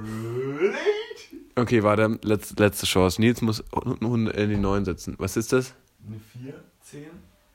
Okay, 1.56 1.84
warte, 1.84 2.20
letzte, 2.24 2.62
letzte 2.62 2.86
Chance. 2.86 3.22
Nils 3.22 3.42
muss 3.42 3.64
in 4.06 4.50
die 4.50 4.58
9 4.58 4.86
setzen. 4.86 5.16
Was 5.18 5.38
ist 5.38 5.54
das? 5.54 5.74
Eine 6.08 6.20
4, 6.44 6.64
10, 6.86 7.08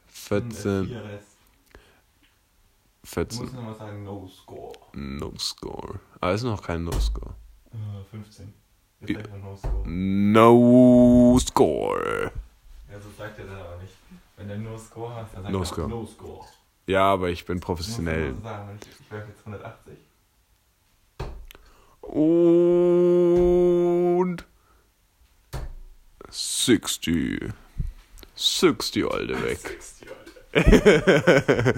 14, 0.08 0.86
4 0.88 1.04
Rest. 1.04 1.26
Du 3.02 3.06
14. 3.08 3.40
musst 3.42 3.54
nochmal 3.54 3.74
sagen, 3.76 4.02
no 4.04 4.28
score. 4.28 4.72
No 4.94 5.32
score. 5.38 6.00
Ah, 6.20 6.32
ist 6.32 6.42
noch 6.42 6.62
kein 6.62 6.84
No 6.84 6.92
score. 7.00 7.34
Äh, 7.72 8.04
15. 8.10 8.52
Wie- 9.00 9.12
Jetzt 9.14 9.30
sagt 9.30 9.42
no 9.42 9.56
score. 9.56 9.88
No 9.88 11.38
score. 11.40 12.32
Ja, 12.90 13.00
so 13.00 13.08
sagt 13.16 13.38
er 13.38 13.46
das 13.46 13.54
aber 13.60 13.76
nicht. 13.80 13.94
Wenn 14.36 14.48
der 14.48 14.58
no 14.58 14.76
score 14.76 15.14
hat, 15.14 15.32
dann 15.34 15.42
sagt 15.44 15.52
No 15.52 15.60
er 15.60 15.64
score. 15.66 15.88
no 15.88 16.04
score. 16.06 16.44
Ja, 16.86 17.12
aber 17.12 17.28
ich 17.30 17.44
bin 17.46 17.60
Du 17.60 17.64
professionell. 17.66 18.34
sagen, 18.42 18.78
ich, 18.82 18.88
ich 19.00 19.10
werfe 19.10 19.28
jetzt 19.30 19.40
180. 19.46 19.96
Und 23.10 24.44
60. 26.28 27.52
60, 28.40 29.04
Alter, 29.04 29.42
weg. 29.44 29.58
60, 29.58 30.08
Alter. 30.08 31.74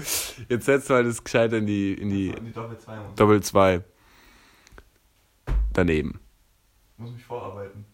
Jetzt 0.49 0.65
setzt 0.65 0.89
mal 0.89 1.03
das 1.03 1.21
gescheit 1.23 1.51
in 1.53 1.65
die, 1.67 1.93
in 1.93 2.09
die 2.09 2.31
die 2.31 2.53
Doppel 2.53 2.77
2 2.77 2.95
muss. 2.95 3.15
Doppel 3.15 3.43
2. 3.43 3.81
Daneben. 5.73 6.19
muss 6.97 7.11
mich 7.11 7.23
vorarbeiten. 7.23 7.85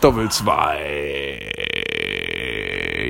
Doppel 0.00 0.28
2. 0.30 1.52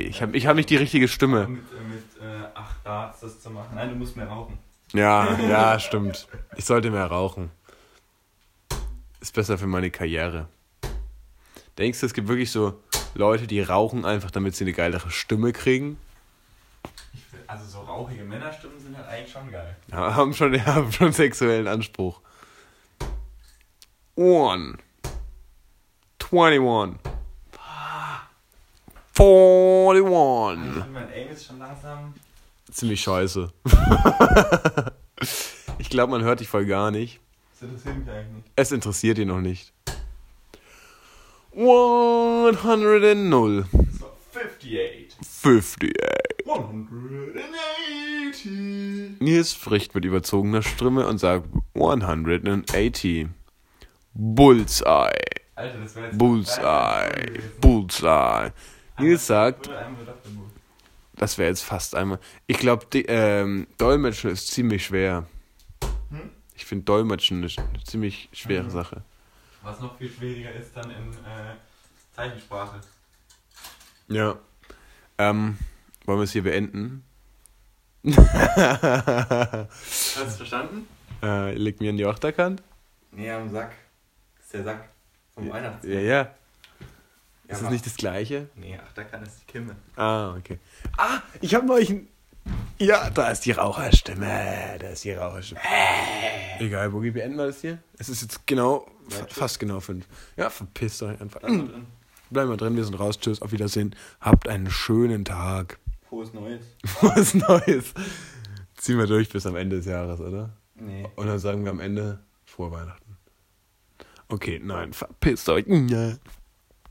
Ich 0.07 0.21
habe 0.21 0.37
ich 0.37 0.45
hab 0.47 0.55
nicht 0.55 0.69
die 0.69 0.77
richtige 0.77 1.07
Stimme. 1.07 1.47
Mit, 1.47 1.63
äh, 1.71 1.81
mit 1.89 2.03
äh, 2.21 2.45
8 2.53 2.85
Darts 2.85 3.21
das 3.21 3.41
zu 3.41 3.49
machen. 3.49 3.75
Nein, 3.75 3.89
du 3.89 3.95
musst 3.95 4.15
mehr 4.15 4.27
rauchen. 4.27 4.59
Ja, 4.93 5.37
ja, 5.49 5.79
stimmt. 5.79 6.27
Ich 6.55 6.65
sollte 6.65 6.91
mehr 6.91 7.07
rauchen. 7.07 7.51
Ist 9.19 9.33
besser 9.33 9.57
für 9.57 9.67
meine 9.67 9.89
Karriere. 9.89 10.47
Denkst 11.77 11.99
du, 11.99 12.05
es 12.05 12.13
gibt 12.13 12.27
wirklich 12.27 12.51
so 12.51 12.81
Leute, 13.17 13.47
die 13.47 13.61
rauchen 13.61 14.05
einfach, 14.05 14.31
damit 14.31 14.55
sie 14.55 14.63
eine 14.63 14.73
geilere 14.73 15.09
Stimme 15.09 15.51
kriegen? 15.51 15.97
Also 17.47 17.65
so 17.65 17.79
rauchige 17.79 18.23
Männerstimmen 18.23 18.79
sind 18.79 18.95
halt 18.97 19.07
eigentlich 19.07 19.31
schon 19.31 19.51
geil. 19.51 19.75
Ja, 19.91 20.15
haben 20.15 20.33
schon, 20.33 20.65
haben 20.65 20.91
schon 20.91 21.11
sexuellen 21.11 21.67
Anspruch. 21.67 22.21
One. 24.15 24.77
21. 26.31 26.99
41. 29.17 30.67
Ich 30.67 30.73
finde, 30.73 30.89
mein 30.91 31.11
Aim 31.11 31.29
ist 31.29 31.45
schon 31.45 31.59
langsam. 31.59 32.13
Ziemlich 32.71 33.01
scheiße. 33.01 33.51
ich 35.79 35.89
glaube, 35.89 36.11
man 36.11 36.23
hört 36.23 36.41
dich 36.41 36.49
voll 36.49 36.65
gar 36.65 36.91
nicht. 36.91 37.19
Das 37.53 37.69
interessiert 37.69 37.97
mich 37.97 38.09
eigentlich 38.09 38.35
nicht. 38.35 38.51
Es 38.55 38.71
interessiert 38.71 39.17
ihn 39.17 39.29
noch 39.29 39.41
nicht. 39.41 39.73
100. 41.57 42.53
Das 42.53 42.61
war 44.01 44.11
58. 44.31 45.17
58. 45.21 45.91
180. 46.45 49.19
Nils 49.19 49.53
spricht 49.55 49.95
mit 49.95 50.05
überzogener 50.05 50.61
Stimme 50.61 51.07
und 51.07 51.17
sagt 51.17 51.47
180. 51.73 53.27
Bullseye. 54.13 55.09
Alter, 55.55 55.79
das 55.79 55.95
jetzt. 55.95 56.15
Bullseye. 56.17 57.41
Bullseye. 57.59 58.51
Nils 58.99 59.25
sagt, 59.25 59.67
das 61.15 61.39
wäre 61.39 61.49
jetzt 61.49 61.63
fast 61.63 61.95
einmal. 61.95 62.19
Ich 62.45 62.59
glaube, 62.59 62.85
ähm, 62.93 63.65
Dolmetschen 63.79 64.29
ist 64.29 64.51
ziemlich 64.51 64.85
schwer. 64.85 65.25
Hm? 66.11 66.29
Ich 66.55 66.65
finde 66.65 66.85
Dolmetschen 66.85 67.43
eine, 67.43 67.57
ziemlich 67.83 68.29
schwere 68.31 68.65
Mhm. 68.65 68.69
Sache. 68.69 69.01
Was 69.67 69.81
noch 69.81 69.97
viel 69.97 70.09
schwieriger 70.09 70.53
ist 70.53 70.77
dann 70.77 70.89
in 70.89 71.11
äh, 71.11 71.55
Zeichensprache. 72.15 72.79
Ja. 74.07 74.37
Ähm, 75.17 75.57
wollen 76.05 76.19
wir 76.19 76.23
es 76.23 76.31
hier 76.31 76.43
beenden? 76.43 77.03
Hast 78.05 78.17
du 80.15 80.21
es 80.23 80.37
verstanden? 80.37 80.87
Äh, 81.21 81.53
leg 81.55 81.81
mir 81.81 81.89
in 81.89 81.97
die 81.97 82.05
Achterkant. 82.05 82.63
Nee, 83.11 83.29
am 83.29 83.51
Sack. 83.51 83.73
Das 84.37 84.45
ist 84.45 84.53
der 84.53 84.63
Sack 84.63 84.87
vom 85.33 85.49
Weihnachtsmann. 85.49 85.93
Ja, 85.93 85.99
ja. 85.99 86.15
Ja, 86.15 86.31
Ist 87.49 87.61
das 87.63 87.69
nicht 87.69 87.85
das 87.85 87.97
gleiche? 87.97 88.47
Nee, 88.55 88.79
Achterkant 88.79 89.27
ist 89.27 89.41
die 89.41 89.51
Kimme. 89.51 89.75
Ah, 89.97 90.33
okay. 90.37 90.59
Ah, 90.95 91.19
ich 91.41 91.53
habe 91.53 91.65
neulich 91.65 91.89
ein... 91.89 92.07
Ja, 92.79 93.09
da 93.09 93.31
ist 93.31 93.45
die 93.45 93.51
Raucherstimme. 93.51 94.77
Da 94.79 94.87
ist 94.87 95.03
die 95.03 95.11
Raucherstimme. 95.11 95.59
Egal, 96.59 96.89
Boogie, 96.89 97.11
beenden 97.11 97.37
wir 97.37 97.47
das 97.47 97.59
hier? 97.59 97.79
Es 97.97 98.07
ist 98.07 98.21
jetzt 98.21 98.47
genau, 98.47 98.87
fast 99.29 99.59
genau 99.59 99.79
fünf. 99.79 100.07
Ja, 100.35 100.49
verpisst 100.49 101.01
euch 101.03 101.19
einfach. 101.21 101.41
Bleib 101.41 101.51
mal 101.57 101.67
drin. 101.67 101.85
Bleiben 102.29 102.49
wir 102.49 102.57
drin, 102.57 102.75
wir 102.75 102.83
sind 102.83 102.95
raus. 102.95 103.19
Tschüss, 103.19 103.41
auf 103.41 103.51
Wiedersehen. 103.51 103.95
Habt 104.19 104.47
einen 104.47 104.69
schönen 104.69 105.23
Tag. 105.25 105.79
Frohes 106.09 106.33
Neues. 106.33 106.61
Was 107.01 107.33
Neues. 107.33 107.93
Ziehen 108.75 108.97
wir 108.97 109.07
durch 109.07 109.29
bis 109.29 109.45
am 109.45 109.55
Ende 109.55 109.77
des 109.77 109.85
Jahres, 109.85 110.19
oder? 110.19 110.53
Nee. 110.75 111.05
Und 111.15 111.27
dann 111.27 111.39
sagen 111.39 111.63
wir 111.63 111.71
am 111.71 111.79
Ende 111.79 112.19
frohe 112.45 112.71
Weihnachten. 112.71 113.17
Okay, 114.29 114.59
nein, 114.63 114.93
verpisst 114.93 115.47
euch. 115.49 115.65